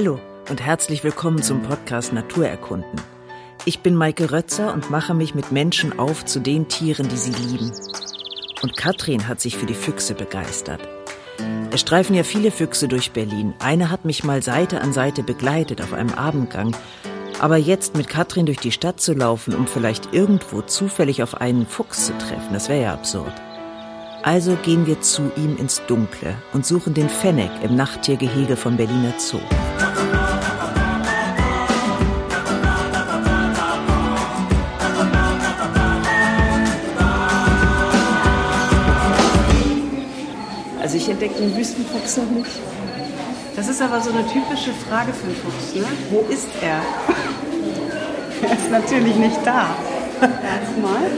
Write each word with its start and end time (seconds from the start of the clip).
Hallo 0.00 0.18
und 0.48 0.62
herzlich 0.62 1.04
willkommen 1.04 1.42
zum 1.42 1.60
Podcast 1.60 2.14
Naturerkunden. 2.14 2.98
Ich 3.66 3.80
bin 3.80 3.94
Maike 3.94 4.32
Rötzer 4.32 4.72
und 4.72 4.88
mache 4.88 5.12
mich 5.12 5.34
mit 5.34 5.52
Menschen 5.52 5.98
auf 5.98 6.24
zu 6.24 6.40
den 6.40 6.68
Tieren, 6.68 7.10
die 7.10 7.18
sie 7.18 7.32
lieben. 7.32 7.70
Und 8.62 8.78
Katrin 8.78 9.28
hat 9.28 9.42
sich 9.42 9.58
für 9.58 9.66
die 9.66 9.74
Füchse 9.74 10.14
begeistert. 10.14 10.80
Es 11.70 11.82
streifen 11.82 12.16
ja 12.16 12.22
viele 12.22 12.50
Füchse 12.50 12.88
durch 12.88 13.10
Berlin. 13.10 13.52
Eine 13.58 13.90
hat 13.90 14.06
mich 14.06 14.24
mal 14.24 14.42
Seite 14.42 14.80
an 14.80 14.94
Seite 14.94 15.22
begleitet 15.22 15.82
auf 15.82 15.92
einem 15.92 16.14
Abendgang. 16.14 16.74
Aber 17.38 17.58
jetzt 17.58 17.94
mit 17.94 18.08
Katrin 18.08 18.46
durch 18.46 18.60
die 18.60 18.72
Stadt 18.72 19.02
zu 19.02 19.12
laufen, 19.12 19.54
um 19.54 19.66
vielleicht 19.66 20.14
irgendwo 20.14 20.62
zufällig 20.62 21.22
auf 21.22 21.42
einen 21.42 21.66
Fuchs 21.66 22.06
zu 22.06 22.16
treffen, 22.16 22.54
das 22.54 22.70
wäre 22.70 22.84
ja 22.84 22.94
absurd. 22.94 23.34
Also 24.22 24.56
gehen 24.56 24.86
wir 24.86 25.00
zu 25.02 25.30
ihm 25.36 25.56
ins 25.58 25.82
Dunkle 25.86 26.36
und 26.54 26.64
suchen 26.64 26.94
den 26.94 27.08
Fennec 27.10 27.50
im 27.62 27.76
Nachttiergehege 27.76 28.56
vom 28.56 28.78
Berliner 28.78 29.14
Zoo. 29.18 29.40
Ich 41.10 41.14
entdecke 41.14 41.40
den 41.42 41.56
Wüstenfuchs 41.56 42.18
noch 42.18 42.30
nicht. 42.30 42.52
Das 43.56 43.68
ist 43.68 43.82
aber 43.82 44.00
so 44.00 44.10
eine 44.10 44.24
typische 44.28 44.70
Frage 44.88 45.12
für 45.12 45.26
einen 45.26 45.34
Fuchs. 45.34 45.74
Ne? 45.74 45.84
Wo 46.08 46.20
ist 46.32 46.46
er? 46.62 46.80
er 48.48 48.56
ist 48.56 48.70
natürlich 48.70 49.16
nicht 49.16 49.40
da. 49.44 49.74
Erstmal. 50.20 51.10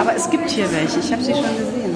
Aber 0.00 0.16
es 0.16 0.28
gibt 0.28 0.50
hier 0.50 0.64
welche. 0.72 0.98
Ich 0.98 1.12
habe 1.12 1.22
sie 1.22 1.34
schon 1.34 1.42
gesehen. 1.42 1.94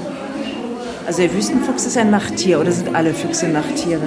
Also 1.05 1.23
der 1.23 1.35
Wüstenfuchs 1.35 1.87
ist 1.87 1.99
ein 1.99 2.13
Nachttier 2.13 2.61
oder 2.61 2.71
sind 2.71 2.95
alle 2.95 3.13
Füchse 3.13 3.49
Nachttiere? 3.49 4.03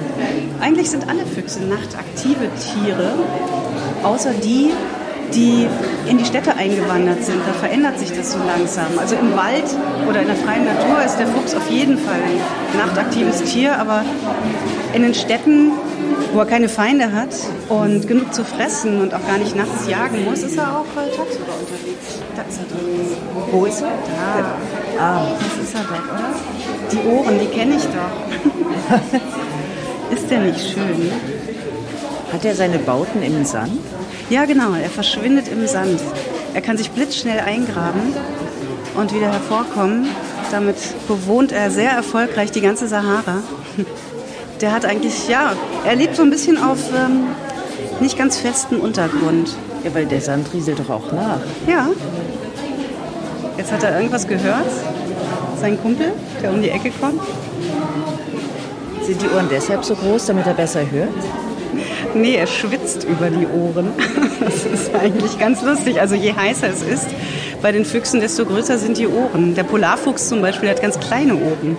Eigentlich 0.62 0.88
sind 0.88 1.06
alle 1.10 1.26
Füchse 1.26 1.60
nachtaktive 1.64 2.48
Tiere, 2.72 3.12
außer 4.02 4.32
die, 4.32 4.70
die 5.34 5.66
in 6.08 6.18
die 6.18 6.24
Städte 6.24 6.56
eingewandert 6.56 7.24
sind. 7.24 7.40
Da 7.46 7.52
verändert 7.52 7.98
sich 7.98 8.12
das 8.12 8.32
so 8.32 8.38
langsam. 8.38 8.98
Also 8.98 9.16
im 9.16 9.36
Wald 9.36 9.64
oder 10.08 10.20
in 10.20 10.26
der 10.26 10.36
freien 10.36 10.64
Natur 10.64 11.02
ist 11.04 11.16
der 11.18 11.26
Fuchs 11.26 11.54
auf 11.54 11.70
jeden 11.70 11.98
Fall 11.98 12.14
ein 12.14 12.78
nachtaktives 12.78 13.42
Tier, 13.42 13.78
aber 13.78 14.04
in 14.92 15.02
den 15.02 15.14
Städten, 15.14 15.72
wo 16.32 16.40
er 16.40 16.46
keine 16.46 16.68
Feinde 16.68 17.12
hat 17.12 17.34
und 17.68 18.06
genug 18.06 18.34
zu 18.34 18.44
fressen 18.44 19.00
und 19.00 19.14
auch 19.14 19.26
gar 19.26 19.38
nicht 19.38 19.56
nachts 19.56 19.88
jagen 19.88 20.24
muss, 20.24 20.42
ist 20.42 20.56
er 20.56 20.78
auch 20.78 20.84
äh, 20.96 21.08
tagsüber 21.16 21.52
unterwegs. 21.58 22.20
Da 22.36 22.42
ist 22.42 22.58
er 22.58 22.64
doch. 22.64 23.52
Wo 23.52 23.66
ist 23.66 23.80
er? 23.80 23.88
Da. 23.88 24.56
Ah. 24.98 25.26
Das 25.38 25.64
ist 25.64 25.74
er 25.74 25.80
doch, 25.82 25.90
oder? 25.90 26.32
Die 26.90 27.08
Ohren, 27.08 27.38
die 27.38 27.46
kenne 27.46 27.76
ich 27.76 27.84
doch. 27.84 29.02
ist 30.16 30.30
der 30.30 30.40
nicht 30.40 30.60
schön? 30.60 31.10
Hat 32.32 32.44
er 32.44 32.54
seine 32.54 32.78
Bauten 32.78 33.22
im 33.22 33.44
Sand? 33.44 33.78
Ja, 34.32 34.46
genau. 34.46 34.72
Er 34.72 34.88
verschwindet 34.88 35.48
im 35.48 35.66
Sand. 35.66 36.00
Er 36.54 36.62
kann 36.62 36.78
sich 36.78 36.90
blitzschnell 36.90 37.40
eingraben 37.40 38.14
und 38.96 39.14
wieder 39.14 39.30
hervorkommen. 39.30 40.06
Damit 40.50 40.76
bewohnt 41.06 41.52
er 41.52 41.70
sehr 41.70 41.90
erfolgreich 41.90 42.50
die 42.50 42.62
ganze 42.62 42.88
Sahara. 42.88 43.42
Der 44.62 44.72
hat 44.72 44.86
eigentlich, 44.86 45.28
ja, 45.28 45.52
er 45.84 45.96
lebt 45.96 46.16
so 46.16 46.22
ein 46.22 46.30
bisschen 46.30 46.56
auf 46.56 46.78
ähm, 46.94 47.26
nicht 48.00 48.16
ganz 48.16 48.38
festen 48.38 48.76
Untergrund. 48.76 49.54
Ja, 49.84 49.92
weil 49.92 50.06
der 50.06 50.20
Sand 50.20 50.46
rieselt 50.54 50.78
doch 50.78 50.88
auch 50.88 51.12
nach. 51.12 51.40
Ja. 51.66 51.88
Jetzt 53.58 53.70
hat 53.72 53.82
er 53.82 53.96
irgendwas 53.96 54.26
gehört. 54.26 54.70
Sein 55.60 55.78
Kumpel, 55.82 56.12
der 56.40 56.52
um 56.52 56.62
die 56.62 56.70
Ecke 56.70 56.90
kommt. 56.92 57.20
Sind 59.04 59.20
die 59.20 59.28
Ohren 59.34 59.48
deshalb 59.50 59.84
so 59.84 59.94
groß, 59.94 60.26
damit 60.26 60.46
er 60.46 60.54
besser 60.54 60.88
hört? 60.90 61.10
Nee, 62.14 62.36
er 62.36 62.46
schwitzt 62.46 63.04
über 63.04 63.30
die 63.30 63.46
Ohren. 63.46 63.88
Das 64.42 64.64
ist 64.64 64.92
eigentlich 64.92 65.38
ganz 65.38 65.62
lustig. 65.62 66.00
Also 66.00 66.16
je 66.16 66.34
heißer 66.34 66.68
es 66.68 66.82
ist 66.82 67.06
bei 67.62 67.70
den 67.70 67.84
Füchsen, 67.84 68.20
desto 68.20 68.44
größer 68.44 68.76
sind 68.76 68.98
die 68.98 69.06
Ohren. 69.06 69.54
Der 69.54 69.62
Polarfuchs 69.62 70.28
zum 70.28 70.42
Beispiel 70.42 70.68
hat 70.68 70.82
ganz 70.82 70.98
kleine 70.98 71.36
Ohren. 71.36 71.76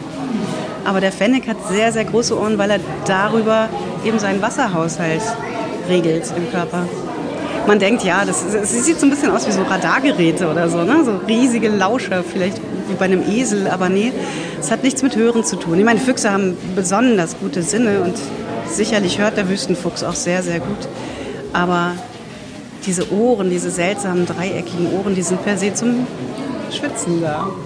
Aber 0.85 1.01
der 1.01 1.11
Fennec 1.11 1.47
hat 1.49 1.57
sehr, 1.69 1.91
sehr 1.91 2.05
große 2.05 2.39
Ohren, 2.39 2.57
weil 2.57 2.71
er 2.71 2.79
darüber 3.05 3.67
eben 4.05 4.17
seinen 4.17 4.41
Wasserhaushalt 4.41 5.21
regelt 5.89 6.23
im 6.37 6.49
Körper. 6.51 6.87
Man 7.67 7.79
denkt, 7.79 8.03
ja, 8.03 8.23
das, 8.25 8.45
das 8.51 8.71
sieht 8.85 8.99
so 8.99 9.05
ein 9.05 9.09
bisschen 9.09 9.31
aus 9.31 9.47
wie 9.47 9.51
so 9.51 9.61
Radargeräte 9.63 10.49
oder 10.49 10.69
so, 10.69 10.83
ne? 10.83 11.03
so 11.05 11.19
riesige 11.27 11.69
Lauscher, 11.69 12.23
vielleicht 12.23 12.57
wie 12.89 12.95
bei 12.95 13.05
einem 13.05 13.23
Esel, 13.29 13.67
aber 13.67 13.87
nee, 13.87 14.11
es 14.59 14.69
hat 14.69 14.83
nichts 14.83 15.01
mit 15.01 15.15
Hören 15.15 15.45
zu 15.45 15.55
tun. 15.55 15.79
Ich 15.79 15.85
meine, 15.85 15.99
Füchse 15.99 16.31
haben 16.31 16.57
besonders 16.75 17.37
gute 17.39 17.63
Sinne 17.63 18.01
und 18.01 18.15
sicherlich 18.67 19.19
hört 19.19 19.37
der 19.37 19.49
Wüstenfuchs 19.49 20.03
auch 20.03 20.15
sehr, 20.15 20.43
sehr 20.43 20.59
gut. 20.59 20.87
Aber 21.53 21.93
diese 22.85 23.11
Ohren, 23.13 23.49
diese 23.49 23.71
seltsamen 23.71 24.25
dreieckigen 24.25 24.93
Ohren, 24.93 25.15
die 25.15 25.21
sind 25.21 25.43
per 25.43 25.57
se 25.57 25.73
zum 25.73 26.07
Schwitzen 26.71 27.21
da. 27.21 27.47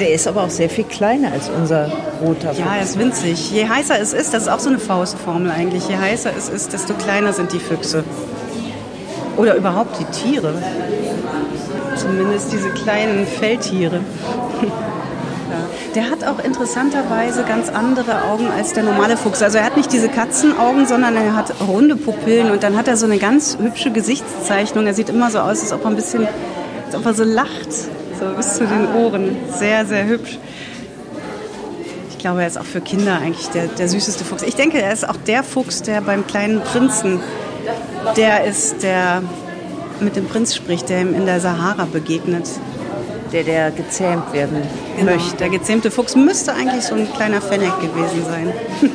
Der 0.00 0.12
ist 0.12 0.28
aber 0.28 0.42
auch 0.42 0.50
sehr 0.50 0.68
viel 0.68 0.84
kleiner 0.84 1.32
als 1.32 1.48
unser 1.48 1.90
roter 2.20 2.48
Fuchs. 2.48 2.58
Ja, 2.58 2.76
er 2.76 2.82
ist 2.82 2.98
winzig. 2.98 3.50
Je 3.50 3.66
heißer 3.66 3.98
es 3.98 4.12
ist, 4.12 4.34
das 4.34 4.42
ist 4.42 4.48
auch 4.48 4.58
so 4.58 4.68
eine 4.68 4.78
Faustformel 4.78 5.50
eigentlich, 5.50 5.88
je 5.88 5.96
heißer 5.96 6.32
es 6.36 6.50
ist, 6.50 6.74
desto 6.74 6.92
kleiner 6.92 7.32
sind 7.32 7.52
die 7.54 7.58
Füchse. 7.58 8.04
Oder 9.38 9.54
überhaupt 9.54 9.98
die 9.98 10.04
Tiere. 10.04 10.52
Zumindest 11.96 12.52
diese 12.52 12.70
kleinen 12.70 13.26
Feldtiere. 13.26 14.00
Der 15.96 16.10
hat 16.10 16.24
auch 16.24 16.44
interessanterweise 16.44 17.42
ganz 17.44 17.70
andere 17.70 18.24
Augen 18.24 18.48
als 18.50 18.74
der 18.74 18.82
normale 18.82 19.16
Fuchs. 19.16 19.42
Also 19.42 19.56
er 19.56 19.64
hat 19.64 19.78
nicht 19.78 19.90
diese 19.90 20.10
Katzenaugen, 20.10 20.86
sondern 20.86 21.16
er 21.16 21.34
hat 21.34 21.54
runde 21.66 21.96
Pupillen 21.96 22.50
und 22.50 22.62
dann 22.62 22.76
hat 22.76 22.86
er 22.86 22.98
so 22.98 23.06
eine 23.06 23.16
ganz 23.16 23.56
hübsche 23.58 23.90
Gesichtszeichnung. 23.90 24.86
Er 24.86 24.92
sieht 24.92 25.08
immer 25.08 25.30
so 25.30 25.38
aus, 25.38 25.62
als 25.62 25.72
ob 25.72 25.84
er 25.84 25.86
ein 25.86 25.96
bisschen, 25.96 26.28
als 26.84 26.94
ob 26.94 27.06
er 27.06 27.14
so 27.14 27.24
lacht, 27.24 27.72
so 27.72 28.26
bis 28.36 28.56
zu 28.56 28.66
den 28.66 28.94
Ohren. 28.94 29.38
Sehr, 29.58 29.86
sehr 29.86 30.06
hübsch. 30.06 30.38
Ich 32.10 32.18
glaube, 32.18 32.42
er 32.42 32.48
ist 32.48 32.58
auch 32.58 32.66
für 32.66 32.82
Kinder 32.82 33.18
eigentlich 33.18 33.48
der, 33.48 33.68
der 33.68 33.88
süßeste 33.88 34.22
Fuchs. 34.22 34.42
Ich 34.42 34.54
denke, 34.54 34.82
er 34.82 34.92
ist 34.92 35.08
auch 35.08 35.16
der 35.16 35.42
Fuchs, 35.42 35.80
der 35.80 36.02
beim 36.02 36.26
kleinen 36.26 36.60
Prinzen, 36.60 37.20
der 38.18 38.44
ist, 38.44 38.82
der 38.82 39.22
mit 40.00 40.14
dem 40.14 40.26
Prinz 40.26 40.54
spricht, 40.54 40.90
der 40.90 41.00
ihm 41.00 41.14
in 41.14 41.24
der 41.24 41.40
Sahara 41.40 41.86
begegnet 41.90 42.46
der, 43.32 43.44
der 43.44 43.70
gezähmt 43.70 44.32
werden 44.32 44.62
genau. 44.96 45.12
möchte. 45.12 45.36
Der 45.36 45.48
gezähmte 45.48 45.90
Fuchs 45.90 46.16
müsste 46.16 46.52
eigentlich 46.52 46.84
so 46.84 46.94
ein 46.94 47.12
kleiner 47.12 47.40
Fennec 47.40 47.78
gewesen 47.80 48.24
sein. 48.24 48.52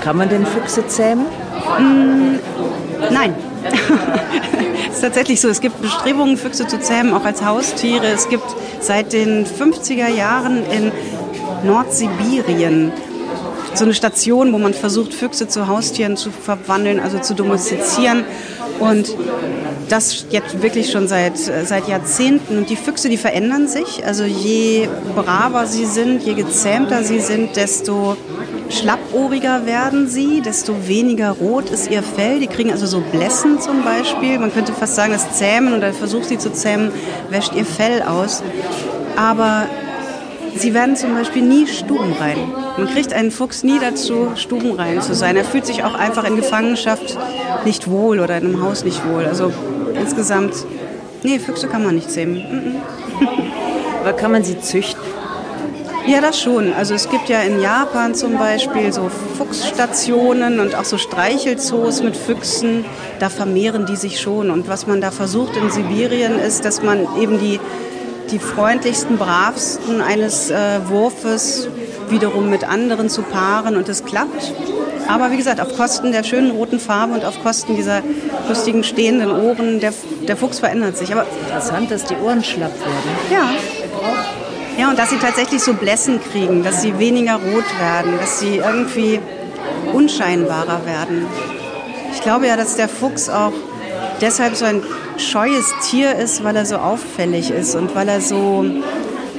Kann 0.00 0.16
man 0.16 0.28
denn 0.28 0.44
Füchse 0.46 0.86
zähmen? 0.86 1.26
Mm, 1.78 2.38
nein. 3.12 3.34
es 4.88 4.94
ist 4.96 5.00
tatsächlich 5.02 5.40
so, 5.40 5.48
es 5.48 5.60
gibt 5.60 5.80
Bestrebungen, 5.80 6.36
Füchse 6.36 6.66
zu 6.66 6.80
zähmen, 6.80 7.14
auch 7.14 7.24
als 7.24 7.44
Haustiere. 7.44 8.06
Es 8.06 8.28
gibt 8.28 8.44
seit 8.80 9.12
den 9.12 9.46
50er 9.46 10.08
Jahren 10.08 10.64
in 10.70 10.90
Nordsibirien 11.64 12.92
so 13.74 13.84
eine 13.84 13.94
Station, 13.94 14.52
wo 14.52 14.58
man 14.58 14.74
versucht, 14.74 15.14
Füchse 15.14 15.48
zu 15.48 15.66
Haustieren 15.66 16.16
zu 16.16 16.30
verwandeln, 16.30 17.00
also 17.00 17.18
zu 17.18 17.34
domestizieren. 17.34 18.24
Und 18.78 19.14
das 19.88 20.26
jetzt 20.30 20.62
wirklich 20.62 20.90
schon 20.90 21.06
seit, 21.08 21.36
seit 21.36 21.88
Jahrzehnten. 21.88 22.58
Und 22.58 22.70
die 22.70 22.76
Füchse, 22.76 23.08
die 23.08 23.16
verändern 23.16 23.68
sich. 23.68 24.04
Also 24.04 24.24
je 24.24 24.88
braver 25.14 25.66
sie 25.66 25.84
sind, 25.84 26.22
je 26.22 26.34
gezähmter 26.34 27.02
sie 27.04 27.20
sind, 27.20 27.56
desto 27.56 28.16
schlappohriger 28.70 29.66
werden 29.66 30.08
sie, 30.08 30.40
desto 30.40 30.88
weniger 30.88 31.30
rot 31.30 31.70
ist 31.70 31.90
ihr 31.90 32.02
Fell. 32.02 32.40
Die 32.40 32.46
kriegen 32.46 32.70
also 32.70 32.86
so 32.86 33.00
Blässen 33.00 33.60
zum 33.60 33.84
Beispiel. 33.84 34.38
Man 34.38 34.52
könnte 34.52 34.72
fast 34.72 34.94
sagen, 34.94 35.12
das 35.12 35.38
Zähmen 35.38 35.74
oder 35.74 35.92
versucht 35.92 36.28
sie 36.28 36.38
zu 36.38 36.52
zähmen, 36.52 36.90
wäscht 37.30 37.54
ihr 37.54 37.66
Fell 37.66 38.02
aus. 38.02 38.42
Aber 39.16 39.66
sie 40.56 40.72
werden 40.72 40.96
zum 40.96 41.14
Beispiel 41.14 41.42
nie 41.42 41.66
stubenrein. 41.66 42.61
Man 42.76 42.88
kriegt 42.88 43.12
einen 43.12 43.30
Fuchs 43.30 43.62
nie 43.62 43.78
dazu, 43.78 44.32
stubenrein 44.34 45.02
zu 45.02 45.14
sein. 45.14 45.36
Er 45.36 45.44
fühlt 45.44 45.66
sich 45.66 45.84
auch 45.84 45.94
einfach 45.94 46.24
in 46.24 46.36
Gefangenschaft 46.36 47.18
nicht 47.64 47.90
wohl 47.90 48.18
oder 48.18 48.38
in 48.38 48.46
einem 48.46 48.62
Haus 48.62 48.84
nicht 48.84 49.06
wohl. 49.06 49.26
Also 49.26 49.52
insgesamt, 49.94 50.54
nee, 51.22 51.38
Füchse 51.38 51.68
kann 51.68 51.84
man 51.84 51.94
nicht 51.94 52.10
zähmen. 52.10 52.76
Aber 54.00 54.14
kann 54.14 54.32
man 54.32 54.42
sie 54.42 54.58
züchten? 54.58 55.02
Ja, 56.06 56.20
das 56.20 56.40
schon. 56.40 56.72
Also 56.72 56.94
es 56.94 57.08
gibt 57.08 57.28
ja 57.28 57.42
in 57.42 57.60
Japan 57.60 58.14
zum 58.16 58.36
Beispiel 58.36 58.92
so 58.92 59.08
Fuchsstationen 59.38 60.58
und 60.58 60.74
auch 60.74 60.84
so 60.84 60.98
Streichelzoos 60.98 62.02
mit 62.02 62.16
Füchsen. 62.16 62.84
Da 63.20 63.28
vermehren 63.28 63.86
die 63.86 63.94
sich 63.94 64.20
schon. 64.20 64.50
Und 64.50 64.66
was 64.66 64.88
man 64.88 65.00
da 65.00 65.12
versucht 65.12 65.56
in 65.56 65.70
Sibirien 65.70 66.40
ist, 66.40 66.64
dass 66.64 66.82
man 66.82 67.06
eben 67.20 67.38
die, 67.38 67.60
die 68.32 68.40
freundlichsten, 68.40 69.16
bravsten 69.16 70.00
eines 70.00 70.50
äh, 70.50 70.80
Wurfes 70.88 71.68
wiederum 72.12 72.48
mit 72.48 72.62
anderen 72.62 73.08
zu 73.08 73.22
paaren 73.22 73.76
und 73.76 73.88
es 73.88 74.04
klappt. 74.04 74.52
Aber 75.08 75.32
wie 75.32 75.36
gesagt, 75.36 75.60
auf 75.60 75.76
Kosten 75.76 76.12
der 76.12 76.22
schönen 76.22 76.52
roten 76.52 76.78
Farbe 76.78 77.14
und 77.14 77.24
auf 77.24 77.42
Kosten 77.42 77.74
dieser 77.74 78.02
lustigen 78.48 78.84
stehenden 78.84 79.30
Ohren, 79.30 79.80
der, 79.80 79.92
der 80.28 80.36
Fuchs 80.36 80.60
verändert 80.60 80.96
sich. 80.96 81.12
Aber 81.12 81.26
Interessant, 81.52 81.90
dass 81.90 82.04
die 82.04 82.16
Ohren 82.16 82.42
schlapp 82.42 82.72
werden. 82.78 83.10
Ja. 83.30 83.50
Ja, 84.78 84.88
und 84.88 84.98
dass 84.98 85.10
sie 85.10 85.18
tatsächlich 85.18 85.62
so 85.62 85.74
Blässen 85.74 86.18
kriegen, 86.32 86.62
dass 86.62 86.80
sie 86.80 86.98
weniger 86.98 87.34
rot 87.34 87.78
werden, 87.78 88.18
dass 88.18 88.40
sie 88.40 88.56
irgendwie 88.56 89.20
unscheinbarer 89.92 90.86
werden. 90.86 91.26
Ich 92.14 92.22
glaube 92.22 92.46
ja, 92.46 92.56
dass 92.56 92.76
der 92.76 92.88
Fuchs 92.88 93.28
auch 93.28 93.52
deshalb 94.22 94.56
so 94.56 94.64
ein 94.64 94.82
scheues 95.18 95.66
Tier 95.82 96.14
ist, 96.14 96.42
weil 96.42 96.56
er 96.56 96.64
so 96.64 96.76
auffällig 96.76 97.50
ist 97.50 97.74
und 97.74 97.94
weil 97.94 98.08
er 98.08 98.22
so, 98.22 98.64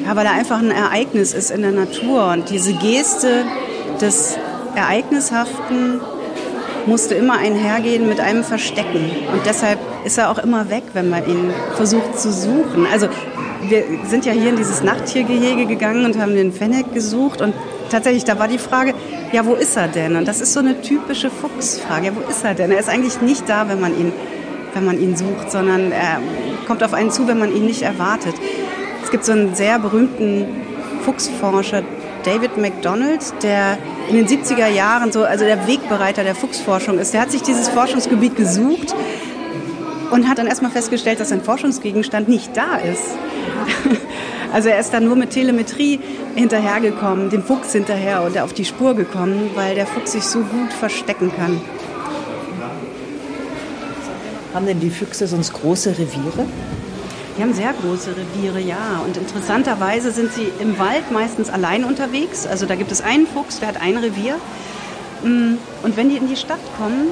ja, 0.06 0.16
weil 0.16 0.26
er 0.26 0.34
einfach 0.34 0.60
ein 0.60 0.72
Ereignis 0.72 1.34
ist 1.34 1.52
in 1.52 1.62
der 1.62 1.72
Natur. 1.72 2.32
Und 2.32 2.50
diese 2.50 2.74
Geste 2.74 3.46
des 4.02 4.38
Ereignishaften 4.76 6.02
musste 6.86 7.16
immer 7.16 7.38
einhergehen 7.38 8.08
mit 8.08 8.20
einem 8.20 8.44
Verstecken. 8.44 9.12
Und 9.32 9.46
deshalb 9.46 9.80
ist 10.04 10.18
er 10.18 10.30
auch 10.30 10.38
immer 10.38 10.70
weg, 10.70 10.84
wenn 10.94 11.10
man 11.10 11.28
ihn 11.28 11.52
versucht 11.76 12.20
zu 12.20 12.32
suchen. 12.32 12.88
Also 12.92 13.08
wir 13.68 13.84
sind 14.10 14.26
ja 14.26 14.34
hier 14.34 14.50
in 14.50 14.58
dieses 14.58 14.84
Nachttiergehege 14.84 15.66
gegangen 15.66 16.06
und 16.06 16.20
haben 16.20 16.36
den 16.36 16.52
Fennec 16.52 16.94
gesucht 16.94 17.42
und 17.42 17.54
tatsächlich, 17.90 18.26
da 18.26 18.38
war 18.40 18.48
die 18.48 18.58
Frage, 18.58 18.94
ja, 19.32 19.46
wo 19.46 19.54
ist 19.54 19.78
er 19.78 19.88
denn? 19.88 20.16
Und 20.16 20.28
das 20.28 20.42
ist 20.42 20.54
so 20.54 20.60
eine 20.60 20.82
typische 20.82 21.30
Fuchsfrage. 21.30 22.08
Ja, 22.08 22.12
wo 22.16 22.30
ist 22.30 22.44
er 22.44 22.54
denn? 22.54 22.72
Er 22.72 22.80
ist 22.80 22.90
eigentlich 22.90 23.22
nicht 23.22 23.48
da, 23.48 23.70
wenn 23.70 23.80
man 23.80 23.98
ihn, 23.98 24.12
wenn 24.74 24.86
man 24.86 25.00
ihn 25.00 25.16
sucht, 25.16 25.52
sondern 25.52 25.92
er 25.92 26.20
kommt 26.68 26.84
auf 26.84 26.94
einen 26.94 27.12
zu, 27.12 27.28
wenn 27.28 27.40
man 27.40 27.56
ihn 27.56 27.66
nicht 27.66 27.84
erwartet. 27.84 28.36
Es 29.14 29.16
gibt 29.16 29.26
so 29.26 29.34
einen 29.34 29.54
sehr 29.54 29.78
berühmten 29.78 30.48
Fuchsforscher, 31.06 31.84
David 32.24 32.58
MacDonald, 32.58 33.22
der 33.44 33.78
in 34.10 34.16
den 34.16 34.28
70er 34.28 34.66
Jahren 34.66 35.12
so, 35.12 35.24
also 35.24 35.46
der 35.46 35.68
Wegbereiter 35.68 36.24
der 36.24 36.34
Fuchsforschung 36.34 36.98
ist. 36.98 37.14
Der 37.14 37.22
hat 37.22 37.30
sich 37.30 37.44
dieses 37.44 37.70
Forschungsgebiet 37.70 38.36
gesucht 38.36 38.96
und 40.10 40.28
hat 40.28 40.40
dann 40.40 40.48
erstmal 40.48 40.72
festgestellt, 40.72 41.20
dass 41.20 41.30
sein 41.30 41.44
Forschungsgegenstand 41.44 42.28
nicht 42.28 42.58
da 42.58 42.78
ist. 42.78 43.04
Also 44.52 44.70
er 44.70 44.80
ist 44.80 44.94
dann 44.94 45.06
nur 45.06 45.16
mit 45.16 45.32
Telemetrie 45.32 46.00
hinterhergekommen, 46.36 47.32
dem 47.32 47.44
Fuchs 47.44 47.72
hinterher 47.72 48.22
und 48.22 48.38
auf 48.38 48.54
die 48.54 48.66
Spur 48.66 48.94
gekommen, 48.94 49.50
weil 49.56 49.74
der 49.74 49.88
Fuchs 49.88 50.12
sich 50.12 50.24
so 50.24 50.40
gut 50.42 50.72
verstecken 50.72 51.32
kann. 51.36 51.60
Haben 54.54 54.68
denn 54.68 54.80
die 54.80 54.92
Füchse 54.92 55.26
sonst 55.26 55.54
große 55.54 55.92
Reviere? 55.92 56.46
Die 57.38 57.42
haben 57.42 57.54
sehr 57.54 57.74
große 57.74 58.12
Reviere, 58.16 58.60
ja. 58.60 59.02
Und 59.04 59.18
interessanterweise 59.18 60.12
sind 60.12 60.32
sie 60.34 60.52
im 60.60 60.78
Wald 60.78 61.12
meistens 61.12 61.50
allein 61.50 61.84
unterwegs. 61.84 62.46
Also 62.46 62.68
da 62.68 62.76
gibt 62.76 62.92
es 62.92 63.02
einen 63.02 63.26
Fuchs, 63.26 63.60
der 63.60 63.70
hat 63.70 63.82
ein 63.82 63.98
Revier. 63.98 64.36
Mm, 65.24 65.56
und 65.82 65.98
wenn 65.98 66.10
die 66.10 66.18
in 66.18 66.28
die 66.28 66.36
Stadt 66.36 66.60
kommen, 66.78 67.08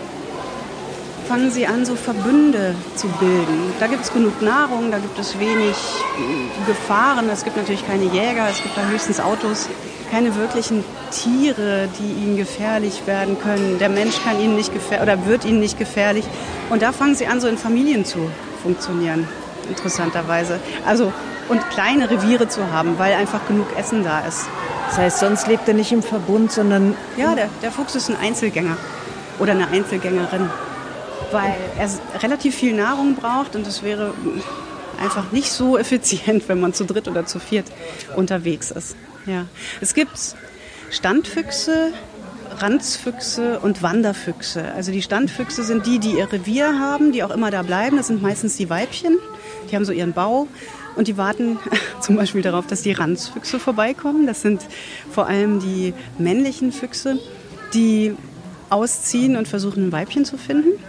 fangen 1.28 1.50
sie 1.50 1.66
an, 1.66 1.86
so 1.86 1.96
Verbünde 1.96 2.76
zu 2.96 3.08
bilden. 3.08 3.74
Da 3.80 3.88
gibt 3.88 4.04
es 4.04 4.14
genug 4.14 4.42
Nahrung, 4.44 4.92
da 4.92 5.00
gibt 5.00 5.18
es 5.18 5.40
wenig 5.40 5.76
mm, 5.76 6.68
Gefahren. 6.68 7.28
Es 7.32 7.44
gibt 7.44 7.58
natürlich 7.58 7.86
keine 7.88 8.04
Jäger, 8.04 8.48
es 8.52 8.62
gibt 8.62 8.78
da 8.78 8.86
höchstens 8.90 9.20
Autos, 9.20 9.70
keine 10.12 10.36
wirklichen 10.36 10.84
Tiere, 11.10 11.90
die 11.98 12.24
ihnen 12.24 12.38
gefährlich 12.38 13.08
werden 13.08 13.40
können. 13.40 13.80
Der 13.80 13.90
Mensch 13.90 14.22
kann 14.24 14.40
ihnen 14.40 14.56
nicht 14.56 14.72
gefährlich 14.72 15.02
oder 15.02 15.26
wird 15.26 15.46
ihnen 15.46 15.62
nicht 15.62 15.80
gefährlich. 15.80 16.26
Und 16.70 16.84
da 16.84 16.92
fangen 16.92 17.16
sie 17.16 17.26
an, 17.26 17.42
so 17.42 17.48
in 17.48 17.58
Familien 17.58 18.06
zu 18.06 18.20
funktionieren 18.62 19.28
interessanterweise. 19.70 20.60
Also 20.86 21.12
und 21.50 21.70
kleine 21.70 22.10
Reviere 22.10 22.48
zu 22.48 22.72
haben, 22.72 22.98
weil 22.98 23.14
einfach 23.14 23.46
genug 23.48 23.68
Essen 23.78 24.04
da 24.04 24.22
ist. 24.22 24.48
Das 24.88 24.98
heißt, 24.98 25.20
sonst 25.20 25.48
lebt 25.48 25.68
er 25.68 25.74
nicht 25.74 25.92
im 25.92 26.02
Verbund, 26.02 26.52
sondern... 26.52 26.96
Ja, 27.18 27.36
der, 27.36 27.50
der 27.62 27.72
Fuchs 27.72 27.96
ist 27.96 28.10
ein 28.10 28.16
Einzelgänger 28.16 28.78
oder 29.40 29.52
eine 29.52 29.68
Einzelgängerin, 29.68 30.50
weil 31.32 31.56
er 31.78 31.90
relativ 32.22 32.56
viel 32.56 32.74
Nahrung 32.74 33.16
braucht 33.16 33.56
und 33.56 33.68
es 33.68 33.84
wäre 33.84 34.14
einfach 35.02 35.32
nicht 35.32 35.52
so 35.52 35.78
effizient, 35.78 36.48
wenn 36.48 36.60
man 36.60 36.74
zu 36.74 36.86
dritt 36.86 37.08
oder 37.08 37.26
zu 37.26 37.40
viert 37.40 37.66
unterwegs 38.16 38.72
ist. 38.72 38.96
Ja. 39.26 39.46
Es 39.82 39.94
gibt 39.94 40.18
Standfüchse, 40.90 41.94
Ranzfüchse 42.60 43.60
und 43.60 43.82
Wanderfüchse. 43.82 44.72
Also 44.74 44.92
die 44.92 45.02
Standfüchse 45.02 45.64
sind 45.64 45.86
die, 45.86 46.00
die 46.00 46.18
ihr 46.18 46.32
Revier 46.32 46.80
haben, 46.80 47.12
die 47.12 47.24
auch 47.24 47.32
immer 47.32 47.52
da 47.52 47.64
bleiben. 47.64 47.98
Das 47.98 48.08
sind 48.08 48.22
meistens 48.22 48.58
die 48.58 48.70
Weibchen. 48.70 49.18
Die 49.70 49.76
haben 49.76 49.86
so 49.86 49.92
ihren 49.92 50.14
Bau 50.14 50.48
und 50.96 51.08
die 51.08 51.18
warten 51.18 51.60
zum 52.02 52.16
Beispiel 52.16 52.42
darauf, 52.42 52.68
dass 52.68 52.82
die 52.82 52.92
Ranzfüchse 52.92 53.60
vorbeikommen. 53.60 54.28
Das 54.28 54.42
sind 54.42 54.62
vor 55.12 55.28
allem 55.28 55.60
die 55.60 55.94
männlichen 56.18 56.72
Füchse, 56.72 57.20
die 57.74 58.16
ausziehen 58.70 59.36
und 59.36 59.48
versuchen, 59.48 59.88
ein 59.88 59.92
Weibchen 59.92 60.26
zu 60.26 60.38
finden. 60.38 60.80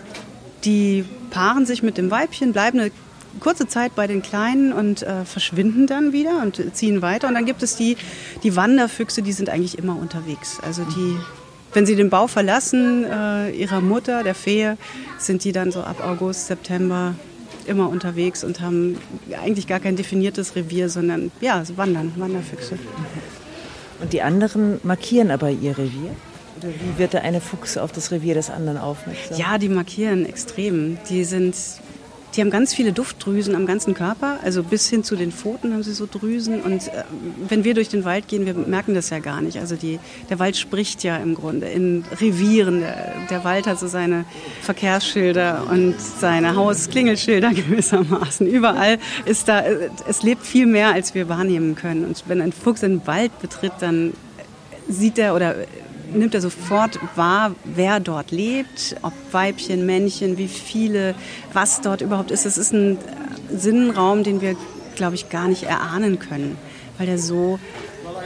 Die 0.65 1.05
paaren 1.31 1.67
sich 1.67 1.83
mit 1.83 1.99
dem 1.99 2.11
Weibchen, 2.11 2.53
bleiben 2.53 2.79
eine 2.79 2.93
kurze 3.41 3.67
Zeit 3.67 3.95
bei 3.95 4.07
den 4.07 4.23
Kleinen 4.23 4.73
und 4.73 5.03
äh, 5.03 5.25
verschwinden 5.25 5.87
dann 5.87 6.13
wieder 6.13 6.43
und 6.43 6.63
ziehen 6.75 7.03
weiter. 7.03 7.29
Und 7.29 7.35
dann 7.35 7.47
gibt 7.47 7.63
es 7.63 7.77
die, 7.77 7.97
die 8.43 8.55
Wanderfüchse, 8.57 9.23
die 9.23 9.33
sind 9.33 9.49
eigentlich 9.49 9.79
immer 9.79 9.97
unterwegs. 9.97 10.59
Also 10.63 10.85
die, 10.85 11.17
wenn 11.73 11.87
sie 11.87 11.97
den 11.97 12.11
Bau 12.11 12.27
verlassen, 12.27 13.05
äh, 13.05 13.51
ihrer 13.51 13.81
Mutter, 13.81 14.23
der 14.23 14.35
Fee, 14.35 14.75
sind 15.19 15.45
die 15.45 15.53
dann 15.53 15.73
so 15.73 15.81
ab 15.81 16.05
August, 16.05 16.47
September 16.47 17.15
immer 17.67 17.89
unterwegs 17.89 18.45
und 18.45 18.61
haben 18.61 18.99
eigentlich 19.41 19.67
gar 19.67 19.81
kein 19.81 19.97
definiertes 19.97 20.57
Revier, 20.57 20.89
sondern 20.89 21.31
ja, 21.41 21.63
wandern, 21.77 22.13
Wanderfüchse. 22.17 22.79
Und 24.01 24.13
die 24.13 24.23
anderen 24.23 24.81
markieren 24.83 25.31
aber 25.31 25.51
ihr 25.51 25.79
Revier? 25.79 26.11
Oder 26.59 26.69
wie 26.69 26.99
wird 26.99 27.13
der 27.13 27.23
eine 27.23 27.41
Fuchs 27.41 27.77
auf 27.77 27.93
das 27.93 28.11
Revier 28.11 28.35
des 28.35 28.51
anderen 28.51 28.79
aufmerksam? 28.79 29.39
Ja, 29.39 29.59
die 29.59 29.69
markieren 29.69 30.27
extrem. 30.27 30.99
Die 31.09 31.25
sind 31.25 31.57
die 32.35 32.41
haben 32.41 32.51
ganz 32.51 32.75
viele 32.75 32.93
Duftdrüsen 32.93 33.55
am 33.55 33.67
ganzen 33.67 33.95
Körper, 33.95 34.39
also 34.43 34.63
bis 34.63 34.89
hin 34.89 35.05
zu 35.05 35.17
den 35.17 35.33
Pfoten 35.33 35.73
haben 35.73 35.83
sie 35.83 35.93
so 35.93 36.09
Drüsen. 36.11 36.63
Und 36.63 36.89
äh, 36.89 37.05
wenn 37.49 37.65
wir 37.65 37.75
durch 37.75 37.89
den 37.89 38.05
Wald 38.05 38.29
gehen, 38.29 38.47
wir 38.47 38.55
merken 38.55 38.95
das 38.95 39.11
ja 39.11 39.19
gar 39.19 39.41
nicht. 39.41 39.59
Also 39.59 39.77
die, 39.77 39.99
der 40.31 40.39
Wald 40.39 40.57
spricht 40.57 41.05
ja 41.05 41.17
im 41.19 41.35
Grunde 41.35 41.69
in 41.69 42.05
Revieren. 42.21 42.81
Der, 42.81 43.13
der 43.29 43.45
Wald 43.45 43.67
hat 43.67 43.79
so 43.79 43.87
seine 43.87 44.25
Verkehrsschilder 44.63 45.67
und 45.71 46.01
seine 46.01 46.57
Hausklingelschilder 46.57 47.51
gewissermaßen. 47.55 48.47
Überall 48.47 48.99
ist 49.27 49.49
da, 49.49 49.61
äh, 49.61 49.91
es 50.09 50.23
lebt 50.23 50.47
viel 50.47 50.67
mehr, 50.67 50.93
als 50.93 51.15
wir 51.15 51.29
wahrnehmen 51.29 51.75
können. 51.75 52.05
Und 52.07 52.25
wenn 52.29 52.41
ein 52.41 52.53
Fuchs 52.53 52.81
den 52.81 53.07
Wald 53.07 53.39
betritt, 53.41 53.73
dann 53.81 54.15
sieht 54.89 55.19
er 55.19 55.35
oder 55.35 55.55
nimmt 56.13 56.35
er 56.35 56.41
sofort 56.41 56.99
wahr, 57.17 57.55
wer 57.65 58.01
dort 58.01 58.31
lebt, 58.31 58.97
ob 59.03 59.13
Weibchen, 59.31 59.87
Männchen, 59.87 60.39
wie 60.39 60.49
viele, 60.49 61.15
was 61.53 61.81
dort 61.81 62.01
überhaupt 62.01 62.31
ist. 62.31 62.47
Es 62.47 62.59
ist 62.59 62.73
ein 62.73 62.99
Sinnenraum, 63.51 64.23
den 64.23 64.41
wir, 64.41 64.57
glaube 64.95 65.15
ich, 65.15 65.29
gar 65.29 65.49
nicht 65.49 65.65
erahnen 65.65 66.19
können, 66.19 66.57
weil 66.99 67.07
der 67.07 67.19
so 67.19 67.59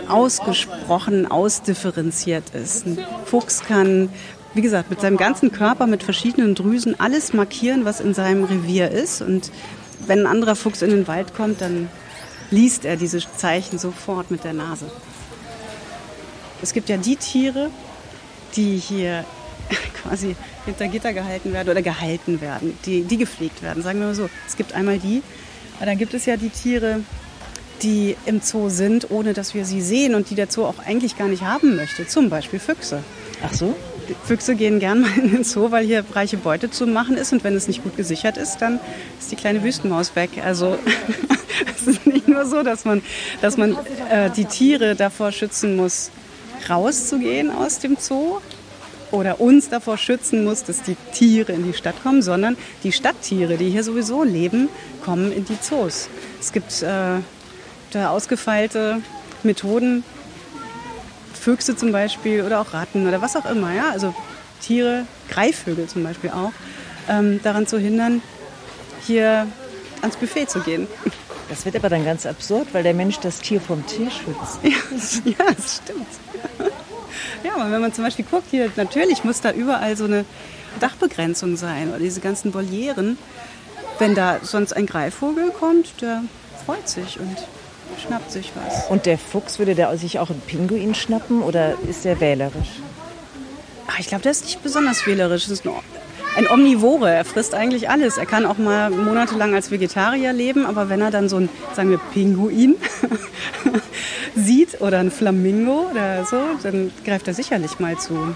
ausgesprochen 0.09 1.31
ausdifferenziert 1.31 2.55
ist. 2.55 2.87
Ein 2.87 2.99
Fuchs 3.25 3.61
kann, 3.61 4.09
wie 4.55 4.63
gesagt, 4.63 4.91
mit 4.91 5.01
seinem 5.01 5.17
ganzen 5.17 5.53
Körper, 5.53 5.87
mit 5.87 6.03
verschiedenen 6.03 6.55
Drüsen 6.55 6.99
alles 6.99 7.33
markieren, 7.33 7.85
was 7.85 8.01
in 8.01 8.15
seinem 8.15 8.45
Revier 8.45 8.91
ist. 8.91 9.21
Und 9.23 9.51
wenn 10.07 10.21
ein 10.21 10.27
anderer 10.27 10.57
Fuchs 10.57 10.83
in 10.83 10.91
den 10.91 11.09
Wald 11.09 11.35
kommt, 11.35 11.61
dann 11.61 11.89
liest 12.51 12.85
er 12.85 12.97
diese 12.97 13.21
Zeichen 13.37 13.79
sofort 13.79 14.31
mit 14.31 14.45
der 14.45 14.53
Nase. 14.53 14.87
Es 16.67 16.73
gibt 16.73 16.89
ja 16.89 16.97
die 16.97 17.15
Tiere, 17.15 17.71
die 18.57 18.77
hier 18.77 19.25
quasi 20.03 20.35
hinter 20.65 20.89
Gitter 20.89 21.13
gehalten 21.13 21.53
werden 21.53 21.69
oder 21.69 21.81
gehalten 21.81 22.41
werden, 22.41 22.77
die, 22.85 23.05
die 23.05 23.19
gepflegt 23.19 23.63
werden, 23.63 23.85
sagen 23.85 24.01
wir 24.01 24.09
mal 24.09 24.17
so. 24.17 24.29
Es 24.49 24.57
gibt 24.57 24.73
einmal 24.75 24.99
die, 24.99 25.23
aber 25.77 25.87
dann 25.87 25.97
gibt 25.97 26.13
es 26.13 26.27
ja 26.27 26.37
die 26.37 26.49
Tiere, 26.49 27.03
die 27.83 28.17
im 28.27 28.41
Zoo 28.41 28.69
sind, 28.69 29.13
ohne 29.13 29.33
dass 29.33 29.55
wir 29.55 29.65
sie 29.65 29.81
sehen 29.81 30.17
und 30.17 30.29
die 30.31 30.35
der 30.35 30.51
Zoo 30.51 30.65
auch 30.65 30.81
eigentlich 30.85 31.17
gar 31.17 31.29
nicht 31.29 31.45
haben 31.45 31.77
möchte. 31.77 32.09
Zum 32.09 32.31
Beispiel 32.31 32.59
Füchse. 32.59 33.05
Ach 33.45 33.55
so? 33.55 33.77
Füchse 34.25 34.57
gehen 34.57 34.81
gern 34.81 35.03
mal 35.03 35.17
in 35.17 35.31
den 35.31 35.45
Zoo, 35.45 35.71
weil 35.71 35.87
hier 35.87 36.05
reiche 36.15 36.37
Beute 36.37 36.69
zu 36.69 36.89
machen 36.89 37.17
ist 37.17 37.33
und 37.33 37.45
wenn 37.45 37.55
es 37.55 37.69
nicht 37.69 37.85
gut 37.85 37.97
gesichert 37.97 38.39
ist, 38.39 38.59
dann 38.59 38.81
ist 39.21 39.31
die 39.31 39.37
kleine 39.37 39.63
Wüstenmaus 39.63 40.17
weg. 40.17 40.31
Also 40.45 40.79
es 41.77 41.87
ist 41.87 42.07
nicht 42.09 42.27
nur 42.27 42.45
so, 42.45 42.65
dass 42.65 42.85
man, 42.85 43.03
dass 43.41 43.57
man 43.57 43.77
äh, 44.11 44.31
die 44.31 44.47
Tiere 44.47 44.97
davor 44.97 45.31
schützen 45.31 45.77
muss, 45.77 46.11
rauszugehen 46.69 47.51
aus 47.51 47.79
dem 47.79 47.97
Zoo 47.99 48.39
oder 49.11 49.41
uns 49.41 49.69
davor 49.69 49.99
schützen 49.99 50.45
muss, 50.45 50.65
dass 50.65 50.83
die 50.83 50.97
Tiere 51.13 51.53
in 51.53 51.65
die 51.65 51.75
Stadt 51.75 52.03
kommen, 52.03 52.23
sondern 52.23 52.57
die 52.83 52.93
Stadttiere, 52.93 53.57
die 53.57 53.71
hier 53.71 53.85
sowieso 53.85 54.25
leben, 54.25 54.69
kommen 55.05 55.33
in 55.33 55.45
die 55.45 55.59
Zoos. 55.61 56.09
Es 56.41 56.53
gibt 56.53 56.83
äh, 56.83 57.21
da 57.93 58.11
ausgefeilte 58.11 59.01
Methoden, 59.43 60.05
Füchse 61.41 61.77
zum 61.77 61.93
Beispiel 61.93 62.43
oder 62.43 62.61
auch 62.61 62.73
Ratten 62.75 63.07
oder 63.07 63.23
was 63.23 63.37
auch 63.37 63.49
immer, 63.49 63.73
ja, 63.73 63.91
also 63.91 64.15
Tiere, 64.61 65.07
Greifvögel 65.29 65.87
zum 65.87 66.03
Beispiel 66.03 66.31
auch, 66.31 66.53
ähm, 67.09 67.41
daran 67.43 67.67
zu 67.67 67.79
hindern, 67.79 68.21
hier 69.07 69.47
ans 70.03 70.17
Buffet 70.17 70.47
zu 70.47 70.61
gehen. 70.61 70.89
Das 71.49 71.65
wird 71.65 71.77
aber 71.77 71.89
dann 71.89 72.05
ganz 72.05 72.27
absurd, 72.27 72.69
weil 72.73 72.83
der 72.83 72.95
Mensch 72.95 73.19
das 73.21 73.39
Tier 73.39 73.61
vom 73.61 73.87
Tier 73.87 74.11
schützt. 74.11 74.59
Ja, 74.63 74.71
ja 75.31 75.55
das 75.55 75.77
stimmt. 75.77 76.07
Ja, 77.45 77.55
aber 77.55 77.71
wenn 77.71 77.81
man 77.81 77.93
zum 77.93 78.05
Beispiel 78.05 78.25
guckt, 78.29 78.47
hier 78.51 78.71
natürlich 78.77 79.25
muss 79.25 79.41
da 79.41 79.53
überall 79.53 79.97
so 79.97 80.05
eine 80.05 80.25
Dachbegrenzung 80.81 81.57
sein 81.57 81.91
oder 81.91 81.99
diese 81.99 82.21
ganzen 82.21 82.53
Volieren. 82.53 83.19
Wenn 83.99 84.15
da 84.15 84.41
sonst 84.43 84.75
ein 84.75 84.87
Greifvogel 84.87 85.51
kommt, 85.51 86.03
der 86.03 86.23
freut 86.67 86.89
sich 86.89 87.19
und 87.19 87.37
schnappt 88.05 88.31
sich 88.31 88.53
was. 88.55 88.91
Und 88.91 89.07
der 89.07 89.17
Fuchs, 89.17 89.59
würde 89.59 89.75
der 89.75 89.97
sich 89.97 90.19
auch 90.19 90.29
einen 90.29 90.41
Pinguin 90.41 90.95
schnappen 90.95 91.43
oder 91.43 91.77
ist 91.89 92.05
der 92.05 92.21
wählerisch? 92.21 92.81
Ach, 93.87 93.99
ich 93.99 94.09
glaube, 94.09 94.23
der 94.23 94.33
ist 94.33 94.45
nicht 94.45 94.63
besonders 94.63 95.07
wählerisch. 95.07 95.45
Das 95.45 95.53
ist 95.53 95.65
ein 95.65 95.73
Omnivore. 96.47 97.11
Er 97.11 97.25
frisst 97.25 97.55
eigentlich 97.55 97.89
alles. 97.89 98.19
Er 98.19 98.27
kann 98.27 98.45
auch 98.45 98.59
mal 98.59 98.91
monatelang 98.91 99.55
als 99.55 99.71
Vegetarier 99.71 100.33
leben, 100.33 100.67
aber 100.67 100.89
wenn 100.89 101.01
er 101.01 101.11
dann 101.11 101.29
so 101.29 101.37
ein, 101.37 101.49
sagen 101.75 101.91
wir, 101.91 101.99
Pinguin 102.13 102.77
sieht 104.37 104.81
oder 104.81 104.99
ein 104.99 105.11
Flamingo 105.11 105.89
oder 105.91 106.25
so, 106.27 106.39
dann 106.63 106.93
greift 107.05 107.27
er 107.29 107.35
sicherlich 107.35 107.79
mal 107.79 107.97
zu. 107.97 108.35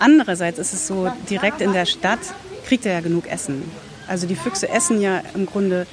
Andererseits 0.00 0.58
ist 0.58 0.72
es 0.72 0.86
so, 0.86 1.10
direkt 1.30 1.60
in 1.60 1.72
der 1.72 1.86
Stadt 1.86 2.20
kriegt 2.66 2.86
er 2.86 2.94
ja 2.94 3.00
genug 3.00 3.28
Essen. 3.28 3.70
Also 4.08 4.26
die 4.26 4.36
Füchse 4.36 4.68
essen 4.68 5.00
ja 5.00 5.22
im 5.34 5.46
Grunde 5.46 5.86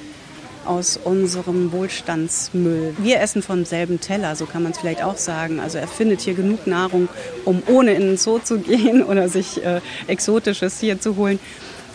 aus 0.66 0.98
unserem 1.02 1.72
Wohlstandsmüll. 1.72 2.94
Wir 2.98 3.20
essen 3.20 3.42
vom 3.42 3.64
selben 3.64 4.00
Teller, 4.00 4.36
so 4.36 4.46
kann 4.46 4.62
man 4.62 4.72
es 4.72 4.78
vielleicht 4.78 5.02
auch 5.02 5.16
sagen. 5.16 5.60
Also 5.60 5.78
er 5.78 5.88
findet 5.88 6.20
hier 6.20 6.34
genug 6.34 6.66
Nahrung, 6.66 7.08
um 7.44 7.62
ohne 7.66 7.94
in 7.94 8.02
den 8.02 8.16
Zoo 8.16 8.38
zu 8.38 8.58
gehen 8.60 9.02
oder 9.02 9.28
sich 9.28 9.64
äh, 9.64 9.80
Exotisches 10.06 10.80
hier 10.80 11.00
zu 11.00 11.16
holen, 11.16 11.38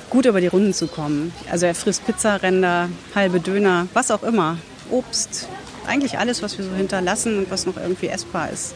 gut 0.10 0.26
über 0.26 0.42
die 0.42 0.48
Runden 0.48 0.74
zu 0.74 0.88
kommen. 0.88 1.34
Also 1.50 1.66
er 1.66 1.76
frisst 1.76 2.06
Pizzaränder, 2.06 2.90
halbe 3.16 3.40
Döner, 3.40 3.88
was 3.94 4.12
auch 4.12 4.24
immer. 4.24 4.58
Obst, 4.90 5.48
eigentlich 5.88 6.18
alles, 6.18 6.42
was 6.42 6.58
wir 6.58 6.66
so 6.66 6.72
hinterlassen 6.72 7.38
und 7.38 7.52
was 7.52 7.66
noch 7.66 7.78
irgendwie 7.78 8.08
essbar 8.08 8.50
ist 8.50 8.76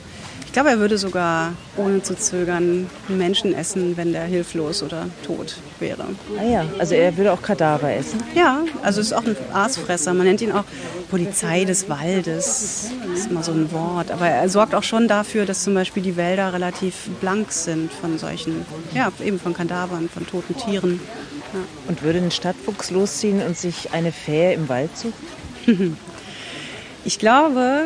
glaube, 0.55 0.69
er 0.69 0.79
würde 0.79 0.97
sogar 0.97 1.51
ohne 1.75 2.01
zu 2.01 2.15
zögern 2.15 2.89
Menschen 3.09 3.53
essen, 3.53 3.97
wenn 3.97 4.13
der 4.13 4.24
hilflos 4.24 4.83
oder 4.83 5.09
tot 5.25 5.57
wäre. 5.79 6.05
Ah 6.39 6.43
ja, 6.43 6.65
also 6.79 6.95
er 6.95 7.17
würde 7.17 7.33
auch 7.33 7.41
Kadaver 7.41 7.91
essen? 7.91 8.24
Ja, 8.35 8.62
also 8.81 9.01
ist 9.01 9.12
auch 9.12 9.25
ein 9.25 9.35
Aasfresser. 9.51 10.13
Man 10.13 10.25
nennt 10.25 10.41
ihn 10.41 10.53
auch 10.53 10.63
Polizei 11.12 11.65
des 11.65 11.89
Waldes. 11.89 12.89
Das 13.05 13.19
ist 13.19 13.31
immer 13.31 13.43
so 13.43 13.51
ein 13.51 13.69
Wort. 13.74 14.12
Aber 14.12 14.29
er 14.29 14.47
sorgt 14.47 14.75
auch 14.75 14.83
schon 14.83 15.09
dafür, 15.09 15.45
dass 15.45 15.62
zum 15.65 15.74
Beispiel 15.74 16.01
die 16.01 16.15
Wälder 16.15 16.53
relativ 16.53 17.09
blank 17.19 17.51
sind 17.51 17.91
von 17.91 18.17
solchen, 18.17 18.65
ja, 18.93 19.12
eben 19.21 19.41
von 19.41 19.53
Kadavern, 19.53 20.07
von 20.07 20.25
toten 20.25 20.55
Tieren. 20.55 21.01
Ja. 21.53 21.59
Und 21.89 22.01
würde 22.01 22.19
ein 22.19 22.31
Stadtfuchs 22.31 22.91
losziehen 22.91 23.41
und 23.41 23.57
sich 23.57 23.91
eine 23.91 24.13
Fähe 24.13 24.53
im 24.53 24.69
Wald 24.69 24.91
suchen? 24.97 25.97
Ich 27.07 27.19
glaube, 27.19 27.85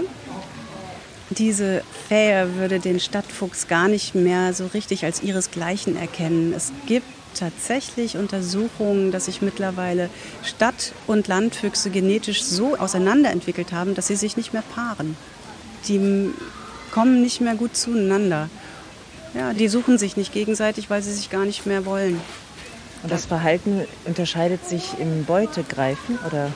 diese 1.30 1.84
Fähe 2.08 2.56
würde 2.56 2.80
den 2.80 3.00
Stadtfuchs 3.00 3.68
gar 3.68 3.88
nicht 3.88 4.16
mehr 4.16 4.54
so 4.54 4.68
richtig 4.68 5.06
als 5.06 5.22
ihresgleichen 5.22 5.96
erkennen. 5.96 6.54
Es 6.56 6.72
gibt 6.88 7.06
tatsächlich 7.36 8.18
Untersuchungen, 8.18 9.12
dass 9.12 9.26
sich 9.26 9.42
mittlerweile 9.42 10.10
Stadt- 10.44 10.94
und 11.08 11.28
Landfüchse 11.28 11.90
genetisch 11.90 12.44
so 12.44 12.76
auseinanderentwickelt 12.76 13.72
haben, 13.72 13.96
dass 13.96 14.08
sie 14.08 14.16
sich 14.16 14.38
nicht 14.38 14.54
mehr 14.54 14.64
paaren. 14.74 15.16
Die 15.88 16.32
kommen 16.92 17.22
nicht 17.22 17.42
mehr 17.42 17.56
gut 17.56 17.78
zueinander. 17.78 18.50
Ja, 19.36 19.54
die 19.54 19.68
suchen 19.68 20.00
sich 20.00 20.18
nicht 20.18 20.34
gegenseitig, 20.34 20.90
weil 20.90 21.04
sie 21.04 21.14
sich 21.14 21.30
gar 21.30 21.46
nicht 21.46 21.68
mehr 21.68 21.86
wollen. 21.86 22.20
Und 23.04 23.12
das 23.12 23.26
Verhalten 23.26 23.86
unterscheidet 24.06 24.68
sich 24.68 25.00
im 25.00 25.24
Beutegreifen 25.26 26.18
oder? 26.28 26.52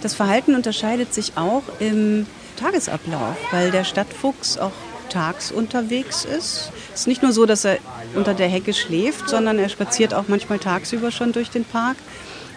Das 0.00 0.14
Verhalten 0.14 0.54
unterscheidet 0.54 1.14
sich 1.14 1.36
auch 1.36 1.62
im 1.78 2.26
Tagesablauf, 2.56 3.36
weil 3.50 3.70
der 3.70 3.84
Stadtfuchs 3.84 4.58
auch 4.58 4.72
tags 5.08 5.52
unterwegs 5.52 6.24
ist. 6.24 6.70
Es 6.92 7.00
ist 7.00 7.06
nicht 7.06 7.22
nur 7.22 7.32
so, 7.32 7.46
dass 7.46 7.64
er 7.64 7.78
unter 8.14 8.34
der 8.34 8.48
Hecke 8.48 8.74
schläft, 8.74 9.28
sondern 9.28 9.58
er 9.58 9.68
spaziert 9.68 10.14
auch 10.14 10.24
manchmal 10.28 10.58
tagsüber 10.58 11.10
schon 11.10 11.32
durch 11.32 11.50
den 11.50 11.64
Park. 11.64 11.96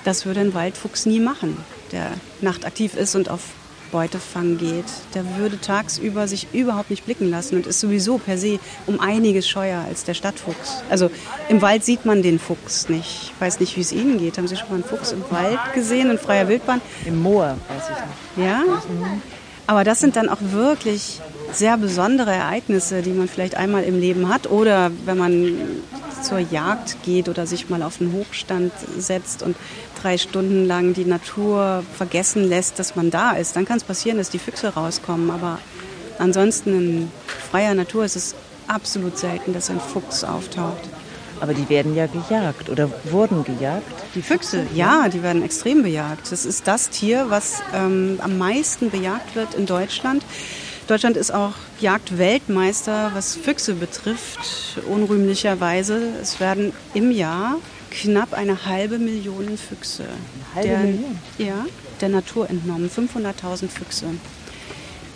Das 0.03 0.25
würde 0.25 0.39
ein 0.39 0.53
Waldfuchs 0.53 1.05
nie 1.05 1.19
machen, 1.19 1.57
der 1.91 2.11
nachtaktiv 2.41 2.95
ist 2.95 3.15
und 3.15 3.29
auf 3.29 3.41
Beutefang 3.91 4.57
geht. 4.57 4.85
Der 5.13 5.37
würde 5.37 5.59
tagsüber 5.59 6.27
sich 6.27 6.47
überhaupt 6.53 6.89
nicht 6.89 7.05
blicken 7.05 7.29
lassen 7.29 7.55
und 7.55 7.67
ist 7.67 7.79
sowieso 7.79 8.17
per 8.17 8.37
se 8.37 8.59
um 8.85 8.99
einiges 8.99 9.47
scheuer 9.47 9.83
als 9.87 10.03
der 10.03 10.13
Stadtfuchs. 10.13 10.83
Also 10.89 11.09
im 11.49 11.61
Wald 11.61 11.83
sieht 11.83 12.05
man 12.05 12.21
den 12.21 12.39
Fuchs 12.39 12.89
nicht. 12.89 13.31
Ich 13.33 13.41
weiß 13.41 13.59
nicht, 13.59 13.77
wie 13.77 13.81
es 13.81 13.91
Ihnen 13.91 14.17
geht. 14.17 14.37
Haben 14.37 14.47
Sie 14.47 14.57
schon 14.57 14.69
mal 14.69 14.75
einen 14.75 14.83
Fuchs 14.83 15.11
im 15.11 15.23
Wald 15.29 15.59
gesehen, 15.73 16.11
in 16.11 16.17
freier 16.17 16.47
Wildbahn? 16.47 16.81
Im 17.05 17.21
Moor, 17.21 17.57
weiß 17.69 17.83
ich 17.83 18.37
nicht. 18.37 18.47
Ja? 18.47 18.59
Mhm. 18.59 19.21
Aber 19.67 19.83
das 19.83 19.99
sind 19.99 20.15
dann 20.15 20.29
auch 20.29 20.37
wirklich 20.41 21.19
sehr 21.51 21.77
besondere 21.77 22.31
Ereignisse, 22.31 23.01
die 23.01 23.11
man 23.11 23.27
vielleicht 23.27 23.55
einmal 23.55 23.83
im 23.83 23.99
Leben 23.99 24.29
hat 24.29 24.49
oder 24.49 24.91
wenn 25.05 25.17
man 25.17 25.57
zur 26.23 26.39
Jagd 26.39 27.03
geht 27.03 27.29
oder 27.29 27.45
sich 27.45 27.69
mal 27.69 27.83
auf 27.83 27.97
den 27.97 28.13
Hochstand 28.13 28.71
setzt 28.97 29.43
und 29.43 29.55
drei 30.01 30.17
Stunden 30.17 30.65
lang 30.65 30.93
die 30.93 31.05
Natur 31.05 31.83
vergessen 31.95 32.47
lässt, 32.47 32.79
dass 32.79 32.95
man 32.95 33.11
da 33.11 33.31
ist, 33.31 33.55
dann 33.55 33.65
kann 33.65 33.77
es 33.77 33.83
passieren, 33.83 34.17
dass 34.17 34.29
die 34.29 34.39
Füchse 34.39 34.69
rauskommen. 34.69 35.31
Aber 35.31 35.59
ansonsten 36.17 36.73
in 36.73 37.11
freier 37.51 37.73
Natur 37.73 38.05
ist 38.05 38.15
es 38.15 38.35
absolut 38.67 39.17
selten, 39.17 39.53
dass 39.53 39.69
ein 39.69 39.79
Fuchs 39.79 40.23
auftaucht. 40.23 40.89
Aber 41.39 41.53
die 41.53 41.69
werden 41.69 41.95
ja 41.95 42.07
gejagt 42.07 42.69
oder 42.69 42.89
wurden 43.05 43.43
gejagt. 43.43 43.85
Die 44.15 44.21
Füchse, 44.21 44.65
ja, 44.73 45.07
die 45.09 45.21
werden 45.23 45.43
extrem 45.43 45.83
bejagt. 45.83 46.31
Das 46.31 46.45
ist 46.45 46.67
das 46.67 46.89
Tier, 46.89 47.29
was 47.29 47.61
ähm, 47.73 48.19
am 48.21 48.37
meisten 48.37 48.89
bejagt 48.89 49.35
wird 49.35 49.53
in 49.53 49.65
Deutschland. 49.65 50.23
Deutschland 50.87 51.17
ist 51.17 51.33
auch 51.33 51.53
Jagdweltmeister, 51.81 53.11
was 53.13 53.35
Füchse 53.35 53.73
betrifft, 53.73 54.79
unrühmlicherweise. 54.87 56.01
Es 56.21 56.39
werden 56.39 56.71
im 56.93 57.11
Jahr 57.11 57.57
knapp 57.91 58.33
eine 58.33 58.65
halbe 58.65 58.97
Million 58.97 59.57
Füchse. 59.57 60.03
Eine 60.03 60.55
halbe 60.55 60.67
der, 60.69 60.79
Million? 60.79 61.19
Ja, 61.37 61.65
der 61.99 62.09
Natur 62.09 62.49
entnommen. 62.49 62.89
500.000 62.89 63.67
Füchse. 63.67 64.05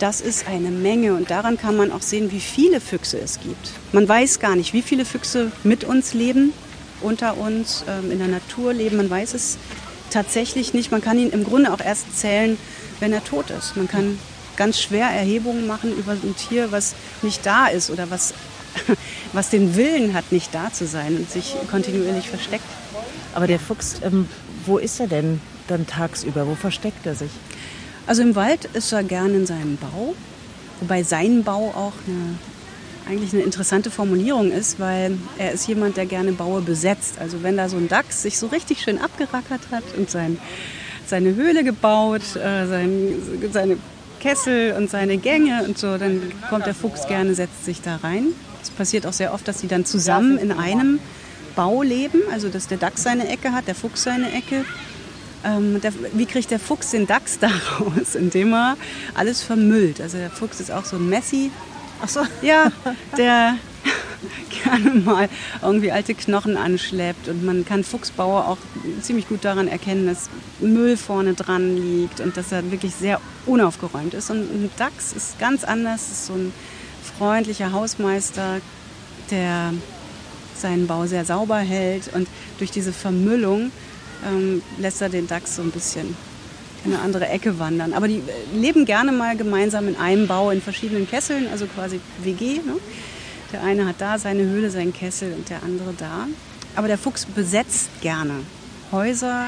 Das 0.02 0.20
ist 0.20 0.48
eine 0.48 0.72
Menge 0.72 1.14
und 1.14 1.30
daran 1.30 1.56
kann 1.56 1.76
man 1.76 1.92
auch 1.92 2.02
sehen, 2.02 2.32
wie 2.32 2.40
viele 2.40 2.80
Füchse 2.80 3.20
es 3.20 3.38
gibt. 3.38 3.70
Man 3.92 4.08
weiß 4.08 4.40
gar 4.40 4.56
nicht, 4.56 4.72
wie 4.72 4.82
viele 4.82 5.04
Füchse 5.04 5.52
mit 5.62 5.84
uns 5.84 6.12
leben, 6.12 6.52
unter 7.02 7.36
uns, 7.36 7.84
ähm, 7.86 8.10
in 8.10 8.18
der 8.18 8.26
Natur 8.26 8.72
leben. 8.72 8.96
Man 8.96 9.08
weiß 9.08 9.34
es 9.34 9.58
tatsächlich 10.10 10.74
nicht. 10.74 10.90
Man 10.90 11.02
kann 11.02 11.20
ihn 11.20 11.30
im 11.30 11.44
Grunde 11.44 11.72
auch 11.72 11.78
erst 11.78 12.18
zählen, 12.18 12.58
wenn 12.98 13.12
er 13.12 13.22
tot 13.22 13.50
ist. 13.50 13.76
Man 13.76 13.86
kann 13.86 14.18
ganz 14.56 14.80
schwer 14.80 15.06
Erhebungen 15.06 15.68
machen 15.68 15.96
über 15.96 16.14
ein 16.14 16.34
Tier, 16.34 16.72
was 16.72 16.96
nicht 17.22 17.46
da 17.46 17.68
ist 17.68 17.88
oder 17.88 18.10
was, 18.10 18.34
was 19.32 19.50
den 19.50 19.76
Willen 19.76 20.14
hat, 20.14 20.32
nicht 20.32 20.52
da 20.52 20.72
zu 20.72 20.84
sein 20.84 21.14
und 21.14 21.30
sich 21.30 21.54
kontinuierlich 21.70 22.28
versteckt. 22.28 22.66
Aber 23.34 23.46
der 23.46 23.60
Fuchs, 23.60 24.00
ähm, 24.02 24.28
wo 24.66 24.78
ist 24.78 24.98
er 24.98 25.06
denn 25.06 25.40
dann 25.68 25.86
tagsüber? 25.86 26.48
Wo 26.48 26.56
versteckt 26.56 27.06
er 27.06 27.14
sich? 27.14 27.30
Also 28.06 28.22
im 28.22 28.34
Wald 28.34 28.64
ist 28.74 28.92
er 28.92 29.02
gerne 29.04 29.34
in 29.34 29.46
seinem 29.46 29.76
Bau, 29.76 30.14
wobei 30.80 31.02
sein 31.02 31.44
Bau 31.44 31.68
auch 31.68 31.92
eine, 32.06 32.36
eigentlich 33.08 33.32
eine 33.32 33.42
interessante 33.42 33.90
Formulierung 33.90 34.50
ist, 34.50 34.80
weil 34.80 35.18
er 35.38 35.52
ist 35.52 35.68
jemand, 35.68 35.96
der 35.96 36.06
gerne 36.06 36.32
Baue 36.32 36.62
besetzt. 36.62 37.18
Also 37.20 37.42
wenn 37.42 37.56
da 37.56 37.68
so 37.68 37.76
ein 37.76 37.88
Dachs 37.88 38.22
sich 38.22 38.38
so 38.38 38.48
richtig 38.48 38.80
schön 38.80 38.98
abgerackert 38.98 39.62
hat 39.70 39.84
und 39.96 40.10
sein, 40.10 40.38
seine 41.06 41.34
Höhle 41.34 41.62
gebaut, 41.62 42.36
äh, 42.36 42.66
sein, 42.66 43.14
seine 43.52 43.76
Kessel 44.20 44.74
und 44.76 44.90
seine 44.90 45.18
Gänge 45.18 45.64
und 45.64 45.78
so, 45.78 45.98
dann 45.98 46.32
kommt 46.48 46.66
der 46.66 46.74
Fuchs 46.74 47.06
gerne, 47.06 47.34
setzt 47.34 47.64
sich 47.64 47.82
da 47.82 47.96
rein. 47.96 48.26
Es 48.62 48.70
passiert 48.70 49.06
auch 49.06 49.12
sehr 49.12 49.34
oft, 49.34 49.46
dass 49.46 49.60
sie 49.60 49.68
dann 49.68 49.84
zusammen 49.84 50.38
in 50.38 50.52
einem 50.52 51.00
Bau 51.56 51.82
leben, 51.82 52.22
also 52.32 52.48
dass 52.48 52.68
der 52.68 52.78
Dachs 52.78 53.02
seine 53.02 53.28
Ecke 53.28 53.52
hat, 53.52 53.66
der 53.66 53.74
Fuchs 53.74 54.04
seine 54.04 54.32
Ecke. 54.32 54.64
Ähm, 55.44 55.80
der, 55.80 55.92
wie 56.12 56.26
kriegt 56.26 56.50
der 56.50 56.60
Fuchs 56.60 56.90
den 56.90 57.06
Dachs 57.06 57.38
daraus? 57.38 58.14
Indem 58.14 58.52
er 58.52 58.76
alles 59.14 59.42
vermüllt. 59.42 60.00
Also 60.00 60.18
der 60.18 60.30
Fuchs 60.30 60.60
ist 60.60 60.70
auch 60.70 60.84
so 60.84 60.96
ein 60.96 61.08
Messi. 61.08 61.50
Ach 62.02 62.08
so. 62.08 62.20
Ja, 62.42 62.72
der 63.16 63.56
gerne 64.64 65.00
mal 65.00 65.28
irgendwie 65.60 65.92
alte 65.92 66.14
Knochen 66.14 66.56
anschleppt. 66.56 67.28
Und 67.28 67.44
man 67.44 67.64
kann 67.64 67.84
Fuchsbauer 67.84 68.48
auch 68.48 68.58
ziemlich 69.00 69.28
gut 69.28 69.44
daran 69.44 69.68
erkennen, 69.68 70.06
dass 70.06 70.30
Müll 70.60 70.96
vorne 70.96 71.34
dran 71.34 71.76
liegt 71.76 72.20
und 72.20 72.36
dass 72.36 72.52
er 72.52 72.70
wirklich 72.70 72.94
sehr 72.94 73.20
unaufgeräumt 73.46 74.14
ist. 74.14 74.30
Und 74.30 74.38
ein 74.38 74.70
Dachs 74.76 75.12
ist 75.12 75.38
ganz 75.38 75.64
anders, 75.64 76.10
ist 76.10 76.26
so 76.26 76.34
ein 76.34 76.52
freundlicher 77.18 77.72
Hausmeister, 77.72 78.60
der 79.30 79.72
seinen 80.56 80.86
Bau 80.86 81.06
sehr 81.06 81.24
sauber 81.24 81.58
hält 81.58 82.14
und 82.14 82.28
durch 82.58 82.70
diese 82.70 82.92
Vermüllung 82.92 83.72
ähm, 84.26 84.62
lässt 84.78 85.02
er 85.02 85.08
den 85.08 85.26
Dachs 85.26 85.56
so 85.56 85.62
ein 85.62 85.70
bisschen 85.70 86.16
in 86.84 86.92
eine 86.92 87.02
andere 87.02 87.28
Ecke 87.28 87.58
wandern. 87.58 87.92
Aber 87.92 88.08
die 88.08 88.22
leben 88.54 88.84
gerne 88.84 89.12
mal 89.12 89.36
gemeinsam 89.36 89.88
in 89.88 89.96
einem 89.96 90.26
Bau 90.26 90.50
in 90.50 90.60
verschiedenen 90.60 91.08
Kesseln, 91.08 91.46
also 91.50 91.66
quasi 91.66 92.00
WG. 92.22 92.54
Ne? 92.54 92.76
Der 93.52 93.62
eine 93.62 93.86
hat 93.86 93.96
da 93.98 94.18
seine 94.18 94.42
Höhle, 94.42 94.70
seinen 94.70 94.92
Kessel 94.92 95.32
und 95.34 95.48
der 95.50 95.62
andere 95.62 95.94
da. 95.96 96.26
Aber 96.74 96.88
der 96.88 96.98
Fuchs 96.98 97.26
besetzt 97.26 97.90
gerne 98.00 98.40
Häuser. 98.90 99.46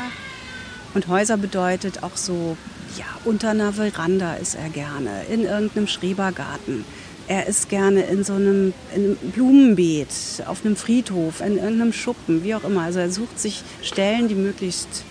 Und 0.95 1.09
Häuser 1.09 1.37
bedeutet 1.37 2.03
auch 2.03 2.17
so, 2.17 2.57
ja, 2.97 3.07
unter 3.25 3.51
einer 3.51 3.73
Veranda 3.73 4.35
ist 4.35 4.55
er 4.55 4.69
gerne, 4.69 5.25
in 5.29 5.45
irgendeinem 5.45 5.89
Schrebergarten. 5.89 6.85
Er 7.27 7.47
ist 7.47 7.69
gerne 7.69 8.03
in 8.03 8.23
so 8.23 8.35
einem, 8.35 8.75
in 8.95 9.05
einem 9.05 9.17
Blumenbeet, 9.33 10.45
auf 10.47 10.65
einem 10.65 10.77
Friedhof, 10.77 11.41
in 11.41 11.57
irgendeinem 11.57 11.93
Schuppen, 11.93 12.45
wie 12.45 12.55
auch 12.55 12.65
immer. 12.65 12.83
Also 12.83 12.99
er 12.99 13.11
sucht 13.11 13.41
sich 13.41 13.63
Stellen, 13.83 14.29
die 14.29 14.35
möglichst, 14.35 15.05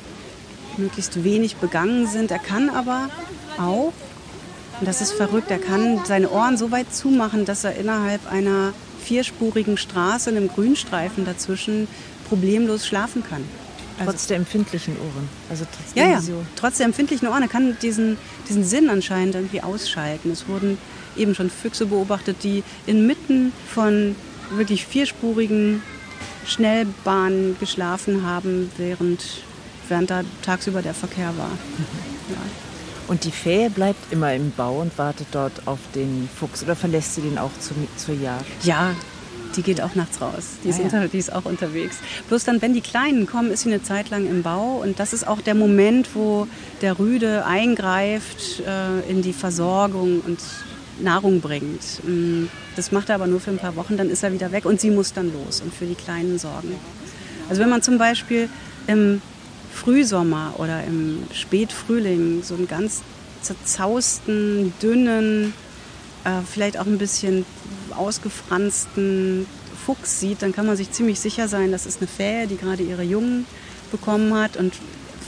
möglichst 0.78 1.24
wenig 1.24 1.56
begangen 1.56 2.08
sind. 2.08 2.30
Er 2.30 2.40
kann 2.40 2.70
aber 2.70 3.10
auch 3.58 3.94
und 4.80 4.88
das 4.88 5.02
ist 5.02 5.14
verrückt. 5.14 5.52
Er 5.52 5.60
kann 5.60 6.02
seine 6.06 6.30
Ohren 6.30 6.58
so 6.58 6.72
weit 6.72 6.94
zumachen, 6.94 7.46
dass 7.46 7.64
er 7.64 7.76
innerhalb 7.76 8.32
einer 8.32 8.74
vierspurigen 9.04 9.78
Straße, 9.78 10.30
einem 10.30 10.48
Grünstreifen 10.48 11.26
dazwischen, 11.26 11.88
problemlos 12.28 12.88
schlafen 12.88 13.24
kann. 13.24 13.44
Also 14.00 14.12
trotz 14.12 14.28
der 14.28 14.38
empfindlichen 14.38 14.96
Ohren. 14.98 15.30
Also 15.50 15.66
trotz 15.72 15.96
ja, 15.96 16.10
ja, 16.10 16.22
trotz 16.56 16.78
der 16.78 16.88
empfindlichen 16.88 17.28
Ohren. 17.28 17.44
Er 17.44 17.48
kann 17.48 17.78
diesen, 17.82 18.18
diesen 18.50 18.64
Sinn 18.64 18.90
anscheinend 18.90 19.36
irgendwie 19.36 19.62
ausschalten. 19.62 20.32
Es 20.32 20.48
wurden 20.48 20.78
eben 21.18 21.36
schon 21.36 21.50
Füchse 21.50 21.86
beobachtet, 21.86 22.38
die 22.44 22.64
inmitten 22.86 23.54
von 23.68 24.16
wirklich 24.52 24.86
vierspurigen 24.86 25.82
Schnellbahnen 26.46 27.58
geschlafen 27.60 28.26
haben, 28.26 28.72
während, 28.78 29.24
während 29.88 30.10
da 30.10 30.22
tagsüber 30.44 30.82
der 30.82 30.94
Verkehr 30.94 31.34
war. 31.38 31.52
Ja. 32.30 32.38
Und 33.10 33.26
die 33.26 33.32
Fähe 33.32 33.70
bleibt 33.70 34.14
immer 34.14 34.34
im 34.34 34.52
Bau 34.52 34.80
und 34.80 34.98
wartet 34.98 35.28
dort 35.34 35.68
auf 35.68 35.80
den 35.94 36.30
Fuchs 36.34 36.64
oder 36.64 36.74
verlässt 36.74 37.16
sie 37.16 37.22
den 37.22 37.38
auch 37.38 37.52
zu, 37.60 37.74
zur 37.98 38.16
Jagd? 38.16 38.46
Ja, 38.64 38.96
die 39.56 39.62
geht 39.62 39.82
auch 39.82 39.96
nachts 39.96 40.22
raus. 40.22 40.58
Die 40.64 40.70
ist, 40.70 40.80
ah, 40.80 40.80
ja. 40.80 40.86
unter, 40.86 41.08
die 41.08 41.18
ist 41.18 41.34
auch 41.34 41.46
unterwegs. 41.46 41.98
Bloß 42.30 42.44
dann, 42.46 42.62
wenn 42.62 42.74
die 42.74 42.82
Kleinen 42.82 43.28
kommen, 43.28 43.52
ist 43.52 43.64
sie 43.64 43.70
eine 43.74 43.84
Zeit 43.84 44.10
lang 44.10 44.28
im 44.28 44.44
Bau. 44.44 44.82
Und 44.82 45.00
das 45.00 45.14
ist 45.14 45.28
auch 45.28 45.42
der 45.42 45.56
Moment, 45.56 46.16
wo 46.16 46.48
der 46.82 46.98
Rüde 46.98 47.46
eingreift 47.46 48.62
äh, 48.62 49.10
in 49.10 49.22
die 49.22 49.34
Versorgung 49.34 50.22
und 50.22 50.40
Nahrung 51.00 51.42
bringt. 51.42 51.82
Mm, 52.04 52.46
das 52.76 52.92
macht 52.92 53.10
er 53.10 53.16
aber 53.16 53.28
nur 53.28 53.40
für 53.40 53.52
ein 53.52 53.58
paar 53.58 53.76
Wochen, 53.76 53.98
dann 53.98 54.10
ist 54.10 54.24
er 54.24 54.34
wieder 54.34 54.52
weg 54.52 54.66
und 54.66 54.80
sie 54.80 54.92
muss 54.92 55.14
dann 55.14 55.32
los 55.34 55.62
und 55.62 55.74
für 55.74 55.86
die 55.86 55.96
Kleinen 55.96 56.40
sorgen. 56.40 56.76
Also 57.50 57.62
wenn 57.62 57.70
man 57.70 57.82
zum 57.82 57.98
Beispiel 57.98 58.50
im 58.88 59.22
Frühsommer 59.74 60.54
oder 60.58 60.84
im 60.84 61.24
Spätfrühling 61.34 62.44
so 62.44 62.56
einen 62.56 62.68
ganz 62.68 63.02
zerzausten, 63.42 64.74
dünnen, 64.82 65.54
äh, 66.24 66.30
vielleicht 66.50 66.80
auch 66.80 66.86
ein 66.86 66.98
bisschen 66.98 67.46
ausgefransten 67.96 69.46
Fuchs 69.86 70.20
sieht, 70.20 70.42
dann 70.42 70.54
kann 70.54 70.66
man 70.66 70.78
sich 70.78 70.92
ziemlich 70.92 71.20
sicher 71.20 71.48
sein, 71.48 71.72
das 71.72 71.86
ist 71.86 72.00
eine 72.00 72.08
Fähe, 72.08 72.48
die 72.48 72.56
gerade 72.56 72.84
ihre 72.84 73.04
Jungen 73.04 73.46
bekommen 73.92 74.34
hat 74.34 74.58
und 74.58 74.74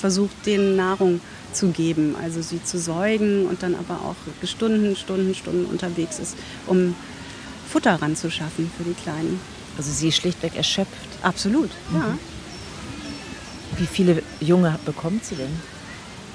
versucht, 0.05 0.45
denen 0.45 0.75
Nahrung 0.75 1.19
zu 1.51 1.69
geben, 1.69 2.15
also 2.21 2.39
sie 2.39 2.63
zu 2.63 2.77
säugen 2.77 3.47
und 3.47 3.63
dann 3.63 3.73
aber 3.73 3.95
auch 3.95 4.47
Stunden, 4.47 4.95
Stunden, 4.95 5.33
Stunden 5.33 5.65
unterwegs 5.65 6.19
ist, 6.19 6.35
um 6.67 6.93
Futter 7.67 7.99
ranzuschaffen 7.99 8.69
für 8.77 8.83
die 8.83 8.93
Kleinen. 8.93 9.39
Also 9.79 9.91
sie 9.91 10.09
ist 10.09 10.17
schlichtweg 10.17 10.55
erschöpft. 10.55 11.09
Absolut, 11.23 11.71
mhm. 11.89 11.97
ja. 11.97 12.17
Wie 13.77 13.87
viele 13.87 14.21
Junge 14.39 14.77
bekommt 14.85 15.25
sie 15.25 15.37
denn? 15.37 15.59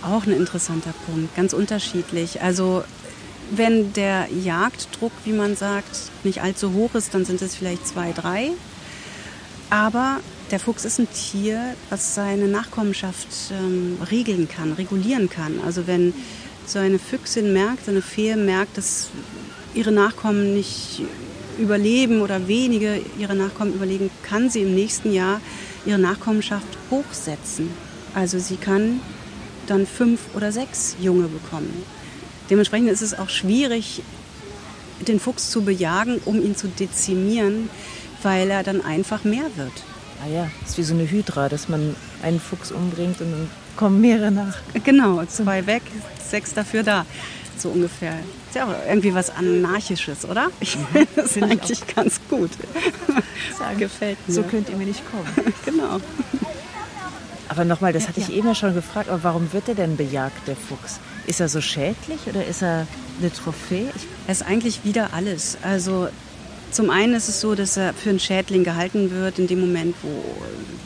Auch 0.03 0.27
ein 0.27 0.33
interessanter 0.33 0.95
Punkt, 1.07 1.37
ganz 1.37 1.53
unterschiedlich. 1.53 2.43
Also 2.43 2.83
wenn 3.53 3.93
der 3.93 4.27
Jagddruck, 4.33 5.12
wie 5.25 5.33
man 5.33 5.55
sagt, 5.55 6.11
nicht 6.25 6.43
allzu 6.43 6.73
hoch 6.73 6.97
ist, 6.97 7.15
dann 7.15 7.25
sind 7.25 7.41
es 7.41 7.55
vielleicht 7.55 7.87
zwei, 7.87 8.11
drei. 8.11 8.50
Aber 9.71 10.19
der 10.50 10.59
Fuchs 10.59 10.85
ist 10.85 10.99
ein 10.99 11.09
Tier, 11.12 11.76
was 11.90 12.14
seine 12.14 12.49
Nachkommenschaft 12.49 13.28
ähm, 13.52 13.99
regeln 14.11 14.49
kann, 14.49 14.73
regulieren 14.73 15.28
kann. 15.28 15.61
Also 15.64 15.87
wenn 15.87 16.12
so 16.66 16.78
eine 16.78 16.99
Füchsin 16.99 17.52
merkt, 17.52 17.88
eine 17.88 18.02
Fee 18.02 18.37
merkt, 18.37 18.76
dass 18.76 19.11
ihre 19.75 19.92
Nachkommen 19.92 20.54
nicht 20.54 21.02
überleben 21.59 22.21
oder 22.21 22.49
wenige 22.49 23.00
ihre 23.19 23.35
Nachkommen 23.35 23.75
überleben, 23.75 24.11
kann 24.23 24.50
sie 24.50 24.62
im 24.62 24.75
nächsten 24.75 25.12
Jahr 25.12 25.40
ihre 25.87 25.99
Nachkommenschaft 25.99 26.66
hochsetzen. 26.90 27.71
Also 28.14 28.38
sie 28.38 28.57
kann 28.57 29.00
dann 29.66 29.87
fünf 29.87 30.21
oder 30.35 30.50
sechs 30.50 30.97
Junge 31.00 31.28
bekommen. 31.28 31.85
Dementsprechend 32.49 32.90
ist 32.90 33.02
es 33.02 33.16
auch 33.16 33.28
schwierig, 33.28 34.02
den 35.06 35.21
Fuchs 35.21 35.50
zu 35.50 35.63
bejagen, 35.63 36.21
um 36.25 36.43
ihn 36.43 36.56
zu 36.56 36.67
dezimieren, 36.67 37.71
weil 38.23 38.50
er 38.50 38.65
dann 38.65 38.84
einfach 38.84 39.23
mehr 39.23 39.47
wird. 39.56 39.73
Ah 40.23 40.28
ja, 40.28 40.50
das 40.61 40.71
ist 40.71 40.78
wie 40.78 40.83
so 40.83 40.95
eine 40.95 41.11
Hydra, 41.11 41.49
dass 41.49 41.69
man 41.69 41.97
einen 42.23 42.41
Fuchs 42.41 42.73
umbringt 42.73 43.21
und 43.21 43.33
dann 43.33 43.50
kommen 43.76 44.00
mehrere 44.00 44.30
nach. 44.30 44.59
Genau, 44.85 45.25
zwei 45.25 45.67
weg, 45.67 45.83
sechs 46.23 46.52
dafür 46.52 46.83
da. 46.83 47.06
So 47.56 47.71
ungefähr. 47.71 48.15
Ist 48.49 48.56
ja 48.56 48.67
auch 48.67 48.75
irgendwie 48.89 49.15
was 49.15 49.30
Anarchisches, 49.30 50.25
oder? 50.25 50.49
Ich 50.61 50.76
mhm, 50.76 50.87
finde 50.93 51.09
das 51.17 51.43
eigentlich 51.43 51.95
ganz 51.95 52.21
gut. 52.28 52.50
Das 53.59 53.78
gefällt 53.78 54.19
mir. 54.26 54.35
So 54.35 54.43
könnt 54.43 54.69
ihr 54.71 54.76
mir 54.76 54.87
nicht 54.87 55.02
kommen. 55.11 55.26
genau. 55.65 56.00
Aber 57.49 57.65
nochmal, 57.65 57.93
das 57.93 58.09
hatte 58.09 58.21
ich 58.21 58.33
eben 58.33 58.47
ja 58.47 58.54
schon 58.54 58.75
gefragt, 58.75 59.09
aber 59.09 59.25
warum 59.25 59.52
wird 59.52 59.69
er 59.69 59.75
denn 59.75 59.97
bejagt, 59.97 60.47
der 60.47 60.56
Fuchs? 60.56 61.00
Ist 61.26 61.41
er 61.41 61.49
so 61.49 61.61
schädlich 61.61 62.21
oder 62.28 62.47
ist 62.47 62.63
er 62.63 62.87
eine 63.21 63.33
Trophäe? 63.33 63.91
Ich 63.95 64.06
er 64.26 64.33
ist 64.33 64.43
eigentlich 64.43 64.85
wieder 64.85 65.13
alles. 65.13 65.59
Also 65.63 66.09
zum 66.71 66.91
einen 66.91 67.15
ist 67.15 67.28
es 67.28 67.41
so, 67.41 67.54
dass 67.54 67.76
er 67.76 67.95
für 67.95 68.11
einen 68.11 68.21
Schädling 68.21 68.65
gehalten 68.65 69.11
wird 69.11 69.39
in 69.39 69.47
dem 69.47 69.61
Moment, 69.61 69.95
wo 70.02 70.23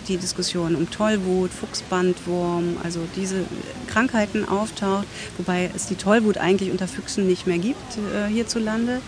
die 0.08 0.16
Diskussion 0.16 0.76
um 0.76 0.90
Tollwut, 0.90 1.50
Fuchsbandwurm, 1.50 2.76
also 2.82 3.00
diese 3.16 3.44
Krankheiten 3.86 4.46
auftaucht, 4.46 5.06
wobei 5.38 5.70
es 5.74 5.86
die 5.86 5.94
Tollwut 5.94 6.38
eigentlich 6.38 6.70
unter 6.70 6.88
Füchsen 6.88 7.26
nicht 7.26 7.46
mehr 7.46 7.58
gibt 7.58 7.98
äh, 8.14 8.28
hierzulande. 8.28 9.00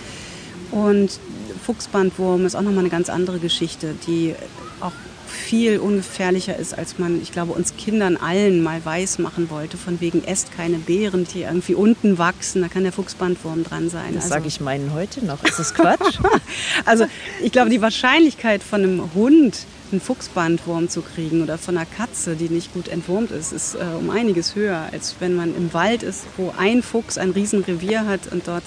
Und 0.71 1.19
Fuchsbandwurm 1.65 2.47
ist 2.47 2.55
auch 2.55 2.63
nochmal 2.63 2.81
eine 2.81 2.89
ganz 2.89 3.09
andere 3.09 3.39
Geschichte, 3.39 3.95
die 4.07 4.35
auch 4.81 4.93
viel 5.37 5.79
ungefährlicher 5.79 6.57
ist, 6.57 6.77
als 6.77 6.99
man, 6.99 7.21
ich 7.23 7.33
glaube, 7.33 7.53
uns 7.53 7.77
Kindern 7.77 8.17
allen 8.17 8.63
mal 8.63 8.85
weiß 8.85 9.19
machen 9.19 9.51
wollte, 9.51 9.77
von 9.77 10.01
wegen 10.01 10.25
esst 10.25 10.53
keine 10.57 10.79
Beeren, 10.79 11.27
die 11.33 11.43
irgendwie 11.43 11.75
unten 11.75 12.19
wachsen, 12.19 12.63
da 12.63 12.69
kann 12.69 12.83
der 12.83 12.93
Fuchsbandwurm 12.93 13.65
dran 13.65 13.91
sein. 13.91 14.15
Das 14.15 14.25
also, 14.25 14.35
sage 14.35 14.49
ich 14.49 14.61
meinen 14.61 14.93
heute 14.93 15.25
noch. 15.25 15.45
Ist 15.45 15.59
das 15.59 15.75
Quatsch? 15.75 16.19
also 16.85 17.07
ich 17.43 17.53
glaube, 17.53 17.71
die 17.71 17.81
Wahrscheinlichkeit 17.81 18.63
von 18.63 18.83
einem 18.83 19.15
Hund 19.15 19.67
einen 19.93 20.01
Fuchsbandwurm 20.01 20.89
zu 20.89 21.03
kriegen 21.03 21.43
oder 21.43 21.59
von 21.59 21.77
einer 21.77 21.87
Katze, 21.87 22.35
die 22.35 22.49
nicht 22.49 22.73
gut 22.73 22.89
entwurmt 22.89 23.31
ist, 23.31 23.53
ist 23.53 23.75
äh, 23.75 23.85
um 23.99 24.11
einiges 24.11 24.55
höher, 24.55 24.89
als 24.93 25.17
wenn 25.21 25.37
man 25.37 25.55
im 25.57 25.73
Wald 25.73 26.03
ist, 26.03 26.25
wo 26.37 26.53
ein 26.59 26.83
Fuchs 26.83 27.19
ein 27.19 27.31
Riesenrevier 27.31 28.07
hat 28.07 28.33
und 28.33 28.49
dort, 28.49 28.65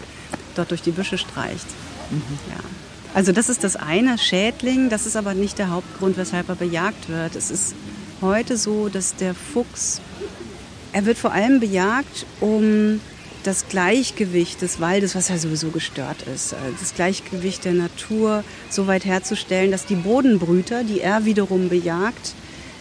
dort 0.55 0.71
durch 0.71 0.82
die 0.82 0.91
Büsche 0.91 1.17
streicht. 1.17 1.67
Mhm. 2.12 2.21
Ja. 2.49 2.60
Also 3.13 3.32
das 3.32 3.50
ist 3.50 3.63
das 3.63 3.76
eine, 3.76 4.17
Schädling, 4.17 4.89
das 4.89 5.06
ist 5.06 5.15
aber 5.15 5.34
nicht 5.34 5.58
der 5.58 5.72
Hauptgrund, 5.72 6.17
weshalb 6.17 6.50
er 6.50 6.56
bejagt 6.56 7.10
wird. 7.10 7.36
Es 7.36 7.50
ist 7.50 7.74
heute 8.22 8.56
so, 8.56 8.88
dass 8.89 9.15
der 9.15 9.34
Fuchs, 9.34 10.00
er 10.93 11.06
wird 11.06 11.17
vor 11.17 11.32
allem 11.32 11.60
bejagt, 11.60 12.26
um 12.39 13.02
das 13.43 13.67
Gleichgewicht 13.67 14.62
des 14.62 14.80
Waldes, 14.80 15.15
was 15.15 15.30
ja 15.30 15.38
sowieso 15.38 15.69
gestört 15.69 16.24
ist, 16.34 16.54
äh, 16.54 16.58
das 16.80 16.93
Gleichgewicht 16.93 17.65
der 17.65 17.74
Natur 17.74 18.43
so 18.69 18.86
weit 18.86 19.06
herzustellen, 19.06 19.72
dass 19.72 19.86
die 19.86 19.95
Bodenbrüter, 19.95 20.84
die 20.84 21.00
er 21.00 21.26
wiederum 21.26 21.69
bejagt, 21.69 22.34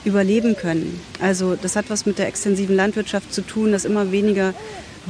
überleben 0.04 0.56
können. 0.56 1.00
Also 1.20 1.56
das 1.60 1.76
hat 1.76 1.90
was 1.90 2.06
mit 2.06 2.18
der 2.18 2.26
extensiven 2.26 2.76
Landwirtschaft 2.76 3.32
zu 3.32 3.42
tun, 3.42 3.72
dass 3.72 3.84
immer 3.84 4.10
weniger 4.10 4.52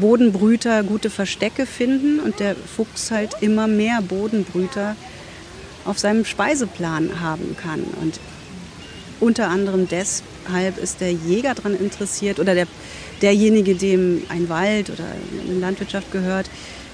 Bodenbrüter 0.00 0.82
gute 0.82 1.10
Verstecke 1.10 1.66
finden 1.66 2.20
und 2.20 2.40
der 2.40 2.54
Fuchs 2.54 3.10
halt 3.10 3.36
immer 3.40 3.66
mehr 3.66 4.00
Bodenbrüter 4.02 4.96
auf 5.84 5.98
seinem 5.98 6.24
Speiseplan 6.24 7.20
haben 7.20 7.56
kann. 7.60 7.82
Und 8.00 8.20
unter 9.20 9.48
anderem 9.48 9.88
deshalb 9.88 10.78
ist 10.78 11.00
der 11.00 11.12
Jäger 11.12 11.54
daran 11.54 11.76
interessiert 11.76 12.38
oder 12.38 12.54
der, 12.54 12.66
derjenige, 13.22 13.74
dem 13.74 14.22
ein 14.28 14.48
Wald 14.48 14.90
oder 14.90 15.04
eine 15.44 15.58
Landwirtschaft 15.58 16.12
gehört, 16.12 16.48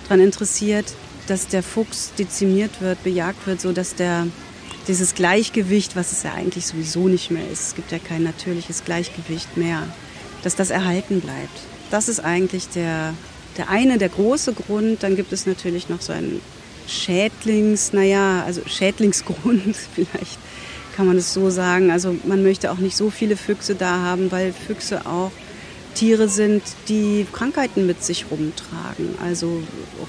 daran 0.05 0.21
interessiert, 0.21 0.87
dass 1.27 1.49
der 1.49 1.63
Fuchs 1.63 2.13
dezimiert 2.19 2.81
wird, 2.81 3.03
bejagt 3.03 3.47
wird, 3.47 3.61
sodass 3.61 3.95
der, 3.95 4.27
dieses 4.89 5.15
Gleichgewicht, 5.15 5.97
was 5.97 6.13
es 6.13 6.23
ja 6.23 6.35
eigentlich 6.35 6.67
sowieso 6.67 7.09
nicht 7.09 7.31
mehr 7.31 7.49
ist, 7.51 7.69
es 7.69 7.75
gibt 7.75 7.93
ja 7.93 7.99
kein 7.99 8.23
natürliches 8.23 8.85
Gleichgewicht 8.85 9.57
mehr, 9.57 9.83
dass 10.43 10.57
das 10.57 10.71
erhalten 10.71 11.21
bleibt. 11.21 11.74
Das 11.95 12.09
ist 12.09 12.19
eigentlich 12.19 12.71
der, 12.71 13.15
der 13.57 13.71
eine, 13.71 13.99
der 13.99 14.09
große 14.09 14.53
Grund. 14.53 15.05
Dann 15.05 15.15
gibt 15.15 15.33
es 15.33 15.47
natürlich 15.47 15.89
noch 15.89 16.01
so 16.01 16.13
einen 16.13 16.41
Schädlings, 16.89 17.93
naja, 17.93 18.43
also 18.45 18.63
Schädlingsgrund 18.67 19.77
vielleicht 19.95 20.39
kann 20.97 21.07
man 21.07 21.19
es 21.19 21.33
so 21.33 21.51
sagen. 21.51 21.93
Also 21.93 22.17
man 22.25 22.43
möchte 22.43 22.73
auch 22.73 22.79
nicht 22.79 22.97
so 22.97 23.11
viele 23.11 23.37
Füchse 23.37 23.77
da 23.77 24.01
haben, 24.01 24.33
weil 24.33 24.53
Füchse 24.53 25.07
auch 25.07 25.31
Tiere 25.95 26.29
sind, 26.29 26.65
die 26.89 27.29
Krankheiten 27.33 27.87
mit 27.87 28.03
sich 28.03 28.27
rumtragen. 28.29 29.15
Also 29.23 29.63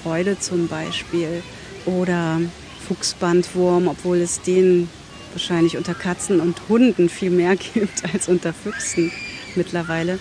Reude 0.04 0.40
zum 0.40 0.66
Beispiel 0.66 1.40
oder 1.84 2.40
Fuchsbandwurm, 2.88 3.86
obwohl 3.86 4.16
es 4.16 4.42
den 4.42 4.88
wahrscheinlich 5.30 5.76
unter 5.76 5.94
Katzen 5.94 6.40
und 6.40 6.62
Hunden 6.68 7.08
viel 7.08 7.30
mehr 7.30 7.54
gibt 7.74 8.12
als 8.12 8.26
unter 8.26 8.52
Füchsen 8.52 9.12
mittlerweile. 9.54 10.18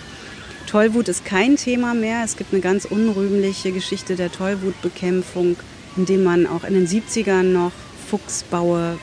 Tollwut 0.65 1.08
ist 1.08 1.25
kein 1.25 1.58
Thema 1.58 1.93
mehr. 1.93 2.23
Es 2.23 2.38
gibt 2.38 2.54
eine 2.54 2.62
ganz 2.62 2.86
unrühmliche 2.86 3.71
Geschichte 3.71 4.15
der 4.15 4.32
Tollwutbekämpfung, 4.32 5.58
indem 5.95 6.23
man 6.23 6.47
auch 6.47 6.63
in 6.63 6.73
den 6.73 6.88
70ern 6.88 7.43
noch 7.43 7.71
Fuchsbaue 8.10 8.97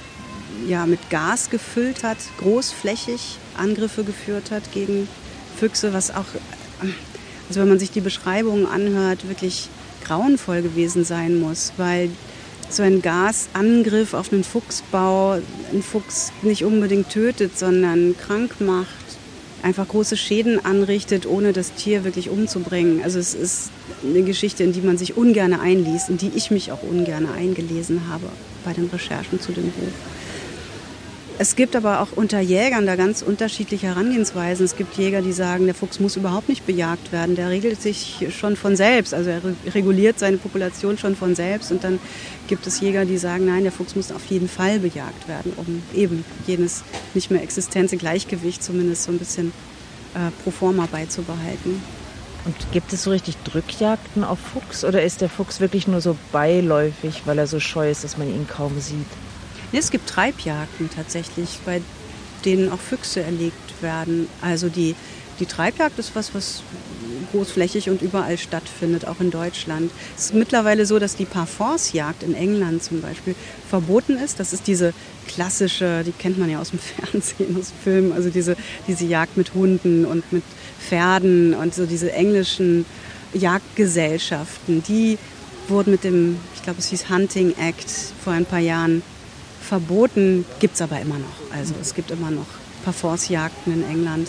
ja, 0.66 0.86
mit 0.86 1.10
Gas 1.10 1.50
gefüllt 1.50 2.04
hat, 2.04 2.18
großflächig 2.38 3.38
Angriffe 3.56 4.04
geführt 4.04 4.50
hat 4.50 4.72
gegen 4.72 5.08
Füchse, 5.58 5.92
was 5.92 6.10
auch, 6.10 6.26
also 7.48 7.60
wenn 7.60 7.68
man 7.68 7.78
sich 7.78 7.90
die 7.90 8.00
Beschreibungen 8.00 8.66
anhört, 8.66 9.28
wirklich 9.28 9.68
grauenvoll 10.04 10.62
gewesen 10.62 11.04
sein 11.04 11.40
muss, 11.40 11.72
weil 11.76 12.10
so 12.68 12.82
ein 12.82 13.02
Gasangriff 13.02 14.14
auf 14.14 14.32
einen 14.32 14.44
Fuchsbau 14.44 15.38
einen 15.70 15.82
Fuchs 15.82 16.32
nicht 16.42 16.64
unbedingt 16.64 17.10
tötet, 17.10 17.58
sondern 17.58 18.16
krank 18.16 18.60
macht, 18.60 18.88
einfach 19.62 19.88
große 19.88 20.16
Schäden 20.16 20.64
anrichtet, 20.64 21.26
ohne 21.26 21.52
das 21.52 21.74
Tier 21.74 22.04
wirklich 22.04 22.28
umzubringen. 22.28 23.02
Also 23.02 23.18
es 23.18 23.34
ist 23.34 23.70
eine 24.04 24.22
Geschichte, 24.22 24.64
in 24.64 24.72
die 24.72 24.80
man 24.80 24.98
sich 24.98 25.16
ungern 25.16 25.54
einliest, 25.54 26.10
in 26.10 26.18
die 26.18 26.32
ich 26.34 26.50
mich 26.50 26.72
auch 26.72 26.82
ungern 26.82 27.26
eingelesen 27.26 28.08
habe 28.08 28.28
bei 28.64 28.72
den 28.72 28.86
Recherchen 28.86 29.40
zu 29.40 29.52
dem 29.52 29.70
Buch. 29.70 29.92
Es 31.42 31.56
gibt 31.56 31.74
aber 31.74 32.00
auch 32.00 32.12
unter 32.14 32.38
Jägern 32.38 32.86
da 32.86 32.94
ganz 32.94 33.20
unterschiedliche 33.20 33.88
Herangehensweisen. 33.88 34.64
Es 34.64 34.76
gibt 34.76 34.96
Jäger, 34.96 35.22
die 35.22 35.32
sagen, 35.32 35.64
der 35.64 35.74
Fuchs 35.74 35.98
muss 35.98 36.14
überhaupt 36.14 36.48
nicht 36.48 36.66
bejagt 36.66 37.10
werden. 37.10 37.34
Der 37.34 37.50
regelt 37.50 37.82
sich 37.82 38.28
schon 38.30 38.54
von 38.54 38.76
selbst. 38.76 39.12
Also 39.12 39.30
er 39.30 39.42
reguliert 39.74 40.20
seine 40.20 40.36
Population 40.36 40.98
schon 40.98 41.16
von 41.16 41.34
selbst. 41.34 41.72
Und 41.72 41.82
dann 41.82 41.98
gibt 42.46 42.68
es 42.68 42.78
Jäger, 42.78 43.06
die 43.06 43.18
sagen, 43.18 43.46
nein, 43.46 43.64
der 43.64 43.72
Fuchs 43.72 43.96
muss 43.96 44.12
auf 44.12 44.24
jeden 44.26 44.48
Fall 44.48 44.78
bejagt 44.78 45.26
werden, 45.26 45.52
um 45.56 45.82
eben 45.92 46.24
jenes 46.46 46.84
nicht 47.12 47.32
mehr 47.32 47.42
existente 47.42 47.96
Gleichgewicht 47.96 48.62
zumindest 48.62 49.02
so 49.02 49.10
ein 49.10 49.18
bisschen 49.18 49.48
äh, 50.14 50.30
pro 50.44 50.52
forma 50.52 50.86
beizubehalten. 50.86 51.82
Und 52.44 52.54
gibt 52.70 52.92
es 52.92 53.02
so 53.02 53.10
richtig 53.10 53.36
Drückjagden 53.38 54.22
auf 54.22 54.38
Fuchs 54.38 54.84
oder 54.84 55.02
ist 55.02 55.20
der 55.20 55.28
Fuchs 55.28 55.58
wirklich 55.58 55.88
nur 55.88 56.00
so 56.00 56.16
beiläufig, 56.30 57.22
weil 57.24 57.38
er 57.38 57.48
so 57.48 57.58
scheu 57.58 57.90
ist, 57.90 58.04
dass 58.04 58.16
man 58.16 58.28
ihn 58.28 58.46
kaum 58.46 58.80
sieht? 58.80 59.06
Es 59.72 59.90
gibt 59.90 60.08
Treibjagden 60.08 60.90
tatsächlich, 60.94 61.58
bei 61.64 61.80
denen 62.44 62.70
auch 62.70 62.78
Füchse 62.78 63.22
erlegt 63.22 63.82
werden. 63.82 64.28
Also 64.40 64.68
die, 64.68 64.94
die 65.40 65.46
Treibjagd 65.46 65.98
ist 65.98 66.14
was, 66.14 66.34
was 66.34 66.62
großflächig 67.32 67.88
und 67.88 68.02
überall 68.02 68.36
stattfindet, 68.36 69.06
auch 69.06 69.20
in 69.20 69.30
Deutschland. 69.30 69.90
Es 70.16 70.26
ist 70.26 70.34
mittlerweile 70.34 70.84
so, 70.84 70.98
dass 70.98 71.16
die 71.16 71.24
Parforce-Jagd 71.24 72.22
in 72.22 72.34
England 72.34 72.82
zum 72.82 73.00
Beispiel 73.00 73.34
verboten 73.68 74.18
ist. 74.18 74.38
Das 74.38 74.52
ist 74.52 74.66
diese 74.66 74.92
klassische, 75.26 76.02
die 76.04 76.12
kennt 76.12 76.38
man 76.38 76.50
ja 76.50 76.60
aus 76.60 76.70
dem 76.70 76.78
Fernsehen, 77.10 77.56
aus 77.58 77.72
Filmen, 77.82 78.12
also 78.12 78.28
diese, 78.28 78.56
diese 78.86 79.06
Jagd 79.06 79.36
mit 79.36 79.54
Hunden 79.54 80.04
und 80.04 80.30
mit 80.32 80.42
Pferden 80.86 81.54
und 81.54 81.74
so 81.74 81.86
diese 81.86 82.12
englischen 82.12 82.84
Jagdgesellschaften, 83.32 84.82
die 84.86 85.18
wurden 85.68 85.92
mit 85.92 86.04
dem, 86.04 86.38
ich 86.54 86.62
glaube 86.62 86.80
es 86.80 86.88
hieß 86.88 87.08
Hunting 87.08 87.54
Act 87.58 87.90
vor 88.22 88.34
ein 88.34 88.44
paar 88.44 88.58
Jahren 88.58 89.02
verboten, 89.72 90.44
gibt 90.60 90.74
es 90.74 90.82
aber 90.82 91.00
immer 91.00 91.16
noch. 91.16 91.56
Also 91.56 91.72
es 91.80 91.94
gibt 91.94 92.10
immer 92.10 92.30
noch 92.30 92.44
Parforce-Jagden 92.84 93.72
in 93.72 93.88
England. 93.88 94.28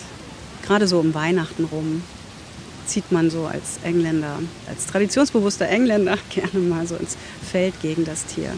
Gerade 0.64 0.88
so 0.88 0.98
um 0.98 1.12
Weihnachten 1.12 1.64
rum 1.66 2.02
zieht 2.86 3.12
man 3.12 3.28
so 3.28 3.44
als 3.44 3.78
Engländer, 3.82 4.38
als 4.66 4.86
traditionsbewusster 4.86 5.68
Engländer 5.68 6.16
gerne 6.30 6.66
mal 6.66 6.86
so 6.86 6.96
ins 6.96 7.18
Feld 7.46 7.74
gegen 7.82 8.06
das 8.06 8.24
Tier. 8.24 8.54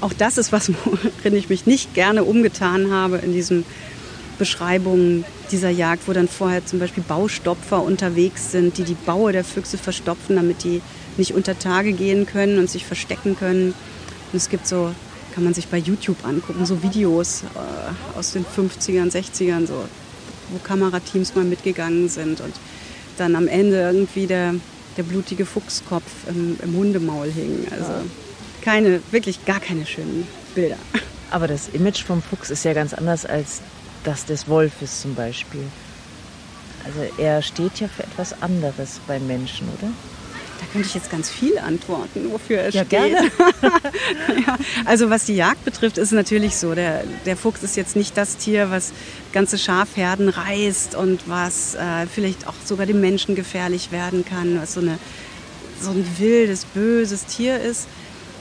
Auch 0.00 0.12
das 0.12 0.38
ist 0.38 0.50
was, 0.50 0.72
worin 0.84 1.36
ich 1.36 1.48
mich 1.48 1.66
nicht 1.66 1.94
gerne 1.94 2.24
umgetan 2.24 2.90
habe 2.90 3.18
in 3.18 3.32
diesen 3.32 3.64
Beschreibungen 4.38 5.24
dieser 5.52 5.70
Jagd, 5.70 6.08
wo 6.08 6.12
dann 6.12 6.26
vorher 6.26 6.66
zum 6.66 6.80
Beispiel 6.80 7.04
Baustopfer 7.06 7.80
unterwegs 7.80 8.50
sind, 8.50 8.76
die 8.76 8.82
die 8.82 8.96
Baue 9.06 9.30
der 9.30 9.44
Füchse 9.44 9.78
verstopfen, 9.78 10.34
damit 10.34 10.64
die 10.64 10.82
nicht 11.16 11.32
unter 11.32 11.56
Tage 11.60 11.92
gehen 11.92 12.26
können 12.26 12.58
und 12.58 12.68
sich 12.68 12.84
verstecken 12.84 13.36
können. 13.36 13.68
Und 14.32 14.36
es 14.36 14.48
gibt 14.48 14.66
so 14.66 14.92
kann 15.32 15.44
man 15.44 15.54
sich 15.54 15.68
bei 15.68 15.78
YouTube 15.78 16.24
angucken, 16.24 16.66
so 16.66 16.82
Videos 16.82 17.42
äh, 17.42 18.18
aus 18.18 18.32
den 18.32 18.44
50ern, 18.44 19.10
60ern, 19.10 19.66
so, 19.66 19.84
wo 20.50 20.58
Kamerateams 20.62 21.34
mal 21.34 21.44
mitgegangen 21.44 22.08
sind 22.08 22.40
und 22.40 22.54
dann 23.18 23.36
am 23.36 23.48
Ende 23.48 23.76
irgendwie 23.76 24.26
der, 24.26 24.54
der 24.96 25.02
blutige 25.02 25.46
Fuchskopf 25.46 26.10
im, 26.28 26.58
im 26.62 26.76
Hundemaul 26.76 27.30
hing. 27.30 27.66
Also 27.70 27.92
keine, 28.62 29.00
wirklich 29.10 29.44
gar 29.44 29.60
keine 29.60 29.86
schönen 29.86 30.26
Bilder. 30.54 30.76
Aber 31.30 31.48
das 31.48 31.68
Image 31.68 32.04
vom 32.04 32.22
Fuchs 32.22 32.50
ist 32.50 32.64
ja 32.64 32.74
ganz 32.74 32.92
anders 32.94 33.24
als 33.24 33.60
das 34.04 34.24
des 34.24 34.48
Wolfes 34.48 35.00
zum 35.00 35.14
Beispiel. 35.14 35.64
Also 36.84 37.00
er 37.16 37.42
steht 37.42 37.80
ja 37.80 37.88
für 37.88 38.02
etwas 38.02 38.42
anderes 38.42 39.00
beim 39.06 39.26
Menschen, 39.26 39.68
oder? 39.78 39.90
Da 40.62 40.68
könnte 40.72 40.86
ich 40.86 40.94
jetzt 40.94 41.10
ganz 41.10 41.28
viel 41.28 41.58
antworten, 41.58 42.30
wofür 42.30 42.58
er 42.58 42.70
ja, 42.70 42.84
steht. 42.84 42.90
Gerne. 42.90 43.16
ja, 44.46 44.56
also 44.84 45.10
was 45.10 45.24
die 45.24 45.34
Jagd 45.34 45.64
betrifft, 45.64 45.98
ist 45.98 46.12
natürlich 46.12 46.56
so. 46.56 46.76
Der, 46.76 47.02
der 47.26 47.36
Fuchs 47.36 47.64
ist 47.64 47.76
jetzt 47.76 47.96
nicht 47.96 48.16
das 48.16 48.36
Tier, 48.36 48.70
was 48.70 48.92
ganze 49.32 49.58
Schafherden 49.58 50.28
reißt 50.28 50.94
und 50.94 51.28
was 51.28 51.74
äh, 51.74 52.06
vielleicht 52.06 52.46
auch 52.46 52.54
sogar 52.64 52.86
dem 52.86 53.00
Menschen 53.00 53.34
gefährlich 53.34 53.90
werden 53.90 54.24
kann, 54.24 54.60
was 54.60 54.74
so, 54.74 54.80
eine, 54.80 55.00
so 55.80 55.90
ein 55.90 56.06
wildes, 56.18 56.64
böses 56.64 57.26
Tier 57.26 57.58
ist. 57.60 57.88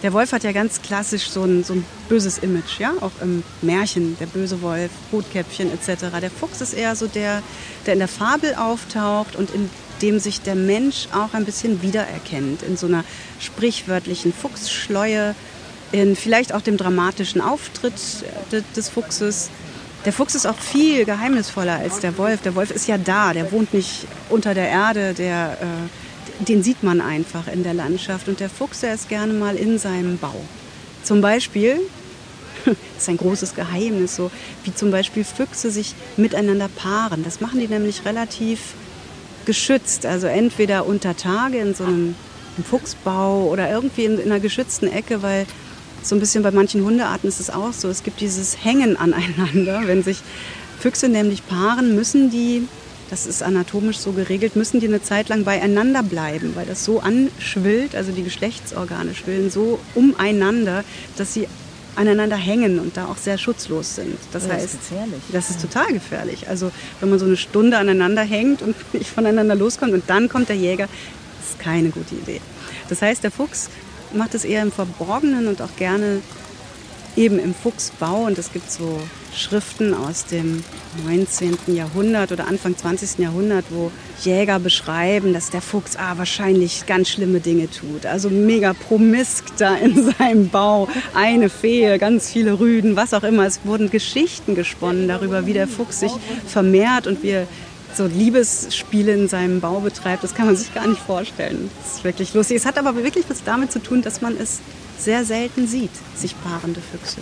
Der 0.03 0.13
Wolf 0.13 0.31
hat 0.31 0.43
ja 0.43 0.51
ganz 0.51 0.83
klassisch 0.83 1.27
so 1.27 1.43
ein, 1.43 1.63
so 1.63 1.73
ein 1.73 1.85
böses 2.07 2.37
Image, 2.37 2.79
ja, 2.79 2.93
auch 3.01 3.11
im 3.21 3.43
Märchen, 3.63 4.15
der 4.19 4.27
böse 4.27 4.61
Wolf, 4.61 4.91
Rotkäppchen 5.11 5.71
etc. 5.73 6.05
Der 6.21 6.29
Fuchs 6.29 6.61
ist 6.61 6.73
eher 6.73 6.95
so 6.95 7.07
der, 7.07 7.41
der 7.87 7.93
in 7.93 7.99
der 7.99 8.07
Fabel 8.07 8.53
auftaucht 8.53 9.35
und 9.35 9.49
in 9.49 9.71
dem 10.01 10.19
sich 10.19 10.41
der 10.41 10.55
Mensch 10.55 11.07
auch 11.13 11.33
ein 11.33 11.45
bisschen 11.45 11.81
wiedererkennt, 11.81 12.63
in 12.63 12.77
so 12.77 12.87
einer 12.87 13.03
sprichwörtlichen 13.39 14.33
Fuchsschleue, 14.33 15.35
in 15.91 16.15
vielleicht 16.15 16.53
auch 16.53 16.61
dem 16.61 16.77
dramatischen 16.77 17.41
Auftritt 17.41 17.93
des 18.75 18.89
Fuchses. 18.89 19.49
Der 20.05 20.13
Fuchs 20.13 20.35
ist 20.35 20.47
auch 20.47 20.57
viel 20.57 21.05
geheimnisvoller 21.05 21.75
als 21.75 21.99
der 21.99 22.17
Wolf. 22.17 22.41
Der 22.41 22.55
Wolf 22.55 22.71
ist 22.71 22.87
ja 22.87 22.97
da, 22.97 23.33
der 23.33 23.51
wohnt 23.51 23.73
nicht 23.73 24.07
unter 24.29 24.53
der 24.53 24.67
Erde, 24.67 25.13
der, 25.13 25.57
äh, 25.61 26.45
den 26.45 26.63
sieht 26.63 26.81
man 26.81 27.01
einfach 27.01 27.47
in 27.47 27.63
der 27.63 27.73
Landschaft. 27.73 28.27
Und 28.27 28.39
der 28.39 28.49
Fuchs, 28.49 28.79
der 28.79 28.95
ist 28.95 29.09
gerne 29.09 29.33
mal 29.33 29.55
in 29.55 29.77
seinem 29.77 30.17
Bau. 30.17 30.41
Zum 31.03 31.21
Beispiel, 31.21 31.79
das 32.65 32.75
ist 32.97 33.09
ein 33.09 33.17
großes 33.17 33.53
Geheimnis, 33.53 34.15
so 34.15 34.31
wie 34.63 34.73
zum 34.73 34.91
Beispiel 34.91 35.23
Füchse 35.23 35.69
sich 35.69 35.93
miteinander 36.17 36.69
paaren. 36.69 37.23
Das 37.23 37.41
machen 37.41 37.59
die 37.59 37.67
nämlich 37.67 38.05
relativ 38.05 38.73
geschützt. 39.45 40.05
Also 40.05 40.27
entweder 40.27 40.85
unter 40.85 41.15
Tage 41.15 41.57
in 41.57 41.73
so 41.73 41.83
einem, 41.83 42.15
Fuchsbau 42.69 43.47
oder 43.49 43.69
irgendwie 43.69 44.05
in, 44.05 44.19
in, 44.19 44.31
einer 44.31 44.39
geschützten 44.39 44.87
Ecke, 44.87 45.21
weil 45.23 45.45
so 46.03 46.15
ein 46.15 46.19
bisschen 46.19 46.43
bei 46.43 46.51
manchen 46.51 46.83
Hundearten 46.83 47.27
ist 47.29 47.39
es 47.39 47.49
auch 47.49 47.73
so. 47.73 47.87
Es 47.89 48.03
gibt 48.03 48.21
dieses 48.21 48.63
Hängen 48.63 48.97
aneinander. 48.97 49.81
Wenn 49.85 50.03
sich 50.03 50.21
Füchse 50.79 51.09
nämlich 51.09 51.45
paaren, 51.47 51.95
müssen 51.95 52.29
die, 52.29 52.67
das 53.09 53.25
ist 53.25 53.43
anatomisch 53.43 53.99
so 53.99 54.11
geregelt, 54.11 54.55
müssen 54.55 54.79
die 54.79 54.87
eine 54.87 55.01
Zeit 55.01 55.29
lang 55.29 55.43
beieinander 55.43 56.01
bleiben, 56.03 56.51
weil 56.55 56.65
das 56.65 56.83
so 56.83 56.99
anschwillt, 56.99 57.95
also 57.95 58.11
die 58.11 58.23
Geschlechtsorgane 58.23 59.13
schwillen 59.13 59.51
so 59.51 59.79
umeinander, 59.95 60.83
dass 61.17 61.33
sie 61.33 61.47
aneinander 61.95 62.37
hängen 62.37 62.79
und 62.79 62.97
da 62.97 63.05
auch 63.05 63.17
sehr 63.17 63.37
schutzlos 63.37 63.95
sind. 63.95 64.17
Das, 64.31 64.43
das 64.43 64.51
heißt, 64.51 64.65
ist 64.65 64.89
gefährlich. 64.89 65.21
das 65.31 65.49
ist 65.49 65.61
total 65.61 65.87
gefährlich. 65.87 66.47
Also 66.47 66.71
wenn 66.99 67.09
man 67.09 67.19
so 67.19 67.25
eine 67.25 67.37
Stunde 67.37 67.77
aneinander 67.77 68.21
hängt 68.21 68.61
und 68.61 68.75
nicht 68.93 69.09
voneinander 69.09 69.55
loskommt 69.55 69.93
und 69.93 70.03
dann 70.07 70.29
kommt 70.29 70.49
der 70.49 70.55
Jäger, 70.55 70.87
ist 71.41 71.59
keine 71.59 71.89
gute 71.89 72.15
Idee. 72.15 72.41
Das 72.89 73.01
heißt, 73.01 73.23
der 73.23 73.31
Fuchs 73.31 73.69
macht 74.13 74.35
es 74.35 74.45
eher 74.45 74.61
im 74.61 74.71
Verborgenen 74.71 75.47
und 75.47 75.61
auch 75.61 75.75
gerne 75.77 76.21
eben 77.15 77.39
im 77.39 77.53
Fuchsbau. 77.53 78.23
Und 78.25 78.37
es 78.37 78.51
gibt 78.51 78.71
so 78.71 79.01
Schriften 79.35 79.93
aus 79.93 80.25
dem 80.25 80.63
19. 81.05 81.57
Jahrhundert 81.67 82.31
oder 82.31 82.47
Anfang 82.47 82.77
20. 82.77 83.19
Jahrhundert, 83.19 83.65
wo 83.69 83.91
Jäger 84.21 84.59
beschreiben, 84.59 85.33
dass 85.33 85.49
der 85.49 85.61
Fuchs 85.61 85.95
ah, 85.95 86.17
wahrscheinlich 86.17 86.85
ganz 86.85 87.09
schlimme 87.09 87.39
Dinge 87.39 87.69
tut. 87.69 88.05
Also 88.05 88.29
mega 88.29 88.73
promisk 88.73 89.45
da 89.57 89.75
in 89.75 90.11
seinem 90.17 90.49
Bau. 90.49 90.87
Eine 91.13 91.49
Fee, 91.49 91.97
ganz 91.97 92.31
viele 92.31 92.59
Rüden, 92.59 92.95
was 92.95 93.13
auch 93.13 93.23
immer. 93.23 93.45
Es 93.45 93.61
wurden 93.63 93.89
Geschichten 93.89 94.55
gesponnen 94.55 95.07
darüber, 95.07 95.45
wie 95.45 95.53
der 95.53 95.67
Fuchs 95.67 96.01
sich 96.01 96.11
vermehrt 96.47 97.07
und 97.07 97.23
wie 97.23 97.29
er 97.29 97.47
so 97.95 98.05
Liebesspiele 98.05 99.13
in 99.13 99.27
seinem 99.27 99.59
Bau 99.59 99.79
betreibt. 99.79 100.23
Das 100.23 100.35
kann 100.35 100.45
man 100.45 100.55
sich 100.55 100.73
gar 100.73 100.87
nicht 100.87 101.01
vorstellen. 101.01 101.69
Das 101.83 101.97
ist 101.97 102.03
wirklich 102.03 102.33
lustig. 102.33 102.57
Es 102.57 102.65
hat 102.65 102.77
aber 102.77 102.95
wirklich 102.95 103.25
was 103.27 103.43
damit 103.43 103.71
zu 103.71 103.79
tun, 103.79 104.01
dass 104.01 104.21
man 104.21 104.37
es 104.37 104.59
sehr 104.97 105.25
selten 105.25 105.67
sieht, 105.67 105.91
sich 106.15 106.35
paarende 106.41 106.79
Füchse. 106.79 107.21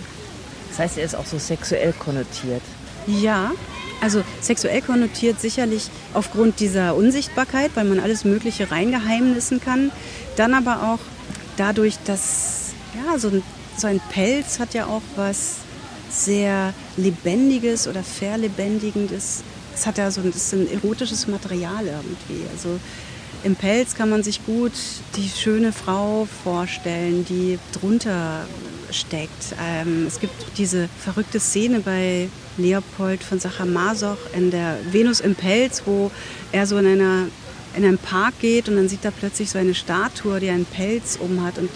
Das 0.70 0.78
heißt, 0.78 0.98
er 0.98 1.04
ist 1.04 1.14
auch 1.14 1.26
so 1.26 1.38
sexuell 1.38 1.92
konnotiert. 1.92 2.62
Ja, 3.06 3.52
also 4.00 4.22
sexuell 4.40 4.80
konnotiert 4.80 5.40
sicherlich 5.40 5.90
aufgrund 6.14 6.60
dieser 6.60 6.94
Unsichtbarkeit, 6.94 7.72
weil 7.74 7.84
man 7.84 8.00
alles 8.00 8.24
Mögliche 8.24 8.70
reingeheimnissen 8.70 9.60
kann. 9.60 9.90
Dann 10.36 10.54
aber 10.54 10.92
auch 10.92 11.00
dadurch, 11.56 11.96
dass 12.04 12.72
ja, 12.94 13.18
so 13.18 13.28
ein, 13.28 13.42
so 13.76 13.86
ein 13.86 14.00
Pelz 14.10 14.58
hat 14.58 14.74
ja 14.74 14.86
auch 14.86 15.02
was 15.16 15.56
sehr 16.10 16.72
Lebendiges 16.96 17.86
oder 17.86 18.02
Verlebendigendes. 18.02 19.42
Es 19.74 19.86
hat 19.86 19.98
ja 19.98 20.10
so 20.10 20.20
ein, 20.20 20.30
ist 20.30 20.52
ein 20.52 20.70
erotisches 20.70 21.26
Material 21.26 21.86
irgendwie. 21.86 22.46
Also 22.52 22.80
im 23.42 23.56
Pelz 23.56 23.94
kann 23.94 24.10
man 24.10 24.22
sich 24.22 24.44
gut 24.44 24.72
die 25.16 25.28
schöne 25.28 25.72
Frau 25.72 26.26
vorstellen, 26.44 27.24
die 27.24 27.58
drunter 27.72 28.46
steckt. 28.92 29.54
Ähm, 29.62 30.06
es 30.06 30.20
gibt 30.20 30.34
diese 30.58 30.88
verrückte 31.02 31.40
Szene 31.40 31.80
bei 31.80 32.28
Leopold 32.56 33.22
von 33.22 33.38
Sacher-Masoch 33.38 34.18
in 34.36 34.50
der 34.50 34.78
Venus 34.90 35.20
im 35.20 35.34
Pelz, 35.34 35.82
wo 35.86 36.10
er 36.52 36.66
so 36.66 36.76
in, 36.78 36.86
einer, 36.86 37.26
in 37.76 37.84
einem 37.84 37.98
Park 37.98 38.34
geht 38.40 38.68
und 38.68 38.76
dann 38.76 38.88
sieht 38.88 39.04
er 39.04 39.10
plötzlich 39.10 39.50
so 39.50 39.58
eine 39.58 39.74
Statue, 39.74 40.40
die 40.40 40.50
einen 40.50 40.66
Pelz 40.66 41.18
um 41.20 41.44
hat 41.44 41.58
und 41.58 41.70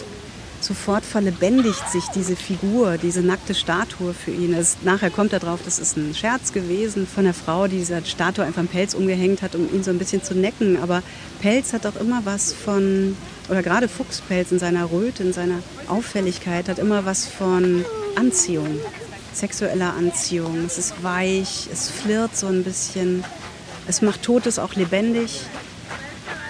sofort 0.65 1.05
verlebendigt 1.05 1.89
sich 1.91 2.05
diese 2.15 2.37
Figur, 2.37 2.97
diese 2.99 3.21
nackte 3.21 3.55
Statue 3.55 4.15
für 4.15 4.31
ihn. 4.31 4.55
Es, 4.55 4.79
nachher 4.83 5.11
kommt 5.11 5.33
er 5.33 5.39
drauf, 5.39 5.61
das 5.65 5.79
ist 5.79 5.97
ein 5.97 6.15
Scherz 6.15 6.53
gewesen 6.53 7.07
von 7.07 7.25
der 7.25 7.35
Frau, 7.35 7.69
die 7.69 7.79
diese 7.79 8.05
Statue 8.05 8.45
einfach 8.45 8.61
einen 8.61 8.69
Pelz 8.69 8.95
umgehängt 8.95 9.43
hat, 9.43 9.55
um 9.55 9.73
ihn 9.73 9.85
so 9.85 9.91
ein 9.91 9.99
bisschen 9.99 10.23
zu 10.23 10.35
necken. 10.35 10.79
Aber 10.83 11.03
Pelz 11.41 11.73
hat 11.73 11.87
auch 11.87 11.97
immer 11.97 12.23
was 12.25 12.53
von, 12.53 13.17
oder 13.49 13.63
gerade 13.63 13.89
Fuchspelz 13.89 14.53
in 14.53 14.59
seiner 14.59 14.91
Röte, 14.91 15.23
in 15.23 15.33
seiner 15.33 15.61
Auffälligkeit, 15.89 16.69
hat 16.69 16.79
immer 16.79 17.05
was 17.05 17.27
von 17.27 17.85
Anziehung, 18.17 18.79
sexueller 19.33 19.95
Anziehung. 19.95 20.65
Es 20.67 20.79
ist 20.79 21.03
weich, 21.03 21.69
es 21.73 21.91
flirrt 21.91 22.37
so 22.37 22.47
ein 22.47 22.65
bisschen, 22.65 23.25
es 23.87 24.03
macht 24.03 24.23
Totes 24.23 24.59
auch 24.59 24.75
lebendig. 24.75 25.43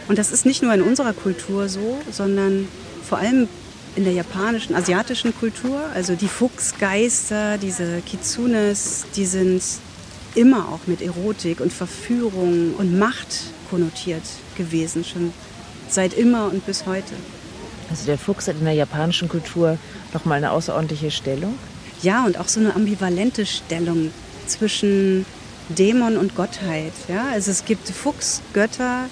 Und 0.07 0.19
das 0.19 0.31
ist 0.31 0.45
nicht 0.47 0.63
nur 0.63 0.75
in 0.75 0.83
unserer 0.83 1.15
Kultur 1.15 1.69
so, 1.69 1.99
sondern 2.11 2.69
vor 3.03 3.19
allem 3.19 3.49
in 3.97 4.05
der 4.05 4.13
japanischen, 4.13 4.75
asiatischen 4.75 5.35
Kultur. 5.35 5.81
Also 5.95 6.15
die 6.15 6.29
Fuchsgeister, 6.29 7.59
diese 7.59 8.03
Kitsunes, 8.03 9.07
die 9.17 9.25
sind 9.25 9.63
immer 10.35 10.69
auch 10.69 10.87
mit 10.87 11.01
Erotik 11.01 11.61
und 11.61 11.73
Verführung 11.73 12.75
und 12.77 12.99
Macht 12.99 13.53
konnotiert 13.71 14.23
gewesen, 14.57 15.05
schon 15.05 15.33
seit 15.95 16.13
immer 16.15 16.51
und 16.51 16.67
bis 16.67 16.87
heute. 16.87 17.15
Also 17.91 18.07
der 18.07 18.19
Fuchs 18.19 18.49
hat 18.49 18.57
in 18.59 18.65
der 18.65 18.75
japanischen 18.75 19.29
Kultur 19.29 19.79
nochmal 20.13 20.39
eine 20.39 20.51
außerordentliche 20.51 21.11
Stellung? 21.11 21.59
Ja, 22.03 22.25
und 22.25 22.39
auch 22.39 22.49
so 22.49 22.61
eine 22.61 22.75
ambivalente 22.75 23.47
Stellung 23.47 24.11
zwischen 24.47 25.25
Dämon 25.69 26.17
und 26.17 26.35
Gottheit. 26.35 26.93
Ja? 27.09 27.27
Also 27.33 27.51
es 27.51 27.65
gibt 27.65 27.89
Fuchsgötter, 27.89 29.09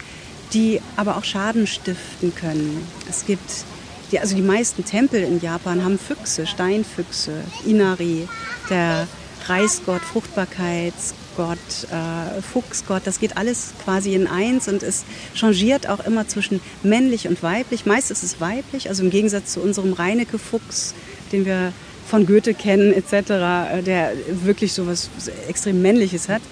die 0.53 0.81
aber 0.97 1.17
auch 1.17 1.25
Schaden 1.25 1.67
stiften 1.67 2.35
können. 2.35 2.87
Es 3.09 3.25
gibt 3.25 3.65
die, 4.11 4.21
also 4.21 4.37
die 4.37 4.43
meisten 4.43 4.85
Tempel 4.85 5.23
in 5.23 5.41
Japan 5.41 5.83
haben 5.83 5.99
Füchse, 5.99 6.47
Steinfüchse, 6.47 7.33
Inari, 7.65 8.29
der 8.69 9.09
Reisgott, 9.47 10.03
Fruchtbarkeitsgott, 11.33 11.91
äh, 11.91 12.43
Fuchsgott, 12.43 13.03
das 13.05 13.19
geht 13.19 13.37
alles 13.37 13.73
quasi 13.85 14.15
in 14.15 14.27
eins 14.27 14.69
und 14.69 14.83
es 14.83 15.05
changiert 15.35 15.89
auch 15.89 16.05
immer 16.07 16.29
zwischen 16.29 16.61
männlich 16.83 17.29
und 17.29 17.43
weiblich. 17.43 17.87
Meist 17.87 18.11
ist 18.11 18.23
es 18.23 18.41
weiblich, 18.41 18.89
also 18.89 19.03
im 19.03 19.11
Gegensatz 19.11 19.53
zu 19.53 19.61
unserem 19.61 19.93
Reinecke-Fuchs, 19.93 20.95
den 21.33 21.45
wir 21.45 21.73
von 22.09 22.27
Goethe 22.27 22.55
kennen 22.55 22.93
etc., 22.93 23.13
äh, 23.13 23.83
der 23.83 24.13
wirklich 24.45 24.73
so 24.73 24.87
was 24.87 25.09
extrem 25.49 25.83
Männliches 25.83 26.29
hat. 26.29 26.43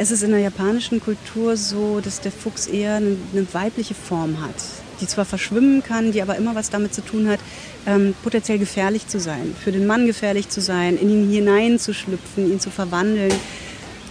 Es 0.00 0.10
ist 0.10 0.22
in 0.22 0.30
der 0.30 0.40
japanischen 0.40 1.00
Kultur 1.00 1.56
so, 1.56 2.00
dass 2.00 2.20
der 2.20 2.30
Fuchs 2.30 2.66
eher 2.66 2.96
eine, 2.96 3.16
eine 3.32 3.46
weibliche 3.52 3.94
Form 3.94 4.40
hat 4.40 4.54
die 5.00 5.06
zwar 5.06 5.24
verschwimmen 5.24 5.82
kann, 5.82 6.12
die 6.12 6.22
aber 6.22 6.36
immer 6.36 6.54
was 6.54 6.70
damit 6.70 6.94
zu 6.94 7.02
tun 7.02 7.28
hat, 7.28 7.40
ähm, 7.86 8.14
potenziell 8.22 8.58
gefährlich 8.58 9.06
zu 9.06 9.20
sein, 9.20 9.54
für 9.62 9.72
den 9.72 9.86
Mann 9.86 10.06
gefährlich 10.06 10.48
zu 10.48 10.60
sein, 10.60 10.96
in 10.96 11.10
ihn 11.10 11.30
hineinzuschlüpfen, 11.30 12.50
ihn 12.50 12.60
zu 12.60 12.70
verwandeln. 12.70 13.32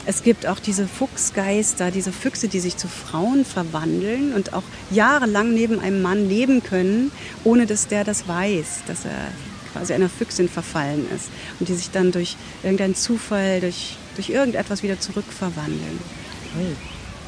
Es 0.09 0.23
gibt 0.23 0.47
auch 0.47 0.59
diese 0.59 0.87
Fuchsgeister, 0.87 1.91
diese 1.91 2.13
Füchse, 2.13 2.47
die 2.47 2.61
sich 2.61 2.77
zu 2.77 2.87
Frauen 2.87 3.43
verwandeln 3.43 4.33
und 4.33 4.53
auch 4.53 4.63
jahrelang 4.89 5.53
neben 5.53 5.81
einem 5.81 6.01
Mann 6.01 6.29
leben 6.29 6.63
können, 6.63 7.11
ohne 7.43 7.65
dass 7.65 7.89
der 7.89 8.05
das 8.05 8.25
weiß, 8.25 8.83
dass 8.87 9.03
er 9.03 9.27
quasi 9.73 9.93
einer 9.93 10.07
Füchsin 10.07 10.47
verfallen 10.47 11.05
ist 11.13 11.27
und 11.59 11.67
die 11.67 11.73
sich 11.73 11.91
dann 11.91 12.13
durch 12.13 12.37
irgendeinen 12.63 12.95
Zufall, 12.95 13.59
durch, 13.59 13.97
durch 14.15 14.29
irgendetwas 14.29 14.81
wieder 14.81 14.97
zurückverwandeln. 14.97 15.99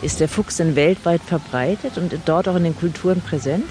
Ist 0.02 0.22
der 0.22 0.30
Fuchs 0.30 0.56
denn 0.56 0.78
weltweit 0.78 1.22
verbreitet 1.22 1.98
und 1.98 2.18
dort 2.24 2.48
auch 2.48 2.56
in 2.56 2.63
den 2.63 2.78
Kulturen 2.78 3.20
präsent? 3.20 3.65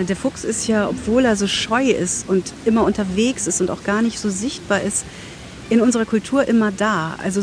Der 0.00 0.16
Fuchs 0.16 0.42
ist 0.42 0.66
ja, 0.66 0.88
obwohl 0.88 1.24
er 1.24 1.36
so 1.36 1.46
scheu 1.46 1.84
ist 1.84 2.28
und 2.28 2.52
immer 2.64 2.82
unterwegs 2.82 3.46
ist 3.46 3.60
und 3.60 3.70
auch 3.70 3.84
gar 3.84 4.02
nicht 4.02 4.18
so 4.18 4.28
sichtbar 4.28 4.80
ist, 4.82 5.04
in 5.70 5.80
unserer 5.80 6.06
Kultur 6.06 6.48
immer 6.48 6.72
da. 6.72 7.14
Also 7.22 7.40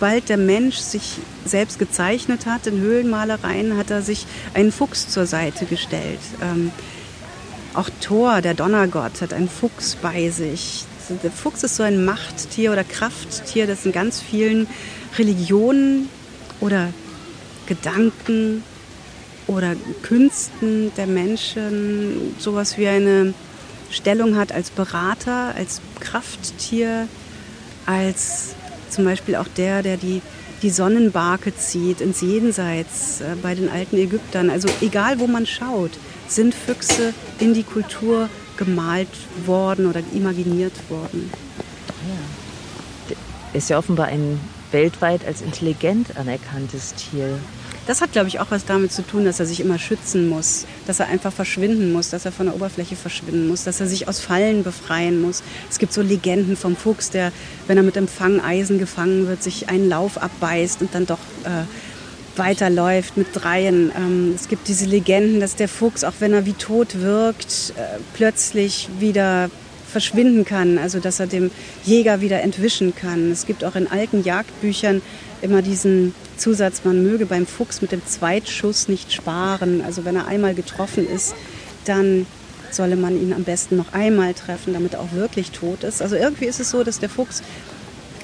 sobald 0.00 0.30
der 0.30 0.38
Mensch 0.38 0.78
sich 0.78 1.18
selbst 1.44 1.78
gezeichnet 1.78 2.46
hat 2.46 2.66
in 2.66 2.80
Höhlenmalereien, 2.80 3.76
hat 3.76 3.90
er 3.90 4.00
sich 4.00 4.24
einen 4.54 4.72
Fuchs 4.72 5.08
zur 5.08 5.26
Seite 5.26 5.66
gestellt. 5.66 6.20
Ähm, 6.40 6.70
auch 7.74 7.90
Thor, 8.00 8.40
der 8.40 8.54
Donnergott, 8.54 9.20
hat 9.20 9.34
einen 9.34 9.50
Fuchs 9.50 9.96
bei 10.00 10.30
sich. 10.30 10.86
Der 11.22 11.30
Fuchs 11.30 11.64
ist 11.64 11.76
so 11.76 11.82
ein 11.82 12.02
Machttier 12.06 12.72
oder 12.72 12.82
Krafttier, 12.82 13.66
das 13.66 13.84
in 13.84 13.92
ganz 13.92 14.22
vielen 14.22 14.68
Religionen 15.18 16.08
oder 16.60 16.94
Gedanken 17.66 18.64
oder 19.48 19.74
Künsten 20.00 20.92
der 20.96 21.08
Menschen 21.08 22.34
sowas 22.38 22.78
wie 22.78 22.88
eine 22.88 23.34
Stellung 23.90 24.36
hat 24.36 24.50
als 24.50 24.70
Berater, 24.70 25.54
als 25.56 25.82
Krafttier, 26.00 27.06
als 27.84 28.54
zum 28.90 29.04
Beispiel 29.04 29.36
auch 29.36 29.48
der, 29.56 29.82
der 29.82 29.96
die, 29.96 30.22
die 30.62 30.70
Sonnenbarke 30.70 31.56
zieht 31.56 32.00
ins 32.00 32.20
Jenseits 32.20 33.20
äh, 33.20 33.36
bei 33.42 33.54
den 33.54 33.68
alten 33.68 33.96
Ägyptern. 33.96 34.50
Also 34.50 34.68
egal 34.80 35.20
wo 35.20 35.26
man 35.26 35.46
schaut, 35.46 35.92
sind 36.28 36.54
Füchse 36.54 37.12
in 37.38 37.54
die 37.54 37.62
Kultur 37.62 38.28
gemalt 38.56 39.08
worden 39.46 39.86
oder 39.86 40.00
imaginiert 40.12 40.74
worden. 40.88 41.30
Ja. 43.08 43.16
Ist 43.52 43.70
ja 43.70 43.78
offenbar 43.78 44.06
ein 44.06 44.38
weltweit 44.70 45.26
als 45.26 45.40
intelligent 45.40 46.16
anerkanntes 46.16 46.94
Tier. 46.94 47.38
Das 47.86 48.00
hat, 48.00 48.12
glaube 48.12 48.28
ich, 48.28 48.38
auch 48.38 48.50
was 48.50 48.64
damit 48.64 48.92
zu 48.92 49.02
tun, 49.02 49.24
dass 49.24 49.40
er 49.40 49.46
sich 49.46 49.60
immer 49.60 49.78
schützen 49.78 50.28
muss, 50.28 50.66
dass 50.90 50.98
er 50.98 51.06
einfach 51.06 51.32
verschwinden 51.32 51.92
muss, 51.92 52.10
dass 52.10 52.24
er 52.24 52.32
von 52.32 52.46
der 52.46 52.56
Oberfläche 52.56 52.96
verschwinden 52.96 53.46
muss, 53.46 53.62
dass 53.62 53.78
er 53.78 53.86
sich 53.86 54.08
aus 54.08 54.18
Fallen 54.18 54.64
befreien 54.64 55.22
muss. 55.22 55.44
Es 55.70 55.78
gibt 55.78 55.92
so 55.92 56.02
Legenden 56.02 56.56
vom 56.56 56.74
Fuchs, 56.74 57.10
der, 57.10 57.30
wenn 57.68 57.76
er 57.76 57.84
mit 57.84 57.94
dem 57.94 58.08
Fangeisen 58.08 58.80
gefangen 58.80 59.28
wird, 59.28 59.40
sich 59.40 59.68
einen 59.68 59.88
Lauf 59.88 60.20
abbeißt 60.20 60.80
und 60.80 60.92
dann 60.92 61.06
doch 61.06 61.20
äh, 61.44 61.62
weiterläuft 62.36 63.16
mit 63.16 63.28
Dreien. 63.32 63.92
Ähm, 63.96 64.32
es 64.34 64.48
gibt 64.48 64.66
diese 64.66 64.86
Legenden, 64.86 65.38
dass 65.38 65.54
der 65.54 65.68
Fuchs, 65.68 66.02
auch 66.02 66.14
wenn 66.18 66.32
er 66.32 66.44
wie 66.44 66.54
tot 66.54 67.00
wirkt, 67.00 67.72
äh, 67.76 68.00
plötzlich 68.14 68.88
wieder 68.98 69.48
verschwinden 69.92 70.44
kann, 70.44 70.76
also 70.76 70.98
dass 70.98 71.20
er 71.20 71.28
dem 71.28 71.52
Jäger 71.84 72.20
wieder 72.20 72.42
entwischen 72.42 72.96
kann. 72.96 73.30
Es 73.30 73.46
gibt 73.46 73.62
auch 73.62 73.76
in 73.76 73.86
alten 73.86 74.24
Jagdbüchern 74.24 75.02
immer 75.42 75.62
diesen 75.62 76.14
Zusatz, 76.36 76.82
man 76.84 77.02
möge 77.02 77.26
beim 77.26 77.46
Fuchs 77.46 77.82
mit 77.82 77.92
dem 77.92 78.04
Zweitschuss 78.04 78.88
nicht 78.88 79.12
sparen. 79.12 79.82
Also 79.82 80.04
wenn 80.04 80.16
er 80.16 80.26
einmal 80.26 80.54
getroffen 80.54 81.08
ist, 81.08 81.34
dann 81.84 82.26
solle 82.70 82.96
man 82.96 83.20
ihn 83.20 83.32
am 83.32 83.44
besten 83.44 83.76
noch 83.76 83.92
einmal 83.92 84.34
treffen, 84.34 84.72
damit 84.72 84.94
er 84.94 85.00
auch 85.00 85.12
wirklich 85.12 85.50
tot 85.50 85.84
ist. 85.84 86.02
Also 86.02 86.16
irgendwie 86.16 86.46
ist 86.46 86.60
es 86.60 86.70
so, 86.70 86.84
dass 86.84 87.00
der 87.00 87.08
Fuchs, 87.08 87.42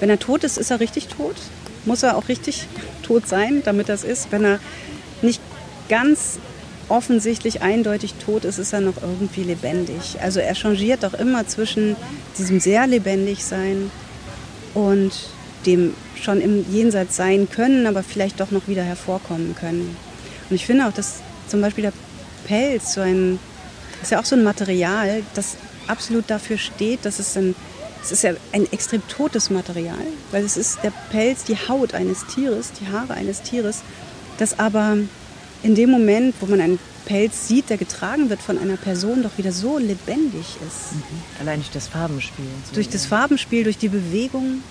wenn 0.01 0.11
er 0.11 0.19
tot 0.19 0.45
ist, 0.45 0.59
ist 0.59 0.71
er 0.71 0.81
richtig 0.81 1.09
tot. 1.09 1.37
Muss 1.85 2.03
er 2.03 2.17
auch 2.17 2.29
richtig 2.29 2.67
tot 3.03 3.27
sein, 3.27 3.63
damit 3.65 3.89
das 3.89 4.05
ist. 4.05 4.31
Wenn 4.31 4.45
er 4.45 4.61
nicht 5.23 5.41
ganz 5.89 6.39
offensichtlich 6.89 7.63
eindeutig 7.63 8.15
tot 8.15 8.45
ist, 8.45 8.59
ist 8.59 8.73
er 8.73 8.81
noch 8.81 9.03
irgendwie 9.03 9.43
lebendig. 9.43 10.19
Also 10.21 10.41
er 10.41 10.55
changiert 10.55 11.03
doch 11.03 11.15
immer 11.15 11.47
zwischen 11.47 11.97
diesem 12.39 12.61
sehr 12.61 12.87
lebendig 12.87 13.45
sein 13.45 13.91
und 14.75 15.13
dem 15.67 15.95
schon 16.21 16.41
im 16.41 16.65
Jenseits 16.73 17.17
sein 17.17 17.49
können, 17.51 17.87
aber 17.87 18.03
vielleicht 18.03 18.41
doch 18.41 18.51
noch 18.51 18.69
wieder 18.69 18.83
hervorkommen 18.83 19.55
können. 19.55 19.97
Und 20.49 20.57
ich 20.57 20.67
finde 20.67 20.87
auch, 20.87 20.93
dass 20.93 21.17
zum 21.49 21.61
Beispiel 21.61 21.83
der 21.83 21.93
Pelz 22.47 22.95
so 22.95 23.01
ein, 23.01 23.39
ist 24.03 24.13
ja 24.13 24.21
auch 24.21 24.25
so 24.25 24.37
ein 24.37 24.45
Material, 24.45 25.23
das 25.35 25.57
absolut 25.89 26.31
dafür 26.31 26.59
steht, 26.59 27.05
dass 27.05 27.19
es 27.19 27.37
ein, 27.37 27.55
es 28.03 28.13
ist 28.13 28.23
ja 28.23 28.33
ein 28.53 28.71
extrem 28.73 29.07
totes 29.09 29.51
Material, 29.51 30.07
weil 30.31 30.45
es 30.45 30.57
ist 30.57 30.79
der 30.83 30.93
Pelz, 31.11 31.45
die 31.45 31.57
Haut 31.57 31.95
eines 31.95 32.27
Tieres, 32.27 32.73
die 32.81 32.89
Haare 32.89 33.15
eines 33.15 33.43
Tieres, 33.43 33.83
das 34.39 34.59
aber 34.59 34.97
in 35.63 35.75
dem 35.75 35.91
Moment, 35.91 36.35
wo 36.41 36.47
man 36.47 36.61
einen 36.61 36.79
Pelz 37.07 37.49
sieht, 37.49 37.71
der 37.71 37.79
getragen 37.79 38.31
wird 38.31 38.43
von 38.43 38.59
einer 38.59 38.77
Person, 38.77 39.23
doch 39.23 39.39
wieder 39.39 39.53
so 39.53 39.79
lebendig 39.79 40.57
ist. 40.67 40.93
Mhm. 40.93 41.03
Allein 41.41 41.61
durch 41.61 41.71
das 41.71 41.89
Farbenspiel. 41.89 42.45
So 42.69 42.75
durch 42.75 42.89
das 42.89 43.07
Farbenspiel, 43.07 43.65
durch 43.65 43.79
die 43.79 43.89
Bewegung. 43.89 44.63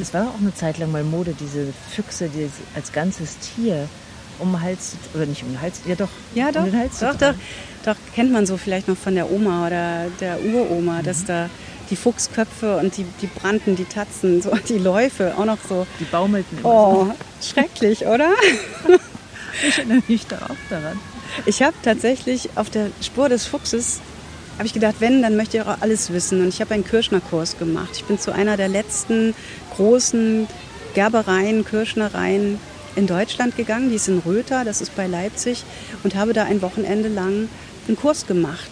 Es 0.00 0.12
war 0.12 0.28
auch 0.28 0.40
eine 0.40 0.54
Zeit 0.54 0.78
lang 0.78 0.92
mal 0.92 1.04
Mode, 1.04 1.34
diese 1.38 1.72
Füchse 1.94 2.28
die 2.28 2.50
als 2.74 2.92
ganzes 2.92 3.38
Tier 3.38 3.88
um 4.38 4.52
den 4.52 4.60
Hals, 4.60 4.92
oder 5.14 5.26
nicht 5.26 5.42
um 5.42 5.48
den 5.48 5.60
Hals, 5.60 5.80
ja 5.86 5.94
doch, 5.94 6.08
ja, 6.34 6.52
doch, 6.52 6.64
um 6.64 6.70
den 6.70 6.78
Hals 6.78 6.98
doch, 6.98 7.14
doch, 7.14 7.34
doch, 7.84 7.96
kennt 8.14 8.32
man 8.32 8.44
so 8.46 8.56
vielleicht 8.56 8.88
noch 8.88 8.96
von 8.96 9.14
der 9.14 9.30
Oma 9.30 9.66
oder 9.66 10.06
der 10.20 10.38
Uroma, 10.44 10.98
mhm. 11.00 11.04
dass 11.04 11.24
da 11.24 11.48
die 11.90 11.96
Fuchsköpfe 11.96 12.76
und 12.78 12.96
die, 12.96 13.06
die 13.22 13.28
Branden, 13.28 13.76
die 13.76 13.84
Tatzen, 13.84 14.42
so 14.42 14.50
die 14.68 14.78
Läufe 14.78 15.34
auch 15.38 15.44
noch 15.44 15.58
so. 15.68 15.86
Die 16.00 16.04
baumelten 16.04 16.58
immer 16.58 16.68
Oh, 16.68 17.04
so. 17.06 17.14
schrecklich, 17.52 18.06
oder? 18.06 18.30
ich 19.66 19.78
erinnere 19.78 20.02
mich 20.08 20.26
da 20.26 20.36
auch 20.36 20.70
daran. 20.70 20.98
Ich 21.44 21.62
habe 21.62 21.74
tatsächlich 21.82 22.50
auf 22.56 22.70
der 22.70 22.90
Spur 23.00 23.28
des 23.28 23.46
Fuchses 23.46 24.00
habe 24.56 24.66
ich 24.66 24.72
gedacht, 24.72 24.96
wenn, 25.00 25.22
dann 25.22 25.36
möchte 25.36 25.56
ich 25.56 25.62
auch 25.62 25.80
alles 25.80 26.12
wissen. 26.12 26.40
Und 26.40 26.48
ich 26.48 26.60
habe 26.60 26.74
einen 26.74 26.84
Kirschnerkurs 26.84 27.58
gemacht. 27.58 27.90
Ich 27.94 28.04
bin 28.04 28.18
zu 28.18 28.32
einer 28.32 28.56
der 28.56 28.68
letzten 28.68 29.34
großen 29.74 30.46
Gerbereien, 30.94 31.64
Kirschnereien 31.64 32.58
in 32.94 33.06
Deutschland 33.06 33.56
gegangen. 33.56 33.90
Die 33.90 33.96
ist 33.96 34.08
in 34.08 34.18
Röther, 34.20 34.64
das 34.64 34.80
ist 34.80 34.96
bei 34.96 35.06
Leipzig. 35.06 35.64
Und 36.02 36.14
habe 36.14 36.32
da 36.32 36.44
ein 36.44 36.62
Wochenende 36.62 37.08
lang 37.08 37.48
einen 37.86 37.96
Kurs 37.96 38.26
gemacht 38.26 38.70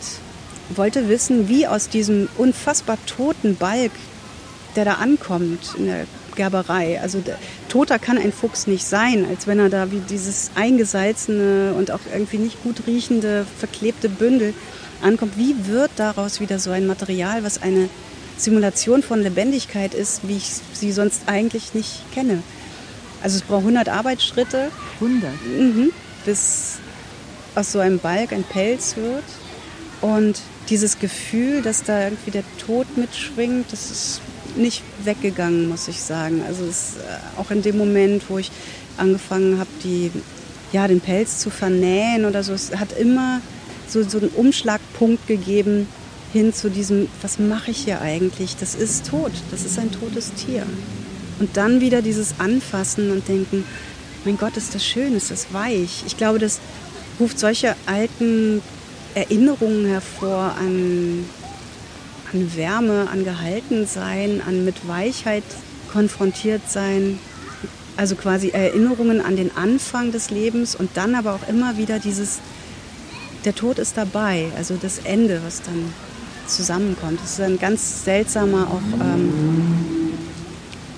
wollte 0.70 1.08
wissen, 1.08 1.48
wie 1.48 1.66
aus 1.66 1.88
diesem 1.88 2.28
unfassbar 2.36 2.98
toten 3.06 3.56
Balk, 3.56 3.92
der 4.76 4.84
da 4.84 4.94
ankommt 4.94 5.74
in 5.78 5.86
der 5.86 6.06
Gerberei, 6.34 7.00
also 7.00 7.22
toter 7.68 8.00
kann 8.00 8.18
ein 8.18 8.32
Fuchs 8.32 8.66
nicht 8.66 8.84
sein, 8.84 9.24
als 9.28 9.46
wenn 9.46 9.60
er 9.60 9.68
da 9.68 9.92
wie 9.92 10.00
dieses 10.00 10.50
eingesalzene 10.56 11.74
und 11.78 11.92
auch 11.92 12.00
irgendwie 12.12 12.38
nicht 12.38 12.60
gut 12.64 12.86
riechende, 12.88 13.46
verklebte 13.58 14.08
Bündel 14.08 14.52
ankommt. 15.02 15.36
Wie 15.36 15.54
wird 15.66 15.90
daraus 15.96 16.40
wieder 16.40 16.58
so 16.58 16.70
ein 16.70 16.86
Material, 16.86 17.44
was 17.44 17.62
eine 17.62 17.88
Simulation 18.36 19.02
von 19.02 19.22
Lebendigkeit 19.22 19.94
ist, 19.94 20.26
wie 20.26 20.36
ich 20.36 20.50
sie 20.72 20.92
sonst 20.92 21.22
eigentlich 21.26 21.74
nicht 21.74 22.10
kenne? 22.12 22.42
Also 23.22 23.36
es 23.36 23.42
braucht 23.42 23.60
100 23.60 23.88
Arbeitsschritte. 23.88 24.70
100? 25.00 25.30
Mhm, 25.46 25.92
bis 26.24 26.78
aus 27.54 27.72
so 27.72 27.78
einem 27.78 27.98
Balk 27.98 28.32
ein 28.32 28.44
Pelz 28.44 28.96
wird. 28.96 29.24
Und 30.00 30.40
dieses 30.68 30.98
Gefühl, 30.98 31.62
dass 31.62 31.82
da 31.82 32.04
irgendwie 32.04 32.30
der 32.30 32.44
Tod 32.58 32.96
mitschwingt, 32.96 33.72
das 33.72 33.90
ist 33.90 34.20
nicht 34.56 34.82
weggegangen, 35.04 35.68
muss 35.68 35.88
ich 35.88 36.00
sagen. 36.00 36.42
Also 36.46 36.64
es, 36.64 36.96
äh, 36.96 37.40
auch 37.40 37.50
in 37.50 37.62
dem 37.62 37.78
Moment, 37.78 38.24
wo 38.28 38.38
ich 38.38 38.50
angefangen 38.96 39.58
habe, 39.58 39.70
die, 39.82 40.10
ja, 40.72 40.86
den 40.88 41.00
Pelz 41.00 41.38
zu 41.38 41.50
vernähen 41.50 42.24
oder 42.24 42.42
so, 42.42 42.52
es 42.52 42.76
hat 42.76 42.96
immer 42.98 43.40
so, 43.88 44.02
so 44.02 44.18
einen 44.18 44.28
Umschlagpunkt 44.28 45.26
gegeben 45.26 45.86
hin 46.32 46.52
zu 46.52 46.68
diesem, 46.68 47.08
was 47.22 47.38
mache 47.38 47.70
ich 47.70 47.84
hier 47.84 48.00
eigentlich? 48.00 48.56
Das 48.56 48.74
ist 48.74 49.08
tot, 49.08 49.32
das 49.50 49.64
ist 49.64 49.78
ein 49.78 49.92
totes 49.92 50.32
Tier. 50.34 50.66
Und 51.38 51.56
dann 51.56 51.80
wieder 51.80 52.02
dieses 52.02 52.34
Anfassen 52.38 53.10
und 53.10 53.28
denken, 53.28 53.64
mein 54.24 54.38
Gott, 54.38 54.56
ist 54.56 54.74
das 54.74 54.84
schön, 54.84 55.14
ist 55.14 55.30
das 55.30 55.52
weich. 55.52 56.02
Ich 56.06 56.16
glaube, 56.16 56.38
das 56.38 56.60
ruft 57.20 57.38
solche 57.38 57.76
alten 57.86 58.62
Erinnerungen 59.14 59.86
hervor 59.86 60.54
an, 60.58 61.24
an 62.32 62.56
Wärme, 62.56 63.08
an 63.10 63.24
Gehaltensein, 63.24 64.42
an 64.46 64.64
mit 64.64 64.88
Weichheit 64.88 65.44
konfrontiert 65.92 66.62
sein. 66.68 67.18
Also 67.96 68.16
quasi 68.16 68.48
Erinnerungen 68.48 69.20
an 69.20 69.36
den 69.36 69.56
Anfang 69.56 70.10
des 70.10 70.30
Lebens 70.30 70.74
und 70.74 70.90
dann 70.94 71.14
aber 71.14 71.34
auch 71.34 71.48
immer 71.48 71.76
wieder 71.76 72.00
dieses, 72.00 72.40
der 73.44 73.54
Tod 73.54 73.78
ist 73.78 73.96
dabei, 73.96 74.50
also 74.56 74.76
das 74.80 74.98
Ende, 74.98 75.40
was 75.44 75.62
dann 75.62 75.92
zusammenkommt. 76.46 77.20
Das 77.22 77.32
ist 77.32 77.40
ein 77.40 77.58
ganz 77.58 78.04
seltsamer, 78.04 78.68
auch 78.68 79.00
ähm, 79.00 80.12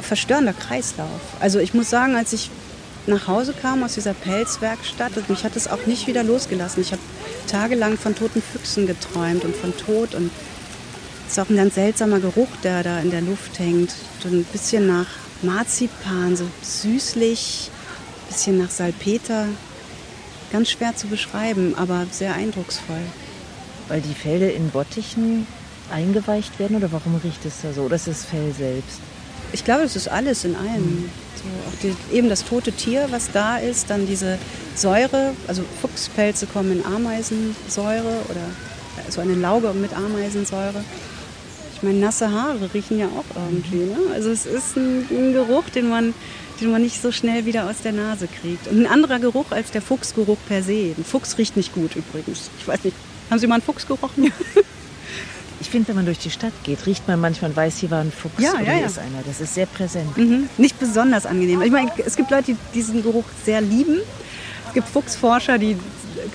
verstörender 0.00 0.52
Kreislauf. 0.52 1.20
Also 1.40 1.58
ich 1.58 1.74
muss 1.74 1.90
sagen, 1.90 2.16
als 2.16 2.32
ich 2.32 2.50
nach 3.06 3.28
Hause 3.28 3.52
kam 3.52 3.82
aus 3.82 3.94
dieser 3.94 4.14
Pelzwerkstatt, 4.14 5.16
und 5.16 5.28
mich 5.28 5.44
hat 5.44 5.56
es 5.56 5.68
auch 5.68 5.86
nicht 5.86 6.06
wieder 6.06 6.24
losgelassen. 6.24 6.82
Ich 6.82 6.92
habe 6.92 7.02
tagelang 7.46 7.96
von 7.96 8.14
toten 8.14 8.42
Füchsen 8.42 8.86
geträumt 8.86 9.44
und 9.44 9.54
von 9.54 9.76
Tod 9.76 10.14
und 10.14 10.30
es 11.26 11.32
ist 11.32 11.38
auch 11.40 11.50
ein 11.50 11.56
ganz 11.56 11.74
seltsamer 11.74 12.20
Geruch, 12.20 12.48
der 12.62 12.84
da 12.84 13.00
in 13.00 13.10
der 13.10 13.20
Luft 13.20 13.58
hängt. 13.58 13.92
So 14.22 14.28
ein 14.28 14.44
bisschen 14.44 14.86
nach 14.86 15.06
Marzipan, 15.42 16.36
so 16.36 16.44
süßlich, 16.62 17.70
ein 17.70 18.32
bisschen 18.32 18.58
nach 18.58 18.70
Salpeter. 18.70 19.46
Ganz 20.52 20.70
schwer 20.70 20.94
zu 20.96 21.06
beschreiben, 21.08 21.74
aber 21.76 22.06
sehr 22.10 22.34
eindrucksvoll. 22.34 23.02
Weil 23.88 24.00
die 24.00 24.14
Felder 24.14 24.52
in 24.52 24.70
Bottichen 24.70 25.46
eingeweicht 25.92 26.58
werden 26.58 26.76
oder 26.76 26.90
warum 26.92 27.16
riecht 27.22 27.44
es 27.44 27.62
da 27.62 27.72
so? 27.72 27.82
Oder 27.82 27.96
ist 27.96 28.08
das 28.08 28.24
Fell 28.24 28.52
selbst? 28.56 29.00
Ich 29.52 29.64
glaube, 29.64 29.82
es 29.82 29.96
ist 29.96 30.08
alles 30.08 30.44
in 30.44 30.56
allem. 30.56 30.82
Mhm. 30.82 31.10
So, 31.36 31.42
auch 31.68 31.80
die, 31.82 32.16
eben 32.16 32.28
das 32.28 32.44
tote 32.44 32.72
Tier, 32.72 33.06
was 33.10 33.30
da 33.30 33.58
ist, 33.58 33.90
dann 33.90 34.06
diese 34.06 34.38
Säure, 34.74 35.32
also 35.46 35.62
Fuchspelze 35.80 36.46
kommen 36.46 36.72
in 36.72 36.84
Ameisensäure 36.84 38.20
oder 38.28 39.10
so 39.10 39.20
eine 39.20 39.34
Lauge 39.34 39.72
mit 39.72 39.94
Ameisensäure. 39.94 40.82
Ich 41.74 41.82
meine, 41.82 41.98
nasse 41.98 42.30
Haare 42.30 42.70
riechen 42.72 42.98
ja 42.98 43.06
auch 43.06 43.36
irgendwie. 43.36 43.84
Ne? 43.84 43.98
Also 44.14 44.30
es 44.30 44.46
ist 44.46 44.76
ein, 44.76 45.06
ein, 45.10 45.32
Geruch, 45.34 45.68
den 45.68 45.90
man, 45.90 46.14
den 46.60 46.70
man 46.70 46.82
nicht 46.82 47.00
so 47.00 47.12
schnell 47.12 47.46
wieder 47.46 47.68
aus 47.68 47.82
der 47.82 47.92
Nase 47.92 48.28
kriegt. 48.28 48.68
Und 48.68 48.80
ein 48.80 48.86
anderer 48.86 49.18
Geruch 49.18 49.50
als 49.50 49.70
der 49.70 49.82
Fuchsgeruch 49.82 50.38
per 50.48 50.62
se. 50.62 50.94
Ein 50.96 51.04
Fuchs 51.04 51.38
riecht 51.38 51.56
nicht 51.56 51.74
gut 51.74 51.96
übrigens. 51.96 52.50
Ich 52.58 52.66
weiß 52.66 52.84
nicht, 52.84 52.96
haben 53.30 53.38
Sie 53.38 53.46
mal 53.46 53.56
einen 53.56 53.64
Fuchs 53.64 53.86
gerochen? 53.86 54.32
Ich 55.58 55.70
finde, 55.70 55.88
wenn 55.88 55.96
man 55.96 56.04
durch 56.04 56.18
die 56.18 56.30
Stadt 56.30 56.52
geht, 56.64 56.86
riecht 56.86 57.08
man 57.08 57.18
manchmal 57.18 57.50
und 57.50 57.56
weiß, 57.56 57.78
hier 57.78 57.90
war 57.90 58.00
ein 58.00 58.12
Fuchs 58.12 58.34
ja, 58.38 58.52
oder 58.52 58.62
ja, 58.62 58.72
hier 58.72 58.80
ja. 58.82 58.86
ist 58.86 58.98
einer. 58.98 59.22
Das 59.26 59.40
ist 59.40 59.54
sehr 59.54 59.66
präsent. 59.66 60.16
Mhm. 60.16 60.48
Nicht 60.58 60.78
besonders 60.78 61.24
angenehm. 61.24 61.62
Ich 61.62 61.72
meine, 61.72 61.90
es 62.04 62.16
gibt 62.16 62.30
Leute, 62.30 62.52
die 62.52 62.56
diesen 62.74 63.02
Geruch 63.02 63.24
sehr 63.44 63.62
lieben. 63.62 64.00
Es 64.68 64.74
gibt 64.74 64.88
Fuchsforscher, 64.88 65.56
die 65.56 65.78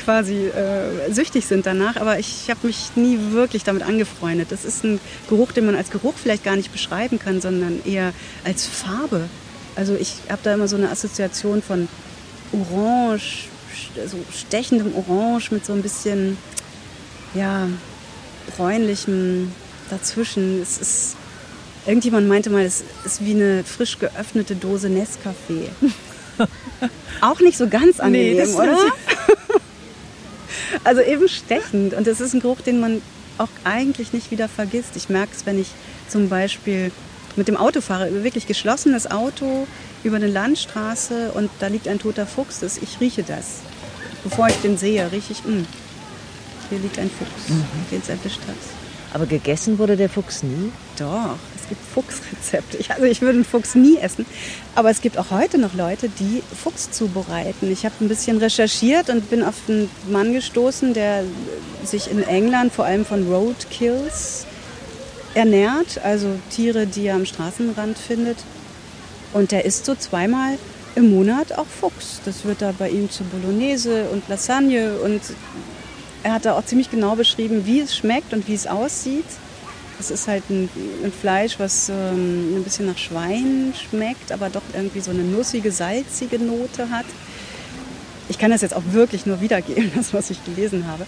quasi 0.03 0.47
äh, 0.47 1.11
süchtig 1.11 1.45
sind 1.45 1.65
danach, 1.65 1.97
aber 1.97 2.19
ich 2.19 2.49
habe 2.49 2.65
mich 2.67 2.91
nie 2.95 3.19
wirklich 3.31 3.63
damit 3.63 3.83
angefreundet. 3.83 4.51
Das 4.51 4.65
ist 4.65 4.83
ein 4.83 4.99
Geruch, 5.29 5.51
den 5.51 5.65
man 5.65 5.75
als 5.75 5.91
Geruch 5.91 6.15
vielleicht 6.21 6.43
gar 6.43 6.55
nicht 6.55 6.71
beschreiben 6.71 7.19
kann, 7.19 7.41
sondern 7.41 7.81
eher 7.85 8.13
als 8.43 8.65
Farbe. 8.65 9.29
Also 9.75 9.95
ich 9.95 10.15
habe 10.29 10.41
da 10.43 10.53
immer 10.53 10.67
so 10.67 10.75
eine 10.75 10.89
Assoziation 10.89 11.61
von 11.61 11.87
Orange, 12.51 13.47
so 14.05 14.17
stechendem 14.31 14.93
Orange 14.95 15.51
mit 15.51 15.65
so 15.65 15.73
ein 15.73 15.81
bisschen, 15.81 16.37
ja, 17.33 17.67
bräunlichem 18.55 19.51
dazwischen. 19.89 20.61
Es 20.61 20.77
ist, 20.77 21.15
irgendjemand 21.85 22.27
meinte 22.27 22.49
mal, 22.49 22.63
es 22.63 22.83
ist 23.05 23.25
wie 23.25 23.33
eine 23.33 23.63
frisch 23.63 23.99
geöffnete 23.99 24.55
Dose 24.55 24.87
Nescafé. 24.87 25.69
Auch 27.21 27.39
nicht 27.39 27.57
so 27.57 27.67
ganz 27.67 27.99
angenehm, 27.99 28.37
nee, 28.37 28.53
oder? 28.53 28.77
also 30.83 31.01
eben 31.01 31.27
stechend. 31.29 31.93
Und 31.93 32.07
das 32.07 32.19
ist 32.19 32.33
ein 32.33 32.39
Geruch, 32.39 32.61
den 32.61 32.79
man 32.79 33.01
auch 33.37 33.49
eigentlich 33.63 34.13
nicht 34.13 34.31
wieder 34.31 34.47
vergisst. 34.47 34.95
Ich 34.95 35.09
merke 35.09 35.33
es, 35.35 35.45
wenn 35.45 35.59
ich 35.59 35.69
zum 36.07 36.29
Beispiel 36.29 36.91
mit 37.37 37.47
dem 37.47 37.57
Auto 37.57 37.81
fahre, 37.81 38.23
wirklich 38.23 38.47
geschlossenes 38.47 39.09
Auto 39.09 39.67
über 40.03 40.15
eine 40.15 40.27
Landstraße 40.27 41.31
und 41.33 41.49
da 41.59 41.67
liegt 41.67 41.87
ein 41.87 41.99
toter 41.99 42.25
Fuchs. 42.25 42.61
Ich 42.81 42.99
rieche 42.99 43.23
das. 43.23 43.59
Bevor 44.23 44.47
ich 44.47 44.55
den 44.57 44.77
sehe, 44.77 45.11
rieche 45.11 45.33
ich, 45.33 45.43
mh, 45.43 45.51
hm, 45.51 45.67
hier 46.69 46.79
liegt 46.79 46.99
ein 46.99 47.09
Fuchs, 47.09 47.49
mhm. 47.49 47.65
den 47.91 48.01
es 48.01 48.09
erwischt 48.09 48.41
hat. 48.47 48.55
Aber 49.13 49.25
gegessen 49.25 49.77
wurde 49.77 49.97
der 49.97 50.09
Fuchs 50.09 50.41
nie? 50.41 50.71
Doch, 50.97 51.35
es 51.59 51.67
gibt 51.67 51.81
Fuchsrezepte. 51.93 52.77
Ich, 52.77 52.91
also 52.91 53.03
ich 53.03 53.21
würde 53.21 53.35
einen 53.35 53.45
Fuchs 53.45 53.75
nie 53.75 53.97
essen. 53.97 54.25
Aber 54.73 54.89
es 54.89 55.01
gibt 55.01 55.17
auch 55.17 55.31
heute 55.31 55.57
noch 55.57 55.73
Leute, 55.73 56.07
die 56.07 56.41
Fuchs 56.63 56.91
zubereiten. 56.91 57.69
Ich 57.69 57.83
habe 57.83 57.95
ein 57.99 58.07
bisschen 58.07 58.37
recherchiert 58.37 59.09
und 59.09 59.29
bin 59.29 59.43
auf 59.43 59.55
einen 59.67 59.89
Mann 60.09 60.31
gestoßen, 60.31 60.93
der 60.93 61.25
sich 61.83 62.09
in 62.09 62.23
England 62.23 62.71
vor 62.71 62.85
allem 62.85 63.05
von 63.05 63.27
Roadkills 63.27 64.45
ernährt, 65.33 65.99
also 66.03 66.39
Tiere, 66.49 66.87
die 66.87 67.07
er 67.07 67.15
am 67.15 67.25
Straßenrand 67.25 67.97
findet. 67.97 68.37
Und 69.33 69.51
der 69.51 69.65
isst 69.65 69.85
so 69.85 69.95
zweimal 69.95 70.57
im 70.95 71.09
Monat 71.11 71.53
auch 71.57 71.65
Fuchs. 71.65 72.21
Das 72.25 72.45
wird 72.45 72.61
da 72.61 72.73
bei 72.77 72.89
ihm 72.89 73.09
zu 73.09 73.23
Bolognese 73.23 74.09
und 74.09 74.27
Lasagne 74.27 74.95
und 74.99 75.21
er 76.23 76.33
hat 76.33 76.45
da 76.45 76.57
auch 76.57 76.65
ziemlich 76.65 76.91
genau 76.91 77.15
beschrieben, 77.15 77.65
wie 77.65 77.79
es 77.79 77.95
schmeckt 77.95 78.33
und 78.33 78.47
wie 78.47 78.53
es 78.53 78.67
aussieht. 78.67 79.25
Es 79.99 80.11
ist 80.11 80.27
halt 80.27 80.49
ein, 80.49 80.69
ein 81.03 81.11
Fleisch, 81.11 81.59
was 81.59 81.89
ähm, 81.89 82.57
ein 82.57 82.63
bisschen 82.63 82.87
nach 82.87 82.97
Schwein 82.97 83.73
schmeckt, 83.75 84.31
aber 84.31 84.49
doch 84.49 84.61
irgendwie 84.73 84.99
so 84.99 85.11
eine 85.11 85.23
nussige, 85.23 85.71
salzige 85.71 86.39
Note 86.39 86.89
hat. 86.89 87.05
Ich 88.27 88.37
kann 88.37 88.51
das 88.51 88.61
jetzt 88.61 88.73
auch 88.73 88.83
wirklich 88.91 89.25
nur 89.25 89.41
wiedergeben, 89.41 89.91
das, 89.95 90.13
was 90.13 90.29
ich 90.29 90.43
gelesen 90.43 90.87
habe. 90.87 91.05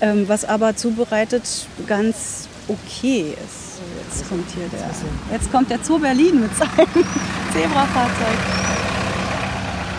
Ähm, 0.00 0.28
was 0.28 0.44
aber 0.44 0.76
zubereitet 0.76 1.42
ganz 1.86 2.48
okay 2.68 3.34
ist. 3.44 3.61
So, 3.82 4.00
jetzt 4.00 4.28
kommt 4.28 4.50
hier 4.50 4.68
der, 4.68 4.90
jetzt 5.32 5.52
kommt 5.52 5.70
der 5.70 5.78
Zoo 5.82 5.98
Berlin 5.98 6.40
mit 6.40 6.56
seinem 6.56 6.70
Zebrafahrzeug. 7.52 8.38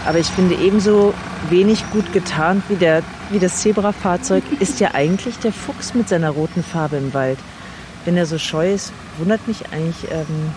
Aber 0.05 0.19
ich 0.19 0.27
finde 0.27 0.55
ebenso 0.55 1.13
wenig 1.49 1.83
gut 1.91 2.11
getarnt 2.13 2.63
wie, 2.69 2.75
der, 2.75 3.03
wie 3.29 3.39
das 3.39 3.57
Zebrafahrzeug 3.57 4.43
ist 4.59 4.79
ja 4.79 4.91
eigentlich 4.93 5.37
der 5.39 5.51
Fuchs 5.51 5.93
mit 5.93 6.07
seiner 6.07 6.29
roten 6.29 6.63
Farbe 6.63 6.97
im 6.97 7.13
Wald. 7.13 7.39
Wenn 8.05 8.15
er 8.15 8.25
so 8.25 8.37
scheu 8.37 8.73
ist, 8.73 8.93
wundert 9.17 9.47
mich 9.47 9.71
eigentlich, 9.71 10.09
ähm, 10.11 10.51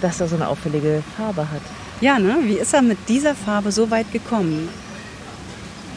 dass 0.00 0.20
er 0.20 0.28
so 0.28 0.36
eine 0.36 0.48
auffällige 0.48 1.02
Farbe 1.16 1.50
hat. 1.50 1.62
Ja, 2.00 2.18
ne? 2.18 2.38
Wie 2.42 2.54
ist 2.54 2.72
er 2.74 2.82
mit 2.82 2.98
dieser 3.08 3.34
Farbe 3.34 3.72
so 3.72 3.90
weit 3.90 4.10
gekommen? 4.12 4.68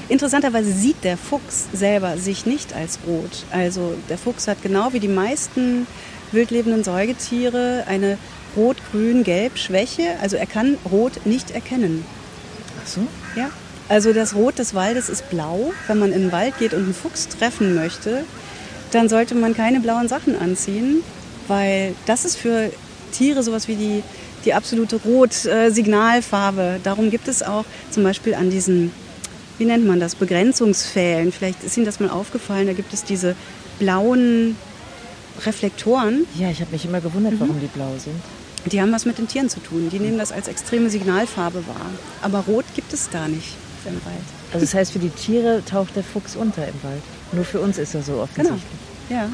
Interessanterweise 0.10 0.72
sieht 0.72 1.04
der 1.04 1.18
Fuchs 1.18 1.68
selber 1.72 2.18
sich 2.18 2.46
nicht 2.46 2.74
als 2.74 3.00
rot. 3.08 3.46
Also 3.52 3.94
der 4.10 4.18
Fuchs 4.18 4.48
hat 4.48 4.62
genau 4.62 4.92
wie 4.92 5.00
die 5.00 5.08
meisten 5.08 5.88
wildlebenden 6.32 6.84
Säugetiere 6.84 7.84
eine 7.88 8.18
rot-grün-gelb-Schwäche. 8.58 10.18
Also 10.22 10.36
er 10.36 10.48
kann 10.48 10.78
Rot 10.92 11.26
nicht 11.26 11.52
erkennen. 11.52 12.04
Ach 12.84 12.88
so? 12.88 13.02
Ja. 13.36 13.50
Also 13.88 14.14
das 14.14 14.36
Rot 14.36 14.60
des 14.60 14.74
Waldes 14.74 15.10
ist 15.10 15.30
blau. 15.30 15.74
Wenn 15.88 16.00
man 16.00 16.12
in 16.12 16.22
den 16.22 16.32
Wald 16.32 16.58
geht 16.58 16.74
und 16.74 16.84
einen 16.84 16.94
Fuchs 16.94 17.28
treffen 17.28 17.76
möchte, 17.76 18.24
dann 18.92 19.10
sollte 19.10 19.36
man 19.36 19.56
keine 19.56 19.80
blauen 19.80 20.08
Sachen 20.08 20.40
anziehen, 20.40 21.04
weil 21.48 21.94
das 22.06 22.26
ist 22.26 22.36
für 22.38 22.72
Tiere 23.12 23.44
sowas 23.44 23.68
wie 23.68 23.76
die, 23.76 24.04
die 24.46 24.54
absolute 24.54 24.96
Rot-Signalfarbe. 24.98 26.80
Darum 26.84 27.12
gibt 27.12 27.28
es 27.28 27.44
auch 27.44 27.66
zum 27.92 28.04
Beispiel 28.04 28.34
an 28.36 28.50
diesen, 28.50 28.92
wie 29.60 29.66
nennt 29.66 29.86
man 29.86 30.00
das, 30.00 30.16
Begrenzungspfählen. 30.16 31.32
Vielleicht 31.32 31.64
ist 31.64 31.78
Ihnen 31.78 31.86
das 31.86 32.00
mal 32.00 32.10
aufgefallen, 32.10 32.68
da 32.68 32.74
gibt 32.74 32.94
es 32.94 33.04
diese 33.04 33.36
blauen 33.78 34.56
Reflektoren. 35.46 36.26
Ja, 36.38 36.50
ich 36.50 36.62
habe 36.62 36.72
mich 36.72 36.86
immer 36.86 37.02
gewundert, 37.02 37.34
mhm. 37.34 37.40
warum 37.42 37.60
die 37.60 37.68
blau 37.68 37.92
sind. 37.98 38.16
Die 38.66 38.82
haben 38.82 38.92
was 38.92 39.06
mit 39.06 39.18
den 39.18 39.28
Tieren 39.28 39.50
zu 39.50 39.62
tun. 39.62 39.90
Die 39.90 40.00
nehmen 40.00 40.18
das 40.18 40.32
als 40.32 40.48
extreme 40.48 40.90
Signalfarbe 40.90 41.66
wahr. 41.68 41.90
Aber 42.22 42.40
rot 42.40 42.66
gibt 42.76 42.92
es 42.92 43.10
da 43.10 43.28
nicht 43.28 43.56
im 43.86 43.94
Wald. 44.06 44.18
Also 44.52 44.66
das 44.66 44.74
heißt, 44.74 44.92
für 44.92 45.00
die 45.00 45.10
Tiere 45.10 45.64
taucht 45.66 45.96
der 45.96 46.04
Fuchs 46.04 46.36
unter 46.36 46.68
im 46.68 46.74
Wald. 46.84 47.02
Nur 47.32 47.46
für 47.46 47.60
uns 47.60 47.78
ist 47.78 47.96
er 47.96 48.02
so 48.02 48.20
offensichtlich. 48.20 48.62
Genau. 49.08 49.22
Ja. 49.22 49.30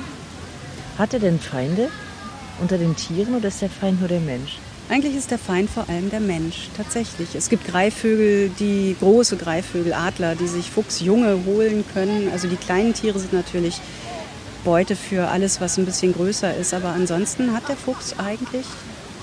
Hat 0.97 1.13
er 1.13 1.19
denn 1.19 1.39
Feinde 1.39 1.89
unter 2.61 2.77
den 2.77 2.95
Tieren 2.95 3.35
oder 3.35 3.47
ist 3.47 3.61
der 3.61 3.69
Feind 3.69 3.99
nur 3.99 4.09
der 4.09 4.19
Mensch? 4.19 4.57
Eigentlich 4.87 5.15
ist 5.15 5.31
der 5.31 5.39
Feind 5.39 5.69
vor 5.69 5.89
allem 5.89 6.11
der 6.11 6.19
Mensch, 6.19 6.69
tatsächlich. 6.77 7.33
Es 7.33 7.49
gibt 7.49 7.65
Greifvögel, 7.67 8.51
die 8.59 8.95
große 8.99 9.35
Greifvögel, 9.35 9.93
Adler, 9.93 10.35
die 10.35 10.47
sich 10.47 10.69
Fuchsjunge 10.69 11.39
holen 11.45 11.83
können. 11.91 12.29
Also 12.31 12.47
die 12.47 12.55
kleinen 12.55 12.93
Tiere 12.93 13.17
sind 13.17 13.33
natürlich 13.33 13.81
Beute 14.63 14.95
für 14.95 15.27
alles, 15.29 15.59
was 15.59 15.79
ein 15.79 15.85
bisschen 15.85 16.13
größer 16.13 16.55
ist. 16.55 16.75
Aber 16.75 16.89
ansonsten 16.89 17.53
hat 17.53 17.67
der 17.67 17.77
Fuchs 17.77 18.13
eigentlich 18.19 18.65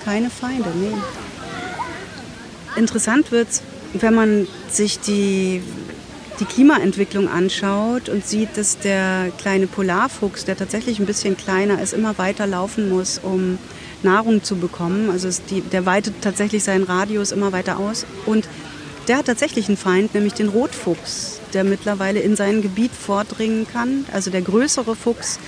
keine 0.05 0.31
Feinde. 0.31 0.69
Nee. 0.75 0.97
Interessant 2.77 3.31
wird 3.31 3.49
es, 3.51 3.63
wenn 3.93 4.15
man 4.15 4.49
sich 4.69 4.99
die, 4.99 5.63
die 6.41 6.45
Klimaentwicklung 6.45 7.29
anschaut 7.29 8.09
und 8.09 8.27
sieht, 8.27 8.57
dass 8.57 8.79
der 8.79 9.31
kleine 9.39 9.69
Polarfuchs, 9.69 10.45
der 10.45 10.57
tatsächlich 10.57 10.99
ein 10.99 11.07
bisschen 11.07 11.37
kleiner 11.37 11.81
ist, 11.81 11.93
immer 11.93 12.19
weiter 12.19 12.49
laufen 12.49 12.89
muss, 12.89 13.21
um 13.23 13.59
Nahrung 14.05 14.43
zu 14.43 14.57
bekommen. 14.57 15.11
Also 15.11 15.29
die, 15.51 15.61
der 15.61 15.87
weitet 15.87 16.15
tatsächlich 16.21 16.65
seinen 16.65 16.85
Radius 16.85 17.33
immer 17.33 17.53
weiter 17.53 17.79
aus. 17.79 18.07
Und 18.27 18.49
der 19.09 19.19
hat 19.19 19.27
tatsächlich 19.27 19.69
einen 19.69 19.77
Feind, 19.77 20.15
nämlich 20.15 20.35
den 20.35 20.49
Rotfuchs, 20.49 21.41
der 21.53 21.65
mittlerweile 21.65 22.21
in 22.21 22.37
sein 22.37 22.63
Gebiet 22.63 22.93
vordringen 22.93 23.67
kann. 23.67 24.05
Also 24.13 24.31
der 24.31 24.43
größere 24.43 24.95
Fuchs, 24.95 25.41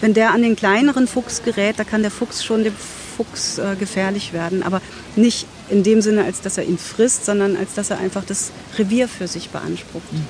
wenn 0.00 0.14
der 0.14 0.32
an 0.32 0.42
den 0.42 0.56
kleineren 0.56 1.06
Fuchs 1.06 1.42
gerät, 1.42 1.78
da 1.78 1.84
kann 1.84 2.02
der 2.02 2.10
Fuchs 2.10 2.44
schon 2.44 2.64
dem 2.64 2.74
Fuchs 3.16 3.58
äh, 3.58 3.76
gefährlich 3.78 4.32
werden. 4.32 4.62
Aber 4.62 4.80
nicht 5.14 5.46
in 5.68 5.82
dem 5.82 6.02
Sinne, 6.02 6.24
als 6.24 6.40
dass 6.40 6.58
er 6.58 6.64
ihn 6.64 6.78
frisst, 6.78 7.24
sondern 7.24 7.56
als 7.56 7.74
dass 7.74 7.90
er 7.90 7.98
einfach 7.98 8.24
das 8.24 8.50
Revier 8.78 9.06
für 9.06 9.28
sich 9.28 9.50
beansprucht. 9.50 10.12
Mhm. 10.12 10.26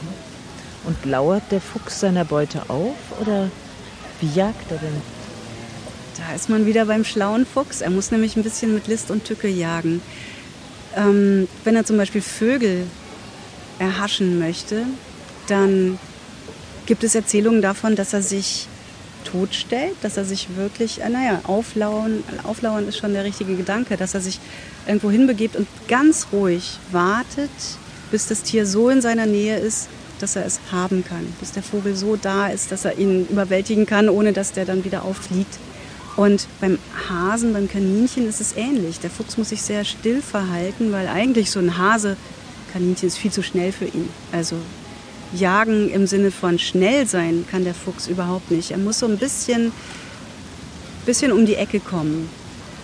Und 0.85 1.05
lauert 1.05 1.45
der 1.51 1.61
Fuchs 1.61 2.01
seiner 2.01 2.25
Beute 2.25 2.69
auf 2.69 2.97
oder 3.21 3.49
wie 4.21 4.33
jagt 4.35 4.71
er 4.71 4.79
denn? 4.79 5.22
Da 6.29 6.37
ist 6.37 6.49
man 6.49 6.67
wieder 6.67 6.87
beim 6.87 7.05
schlauen 7.05 7.45
Fuchs. 7.45 7.81
Er 7.81 7.91
muss 7.91 8.13
nämlich 8.13 8.37
ein 8.37 8.45
bisschen 8.45 8.73
mit 8.75 8.87
List 8.87 9.11
und 9.11 9.25
Tücke 9.25 9.49
jagen. 9.49 10.01
Ähm, 10.97 11.49
wenn 11.65 11.75
er 11.75 11.85
zum 11.85 11.97
Beispiel 11.97 12.21
Vögel 12.21 12.87
erhaschen 13.79 14.39
möchte, 14.39 14.85
dann 15.49 15.99
gibt 16.87 17.03
es 17.03 17.15
Erzählungen 17.15 17.61
davon, 17.61 17.97
dass 17.97 18.13
er 18.13 18.23
sich 18.23 18.69
totstellt, 19.25 19.95
dass 20.03 20.17
er 20.17 20.25
sich 20.25 20.57
wirklich, 20.57 21.01
äh, 21.01 21.09
naja, 21.09 21.41
auflauern, 21.45 22.23
auflauern 22.45 22.87
ist 22.87 22.99
schon 22.99 23.15
der 23.15 23.25
richtige 23.25 23.57
Gedanke, 23.57 23.97
dass 23.97 24.15
er 24.15 24.21
sich 24.21 24.39
irgendwo 24.87 25.11
hinbegibt 25.11 25.57
und 25.57 25.67
ganz 25.89 26.29
ruhig 26.33 26.79
wartet, 26.93 27.51
bis 28.11 28.29
das 28.29 28.43
Tier 28.43 28.67
so 28.67 28.91
in 28.91 29.01
seiner 29.01 29.27
Nähe 29.27 29.59
ist, 29.59 29.89
dass 30.21 30.37
er 30.37 30.47
es 30.47 30.61
haben 30.71 31.05
kann, 31.05 31.27
bis 31.41 31.51
der 31.51 31.65
Vogel 31.65 31.97
so 31.97 32.15
da 32.17 32.47
ist, 32.47 32.71
dass 32.71 32.85
er 32.85 32.99
ihn 32.99 33.27
überwältigen 33.29 33.87
kann, 33.87 34.09
ohne 34.09 34.33
dass 34.33 34.53
der 34.53 34.65
dann 34.65 34.85
wieder 34.85 35.05
auffliegt. 35.05 35.59
Und 36.17 36.47
beim 36.61 36.79
Hasen, 37.09 37.53
beim 37.53 37.69
Kaninchen 37.69 38.29
ist 38.29 38.41
es 38.41 38.57
ähnlich. 38.57 39.01
Der 39.01 39.11
Fuchs 39.11 39.39
muss 39.39 39.49
sich 39.49 39.63
sehr 39.63 39.85
still 39.85 40.21
verhalten, 40.21 40.93
weil 40.93 41.09
eigentlich 41.09 41.51
so 41.51 41.59
ein 41.59 41.79
Hase, 41.79 42.17
Kaninchen 42.73 43.09
ist 43.09 43.19
viel 43.19 43.33
zu 43.33 43.43
schnell 43.43 43.73
für 43.73 43.87
ihn. 43.87 44.09
Also 44.31 44.57
jagen 45.35 45.91
im 45.91 46.07
Sinne 46.07 46.31
von 46.31 46.59
schnell 46.59 47.07
sein 47.07 47.47
kann 47.51 47.65
der 47.65 47.75
Fuchs 47.75 48.09
überhaupt 48.09 48.51
nicht. 48.51 48.71
Er 48.71 48.79
muss 48.79 48.99
so 48.99 49.07
ein 49.07 49.19
bisschen, 49.19 49.73
bisschen 51.07 51.33
um 51.33 51.47
die 51.47 51.55
Ecke 51.55 51.81
kommen 51.81 52.29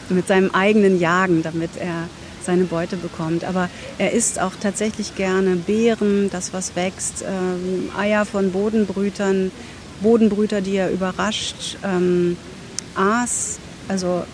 mit 0.09 0.27
seinem 0.27 0.51
eigenen 0.53 0.99
Jagen, 0.99 1.43
damit 1.43 1.71
er 1.79 2.09
seine 2.43 2.65
Beute 2.65 2.97
bekommt. 2.97 3.45
Aber 3.45 3.69
er 3.99 4.13
isst 4.13 4.41
auch 4.41 4.53
tatsächlich 4.59 5.17
gerne 5.17 5.57
Beeren, 5.57 6.31
das 6.31 6.55
was 6.55 6.77
wächst, 6.77 7.23
ähm, 7.23 7.91
Eier 7.97 8.25
von 8.25 8.53
Bodenbrütern, 8.53 9.51
Bodenbrüter, 10.01 10.63
die 10.63 10.77
er 10.77 10.91
überrascht. 10.91 11.77
Ähm, 11.85 12.39
Aas, 12.95 13.59
also 13.89 14.25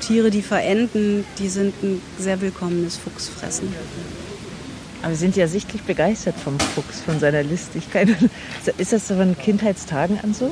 Tiere, 0.00 0.30
die 0.30 0.42
verenden, 0.42 1.24
die 1.38 1.48
sind 1.48 1.74
ein 1.82 2.00
sehr 2.18 2.40
willkommenes 2.40 2.96
Fuchsfressen. 2.96 3.72
Aber 5.02 5.14
Sie 5.14 5.20
sind 5.20 5.36
ja 5.36 5.46
sichtlich 5.46 5.82
begeistert 5.82 6.34
vom 6.42 6.58
Fuchs, 6.58 7.00
von 7.00 7.20
seiner 7.20 7.42
Listigkeit. 7.42 8.08
Ist 8.78 8.92
das 8.92 9.06
von 9.06 9.36
Kindheitstagen 9.38 10.18
an 10.22 10.34
so? 10.34 10.50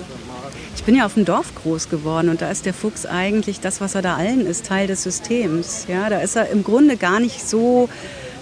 Ich 0.77 0.85
bin 0.85 0.97
ja 0.97 1.07
auf 1.07 1.15
dem 1.15 1.25
Dorf 1.25 1.55
groß 1.55 1.89
geworden 1.89 2.29
und 2.29 2.43
da 2.43 2.51
ist 2.51 2.67
der 2.67 2.75
Fuchs 2.75 3.07
eigentlich 3.07 3.61
das, 3.61 3.81
was 3.81 3.95
er 3.95 4.03
da 4.03 4.17
allen 4.17 4.45
ist, 4.45 4.67
Teil 4.67 4.87
des 4.87 5.03
Systems. 5.03 5.87
Ja, 5.89 6.11
da 6.11 6.19
ist 6.19 6.37
er 6.37 6.51
im 6.51 6.63
Grunde 6.63 6.97
gar 6.97 7.21
nicht 7.21 7.49
so 7.49 7.89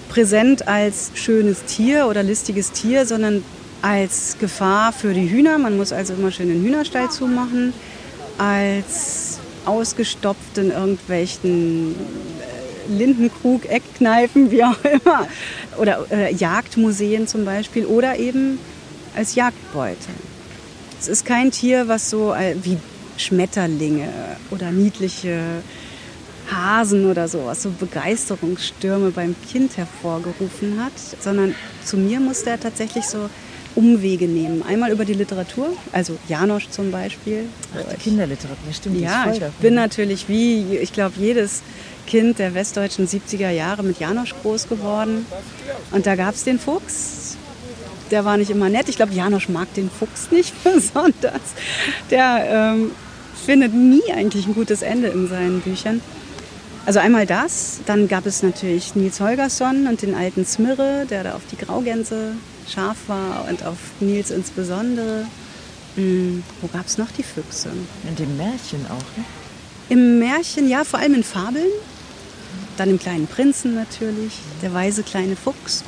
präsent 0.08 0.66
als 0.66 1.12
schönes 1.14 1.64
Tier 1.64 2.06
oder 2.08 2.22
listiges 2.22 2.72
Tier, 2.72 3.06
sondern 3.06 3.44
als 3.82 4.38
Gefahr 4.40 4.92
für 4.92 5.14
die 5.14 5.30
Hühner. 5.30 5.58
Man 5.58 5.76
muss 5.76 5.92
also 5.92 6.14
immer 6.14 6.30
schön 6.30 6.48
den 6.48 6.62
Hühnerstall 6.62 7.10
zumachen 7.10 7.74
als 8.42 9.38
ausgestopft 9.64 10.58
in 10.58 10.72
irgendwelchen 10.72 11.94
äh, 11.94 12.92
Lindenkrug, 12.92 13.66
Eckkneipen, 13.66 14.50
wie 14.50 14.64
auch 14.64 14.84
immer. 14.84 15.28
Oder 15.78 16.04
äh, 16.10 16.34
Jagdmuseen 16.34 17.28
zum 17.28 17.44
Beispiel. 17.44 17.86
Oder 17.86 18.18
eben 18.18 18.58
als 19.14 19.36
Jagdbeute. 19.36 20.08
Es 21.00 21.06
ist 21.06 21.24
kein 21.24 21.52
Tier, 21.52 21.86
was 21.86 22.10
so 22.10 22.34
äh, 22.34 22.56
wie 22.62 22.78
Schmetterlinge 23.16 24.08
oder 24.50 24.72
niedliche 24.72 25.62
Hasen 26.50 27.08
oder 27.08 27.28
so, 27.28 27.46
was 27.46 27.62
so 27.62 27.70
Begeisterungsstürme 27.70 29.12
beim 29.12 29.36
Kind 29.50 29.76
hervorgerufen 29.76 30.82
hat, 30.82 30.92
sondern 31.20 31.54
zu 31.84 31.96
mir 31.96 32.18
muss 32.18 32.42
der 32.42 32.58
tatsächlich 32.58 33.04
so 33.04 33.30
Umwege 33.74 34.26
nehmen. 34.26 34.62
Einmal 34.62 34.90
über 34.92 35.04
die 35.04 35.14
Literatur, 35.14 35.68
also 35.92 36.18
Janosch 36.28 36.68
zum 36.70 36.90
Beispiel. 36.90 37.44
Ach, 37.74 37.92
die 37.92 37.96
Kinderliteratur, 37.96 38.72
stimmt. 38.72 39.00
Ja, 39.00 39.30
ich 39.32 39.38
davon. 39.38 39.54
bin 39.60 39.74
natürlich 39.74 40.28
wie, 40.28 40.76
ich 40.76 40.92
glaube, 40.92 41.14
jedes 41.18 41.62
Kind 42.06 42.38
der 42.38 42.54
westdeutschen 42.54 43.06
70er 43.06 43.50
Jahre 43.50 43.82
mit 43.82 44.00
Janosch 44.00 44.34
groß 44.42 44.68
geworden. 44.68 45.26
Und 45.90 46.06
da 46.06 46.16
gab 46.16 46.34
es 46.34 46.44
den 46.44 46.58
Fuchs. 46.58 47.36
Der 48.10 48.24
war 48.24 48.36
nicht 48.36 48.50
immer 48.50 48.68
nett. 48.68 48.88
Ich 48.88 48.96
glaube, 48.96 49.14
Janosch 49.14 49.48
mag 49.48 49.72
den 49.74 49.90
Fuchs 49.90 50.30
nicht 50.30 50.52
besonders. 50.64 51.40
Der 52.10 52.74
ähm, 52.74 52.90
findet 53.46 53.72
nie 53.72 54.12
eigentlich 54.12 54.46
ein 54.46 54.54
gutes 54.54 54.82
Ende 54.82 55.08
in 55.08 55.28
seinen 55.28 55.60
Büchern. 55.60 56.00
Also 56.84 56.98
einmal 56.98 57.26
das, 57.26 57.80
dann 57.86 58.08
gab 58.08 58.26
es 58.26 58.42
natürlich 58.42 58.96
Nils 58.96 59.20
Holgersson 59.20 59.86
und 59.86 60.02
den 60.02 60.16
alten 60.16 60.44
Smirre, 60.44 61.06
der 61.08 61.22
da 61.22 61.34
auf 61.34 61.42
die 61.50 61.56
Graugänse 61.56 62.32
scharf 62.72 62.96
war 63.08 63.46
und 63.48 63.64
auf 63.64 63.78
Nils 64.00 64.30
insbesondere. 64.30 65.26
Hm, 65.96 66.42
wo 66.60 66.68
gab 66.68 66.86
es 66.86 66.98
noch 66.98 67.10
die 67.10 67.22
Füchse? 67.22 67.70
In 68.08 68.16
dem 68.16 68.36
Märchen 68.36 68.86
auch, 68.86 69.16
ne? 69.16 69.24
Im 69.88 70.18
Märchen, 70.18 70.68
ja, 70.68 70.84
vor 70.84 71.00
allem 71.00 71.14
in 71.14 71.24
Fabeln. 71.24 71.70
Dann 72.78 72.88
im 72.88 72.98
kleinen 72.98 73.26
Prinzen 73.26 73.74
natürlich, 73.74 74.32
der 74.62 74.72
weise 74.72 75.02
kleine 75.02 75.36
Fuchs. 75.36 75.84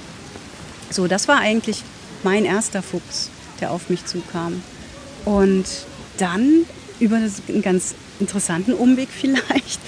So, 0.90 1.06
das 1.06 1.28
war 1.28 1.38
eigentlich 1.38 1.82
mein 2.22 2.44
erster 2.44 2.82
Fuchs, 2.82 3.30
der 3.60 3.70
auf 3.70 3.88
mich 3.88 4.04
zukam. 4.04 4.62
Und 5.24 5.64
dann 6.18 6.66
über 7.00 7.16
einen 7.16 7.62
ganz 7.62 7.94
interessanten 8.20 8.74
Umweg 8.74 9.08
vielleicht, 9.20 9.80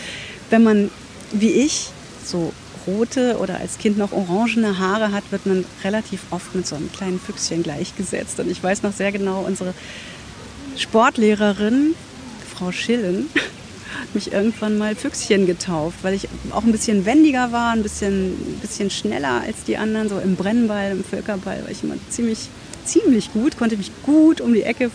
wenn 0.50 0.62
man 0.62 0.90
wie 1.32 1.50
ich 1.50 1.90
so 2.24 2.52
rote 2.86 3.38
oder 3.38 3.58
als 3.60 3.78
Kind 3.78 3.98
noch 3.98 4.12
orangene 4.12 4.78
Haare 4.78 5.12
hat, 5.12 5.24
wird 5.30 5.46
man 5.46 5.64
relativ 5.84 6.20
oft 6.30 6.54
mit 6.54 6.66
so 6.66 6.76
einem 6.76 6.90
kleinen 6.92 7.20
Füchschen 7.20 7.62
gleichgesetzt. 7.62 8.38
Und 8.40 8.50
ich 8.50 8.62
weiß 8.62 8.82
noch 8.82 8.92
sehr 8.92 9.12
genau, 9.12 9.44
unsere 9.46 9.74
Sportlehrerin, 10.76 11.94
Frau 12.54 12.72
Schillen, 12.72 13.28
hat 14.00 14.14
mich 14.14 14.32
irgendwann 14.32 14.78
mal 14.78 14.94
Füchschen 14.94 15.46
getauft, 15.46 15.98
weil 16.02 16.14
ich 16.14 16.28
auch 16.50 16.64
ein 16.64 16.72
bisschen 16.72 17.06
wendiger 17.06 17.52
war, 17.52 17.72
ein 17.72 17.82
bisschen, 17.82 18.32
ein 18.32 18.58
bisschen 18.60 18.90
schneller 18.90 19.42
als 19.42 19.64
die 19.64 19.76
anderen. 19.76 20.08
So 20.08 20.18
im 20.18 20.36
Brennball, 20.36 20.92
im 20.92 21.04
Völkerball 21.04 21.62
war 21.62 21.70
ich 21.70 21.82
immer 21.82 21.96
ziemlich, 22.10 22.48
ziemlich 22.84 23.32
gut, 23.32 23.56
konnte 23.56 23.76
mich 23.76 23.90
gut 24.04 24.40
um 24.40 24.52
die 24.52 24.62
Ecke 24.62 24.90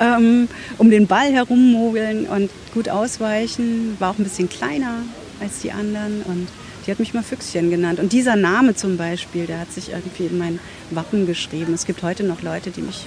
ähm, 0.00 0.48
um 0.78 0.90
den 0.90 1.06
Ball 1.06 1.32
herummogeln 1.32 2.26
und 2.26 2.50
gut 2.74 2.88
ausweichen. 2.88 3.96
War 3.98 4.10
auch 4.10 4.18
ein 4.18 4.24
bisschen 4.24 4.48
kleiner 4.48 4.98
als 5.40 5.60
die 5.60 5.72
anderen 5.72 6.22
und 6.22 6.48
die 6.86 6.90
hat 6.90 6.98
mich 6.98 7.14
mal 7.14 7.22
Füchschen 7.22 7.70
genannt. 7.70 8.00
Und 8.00 8.12
dieser 8.12 8.36
Name 8.36 8.74
zum 8.74 8.96
Beispiel, 8.96 9.46
der 9.46 9.60
hat 9.60 9.72
sich 9.72 9.90
irgendwie 9.90 10.26
in 10.26 10.38
mein 10.38 10.60
Wappen 10.90 11.26
geschrieben. 11.26 11.74
Es 11.74 11.86
gibt 11.86 12.02
heute 12.02 12.24
noch 12.24 12.42
Leute, 12.42 12.70
die 12.70 12.82
mich 12.82 13.06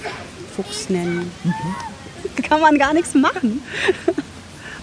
Fuchs 0.56 0.90
nennen. 0.90 1.32
Mhm. 1.44 2.44
Kann 2.44 2.62
man 2.62 2.78
gar 2.78 2.94
nichts 2.94 3.14
machen. 3.14 3.62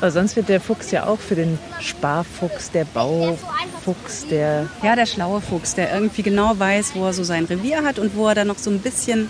Aber 0.01 0.11
sonst 0.11 0.34
wird 0.34 0.49
der 0.49 0.61
Fuchs 0.61 0.90
ja 0.90 1.07
auch 1.07 1.20
für 1.20 1.36
den 1.36 1.59
Sparfuchs, 1.80 2.70
der 2.72 2.84
Baufuchs, 2.84 4.26
der. 4.28 4.68
Ja, 4.82 4.97
der 4.97 5.07
schlaue 5.07 5.40
Fuchs, 5.40 5.74
der 5.76 5.95
irgendwie 5.95 6.22
genau 6.22 6.59
weiß, 6.59 6.93
wo 6.95 7.07
er 7.07 7.12
so 7.12 7.22
sein 7.22 7.45
Revier 7.45 7.84
hat 7.84 7.99
und 7.99 8.16
wo 8.16 8.26
er 8.28 8.34
dann 8.34 8.49
noch 8.49 8.59
so 8.59 8.70
ein 8.70 8.80
bisschen 8.80 9.28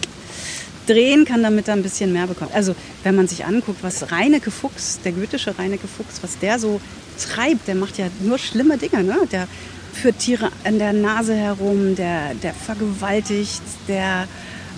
drehen 0.87 1.25
kann, 1.25 1.43
damit 1.43 1.69
er 1.69 1.75
ein 1.75 1.83
bisschen 1.83 2.13
mehr 2.13 2.27
bekommt. 2.27 2.55
Also 2.55 2.75
wenn 3.03 3.15
man 3.15 3.29
sich 3.29 3.45
anguckt, 3.45 3.83
was 3.83 4.11
Reineke 4.11 4.51
Fuchs, 4.51 5.01
der 5.05 5.13
goethische 5.13 5.57
Reineke 5.59 5.87
Fuchs, 5.87 6.23
was 6.23 6.39
der 6.39 6.59
so 6.59 6.81
treibt, 7.29 7.69
der 7.69 7.75
macht 7.75 7.99
ja 7.99 8.07
nur 8.21 8.39
schlimme 8.39 8.79
Dinge. 8.79 9.03
Ne? 9.05 9.17
Der 9.31 9.49
führt 9.93 10.19
Tiere 10.19 10.51
an 10.65 10.79
der 10.79 10.93
Nase 10.93 11.35
herum, 11.35 11.95
der, 11.95 12.35
der 12.35 12.55
vergewaltigt, 12.55 13.63
der 13.89 14.27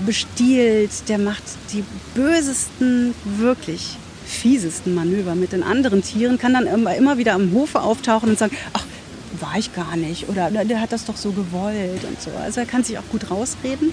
bestiehlt, 0.04 1.08
der 1.08 1.18
macht 1.18 1.42
die 1.72 1.84
bösesten, 2.14 3.14
wirklich 3.24 3.96
fiesesten 4.26 4.94
Manöver 4.94 5.34
mit 5.34 5.52
den 5.52 5.62
anderen 5.62 6.02
Tieren, 6.02 6.38
kann 6.38 6.54
dann 6.54 6.66
immer, 6.66 6.94
immer 6.96 7.18
wieder 7.18 7.34
am 7.34 7.52
Hofe 7.52 7.80
auftauchen 7.80 8.30
und 8.30 8.38
sagen, 8.38 8.56
ach, 8.72 8.84
war 9.40 9.56
ich 9.58 9.74
gar 9.74 9.96
nicht 9.96 10.28
oder 10.28 10.50
der 10.50 10.80
hat 10.80 10.92
das 10.92 11.04
doch 11.04 11.16
so 11.16 11.32
gewollt 11.32 12.04
und 12.04 12.20
so. 12.20 12.30
Also 12.42 12.60
er 12.60 12.66
kann 12.66 12.84
sich 12.84 12.98
auch 12.98 13.08
gut 13.10 13.30
rausreden. 13.30 13.92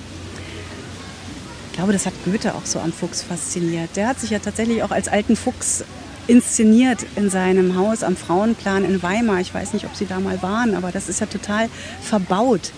Ich 1.68 1.78
glaube, 1.78 1.94
das 1.94 2.06
hat 2.06 2.14
Goethe 2.26 2.54
auch 2.54 2.66
so 2.66 2.80
am 2.80 2.92
Fuchs 2.92 3.24
fasziniert. 3.24 3.96
Der 3.96 4.08
hat 4.08 4.20
sich 4.20 4.30
ja 4.30 4.40
tatsächlich 4.40 4.84
auch 4.84 4.92
als 4.92 5.08
alten 5.08 5.36
Fuchs 5.36 5.84
inszeniert 6.28 7.06
in 7.16 7.30
seinem 7.30 7.76
Haus 7.76 8.04
am 8.04 8.16
Frauenplan 8.16 8.86
in 8.86 9.02
Weimar. 9.04 9.42
Ich 9.42 9.54
weiß 9.54 9.74
nicht, 9.74 9.86
ob 9.86 9.96
Sie 9.96 10.06
da 10.06 10.20
mal 10.20 10.42
waren, 10.42 10.76
aber 10.76 10.92
das 10.92 11.10
ist 11.10 11.20
ja 11.20 11.26
total 11.26 11.70
verbaut. 12.02 12.72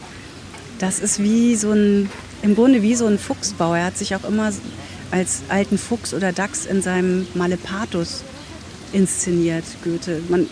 Das 0.80 1.00
ist 1.00 1.22
wie 1.22 1.56
so 1.56 1.72
ein, 1.72 2.10
im 2.42 2.56
Grunde 2.56 2.82
wie 2.82 2.96
so 2.96 3.06
ein 3.06 3.20
Fuchsbau. 3.20 3.74
Er 3.74 3.86
hat 3.86 3.98
sich 3.98 4.16
auch 4.16 4.24
immer 4.24 4.52
als 5.12 5.42
alten 5.50 5.78
Fuchs 5.78 6.14
oder 6.14 6.32
Dachs 6.32 6.66
in 6.66 6.82
seinem 6.82 7.28
Malepatus 7.34 8.24
inszeniert, 8.92 9.64
Goethe. 9.84 10.22
Man 10.30 10.48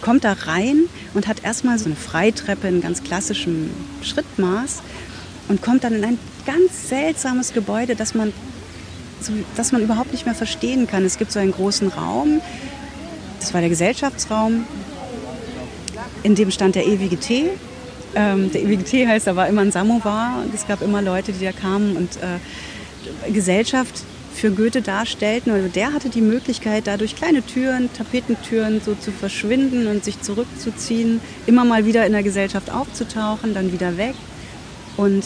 kommt 0.00 0.24
da 0.24 0.32
rein 0.32 0.84
und 1.14 1.26
hat 1.26 1.44
erstmal 1.44 1.78
so 1.78 1.86
eine 1.86 1.96
Freitreppe 1.96 2.68
in 2.68 2.80
ganz 2.80 3.02
klassischem 3.02 3.70
Schrittmaß 4.02 4.82
und 5.48 5.62
kommt 5.62 5.84
dann 5.84 5.94
in 5.94 6.04
ein 6.04 6.18
ganz 6.46 6.88
seltsames 6.88 7.52
Gebäude, 7.52 7.96
das 7.96 8.14
man, 8.14 8.32
so, 9.20 9.32
das 9.56 9.72
man 9.72 9.82
überhaupt 9.82 10.12
nicht 10.12 10.26
mehr 10.26 10.34
verstehen 10.34 10.86
kann. 10.86 11.04
Es 11.04 11.18
gibt 11.18 11.32
so 11.32 11.38
einen 11.38 11.52
großen 11.52 11.88
Raum, 11.88 12.40
das 13.40 13.54
war 13.54 13.60
der 13.60 13.70
Gesellschaftsraum, 13.70 14.64
in 16.22 16.34
dem 16.34 16.50
stand 16.50 16.74
der 16.74 16.86
ewige 16.86 17.16
Tee. 17.16 17.50
Ähm, 18.14 18.50
der 18.52 18.62
ewige 18.62 18.84
Tee 18.84 19.06
heißt, 19.06 19.26
da 19.26 19.36
war 19.36 19.48
immer 19.48 19.62
ein 19.62 19.72
Samovar. 19.72 20.44
Es 20.54 20.66
gab 20.66 20.82
immer 20.82 21.02
Leute, 21.02 21.32
die 21.32 21.44
da 21.44 21.52
kamen 21.52 21.96
und 21.96 22.10
äh, 22.16 23.32
Gesellschaft 23.32 24.02
für 24.34 24.50
Goethe 24.50 24.82
darstellten. 24.82 25.52
Also 25.52 25.68
der 25.68 25.92
hatte 25.92 26.08
die 26.08 26.20
Möglichkeit, 26.20 26.86
da 26.86 26.96
durch 26.96 27.16
kleine 27.16 27.44
Türen, 27.44 27.90
Tapetentüren 27.92 28.80
so 28.80 28.94
zu 28.94 29.10
verschwinden 29.10 29.86
und 29.88 30.04
sich 30.04 30.20
zurückzuziehen, 30.22 31.20
immer 31.46 31.64
mal 31.64 31.84
wieder 31.84 32.06
in 32.06 32.12
der 32.12 32.22
Gesellschaft 32.22 32.70
aufzutauchen, 32.70 33.54
dann 33.54 33.72
wieder 33.72 33.96
weg. 33.96 34.14
Und 34.96 35.24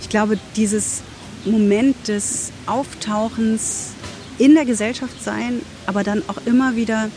ich 0.00 0.08
glaube, 0.08 0.38
dieses 0.56 1.02
Moment 1.44 2.08
des 2.08 2.52
Auftauchens 2.66 3.90
in 4.38 4.54
der 4.54 4.64
Gesellschaft 4.64 5.22
sein, 5.22 5.62
aber 5.86 6.02
dann 6.04 6.22
auch 6.28 6.38
immer 6.46 6.76
wieder 6.76 7.10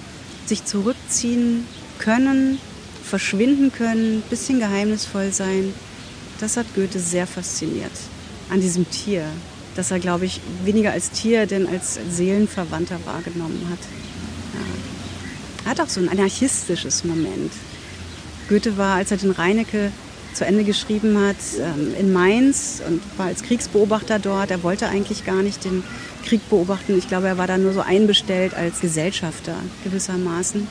sich 0.46 0.66
zurückziehen 0.66 1.66
können, 2.00 2.60
verschwinden 3.04 3.72
können, 3.72 4.24
bisschen 4.30 4.60
geheimnisvoll 4.60 5.32
sein, 5.32 5.74
das 6.40 6.58
hat 6.58 6.66
Goethe 6.76 7.00
sehr 7.00 7.28
fasziniert 7.28 7.92
an 8.50 8.62
diesem 8.62 8.90
Tier 8.90 9.26
das 9.76 9.92
er, 9.92 10.00
glaube 10.00 10.26
ich, 10.26 10.42
weniger 10.64 10.92
als 10.92 11.12
Tier, 11.12 11.46
denn 11.46 11.68
als 11.68 12.00
Seelenverwandter 12.10 12.98
wahrgenommen 13.06 13.68
hat. 13.70 13.80
Er 15.66 15.72
hat 15.72 15.82
auch 15.82 15.90
so 15.90 16.00
ein 16.00 16.10
anarchistisches 16.10 17.04
Moment. 17.04 17.52
Goethe 18.48 18.78
war, 18.78 18.96
als 18.96 19.12
er 19.12 19.18
den 19.18 19.32
Reinecke 19.32 19.92
zu 20.36 20.46
Ende 20.46 20.64
geschrieben 20.64 21.18
hat, 21.18 21.38
ähm, 21.60 21.94
in 21.98 22.14
Mainz 22.14 22.82
und 22.88 23.02
war 23.18 23.28
als 23.28 23.42
Kriegsbeobachter 23.42 24.20
dort. 24.20 24.52
Er 24.52 24.64
wollte 24.64 24.88
eigentlich 24.88 25.26
gar 25.26 25.42
nicht 25.42 25.64
den 25.64 25.84
Krieg 26.26 26.48
beobachten. 26.50 26.98
Ich 26.98 27.08
glaube, 27.08 27.28
er 27.28 27.38
war 27.38 27.48
da 27.48 27.58
nur 27.58 27.74
so 27.74 27.82
einbestellt 27.82 28.54
als 28.54 28.82
Gesellschafter 28.82 29.56
gewissermaßen. 29.84 30.68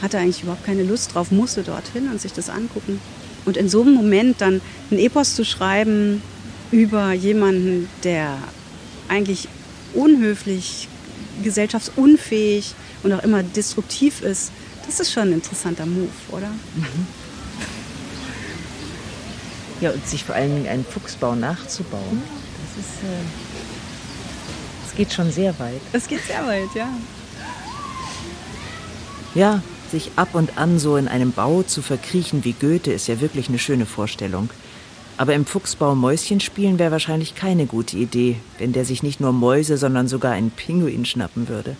Hatte 0.00 0.18
eigentlich 0.18 0.42
überhaupt 0.42 0.64
keine 0.64 0.84
Lust 0.84 1.14
drauf, 1.14 1.30
musste 1.30 1.62
dorthin 1.62 2.08
und 2.10 2.20
sich 2.20 2.32
das 2.32 2.48
angucken. 2.48 3.00
Und 3.44 3.56
in 3.56 3.68
so 3.68 3.82
einem 3.82 3.94
Moment 3.94 4.40
dann 4.40 4.60
ein 4.90 4.98
Epos 4.98 5.34
zu 5.34 5.44
schreiben, 5.44 6.22
über 6.70 7.12
jemanden, 7.12 7.88
der 8.04 8.38
eigentlich 9.08 9.48
unhöflich, 9.94 10.88
gesellschaftsunfähig 11.42 12.74
und 13.02 13.12
auch 13.12 13.22
immer 13.22 13.42
destruktiv 13.42 14.22
ist, 14.22 14.52
das 14.86 15.00
ist 15.00 15.12
schon 15.12 15.24
ein 15.24 15.32
interessanter 15.34 15.86
Move, 15.86 16.08
oder? 16.30 16.48
Mhm. 16.48 17.06
Ja, 19.82 19.90
und 19.90 20.06
sich 20.06 20.22
vor 20.22 20.36
allen 20.36 20.54
Dingen 20.54 20.68
einen 20.68 20.84
Fuchsbau 20.84 21.34
nachzubauen, 21.34 22.22
das 22.76 22.84
ist, 22.84 23.02
äh, 23.02 23.24
das 24.84 24.96
geht 24.96 25.12
schon 25.12 25.32
sehr 25.32 25.58
weit. 25.58 25.80
Es 25.92 26.06
geht 26.06 26.24
sehr 26.24 26.46
weit, 26.46 26.68
ja. 26.76 26.88
Ja, 29.34 29.60
sich 29.90 30.12
ab 30.14 30.34
und 30.34 30.56
an 30.56 30.78
so 30.78 30.96
in 30.96 31.08
einem 31.08 31.32
Bau 31.32 31.64
zu 31.64 31.82
verkriechen 31.82 32.44
wie 32.44 32.52
Goethe 32.52 32.92
ist 32.92 33.08
ja 33.08 33.20
wirklich 33.20 33.48
eine 33.48 33.58
schöne 33.58 33.84
Vorstellung. 33.84 34.50
Aber 35.16 35.34
im 35.34 35.46
Fuchsbau 35.46 35.96
Mäuschen 35.96 36.38
spielen 36.38 36.78
wäre 36.78 36.92
wahrscheinlich 36.92 37.34
keine 37.34 37.66
gute 37.66 37.96
Idee, 37.96 38.36
wenn 38.58 38.72
der 38.72 38.84
sich 38.84 39.02
nicht 39.02 39.20
nur 39.20 39.32
Mäuse, 39.32 39.78
sondern 39.78 40.06
sogar 40.06 40.30
einen 40.30 40.52
Pinguin 40.52 41.04
schnappen 41.04 41.48
würde. 41.48 41.76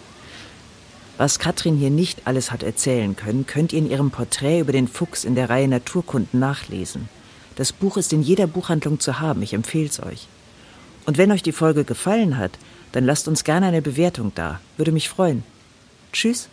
Was 1.18 1.38
Katrin 1.38 1.76
hier 1.76 1.90
nicht 1.90 2.26
alles 2.26 2.50
hat 2.50 2.64
erzählen 2.64 3.14
können, 3.14 3.46
könnt 3.46 3.72
ihr 3.72 3.78
in 3.78 3.88
ihrem 3.88 4.10
Porträt 4.10 4.58
über 4.58 4.72
den 4.72 4.88
Fuchs 4.88 5.22
in 5.24 5.36
der 5.36 5.50
Reihe 5.50 5.68
Naturkunden 5.68 6.40
nachlesen. 6.40 7.08
Das 7.56 7.72
Buch 7.72 7.96
ist 7.96 8.12
in 8.12 8.22
jeder 8.22 8.46
Buchhandlung 8.46 9.00
zu 9.00 9.20
haben, 9.20 9.42
ich 9.42 9.54
empfehle 9.54 9.88
es 9.88 10.02
euch. 10.02 10.28
Und 11.04 11.18
wenn 11.18 11.32
euch 11.32 11.42
die 11.42 11.52
Folge 11.52 11.84
gefallen 11.84 12.38
hat, 12.38 12.52
dann 12.92 13.04
lasst 13.04 13.28
uns 13.28 13.44
gerne 13.44 13.66
eine 13.66 13.82
Bewertung 13.82 14.32
da, 14.34 14.60
würde 14.76 14.92
mich 14.92 15.08
freuen. 15.08 15.42
Tschüss. 16.12 16.48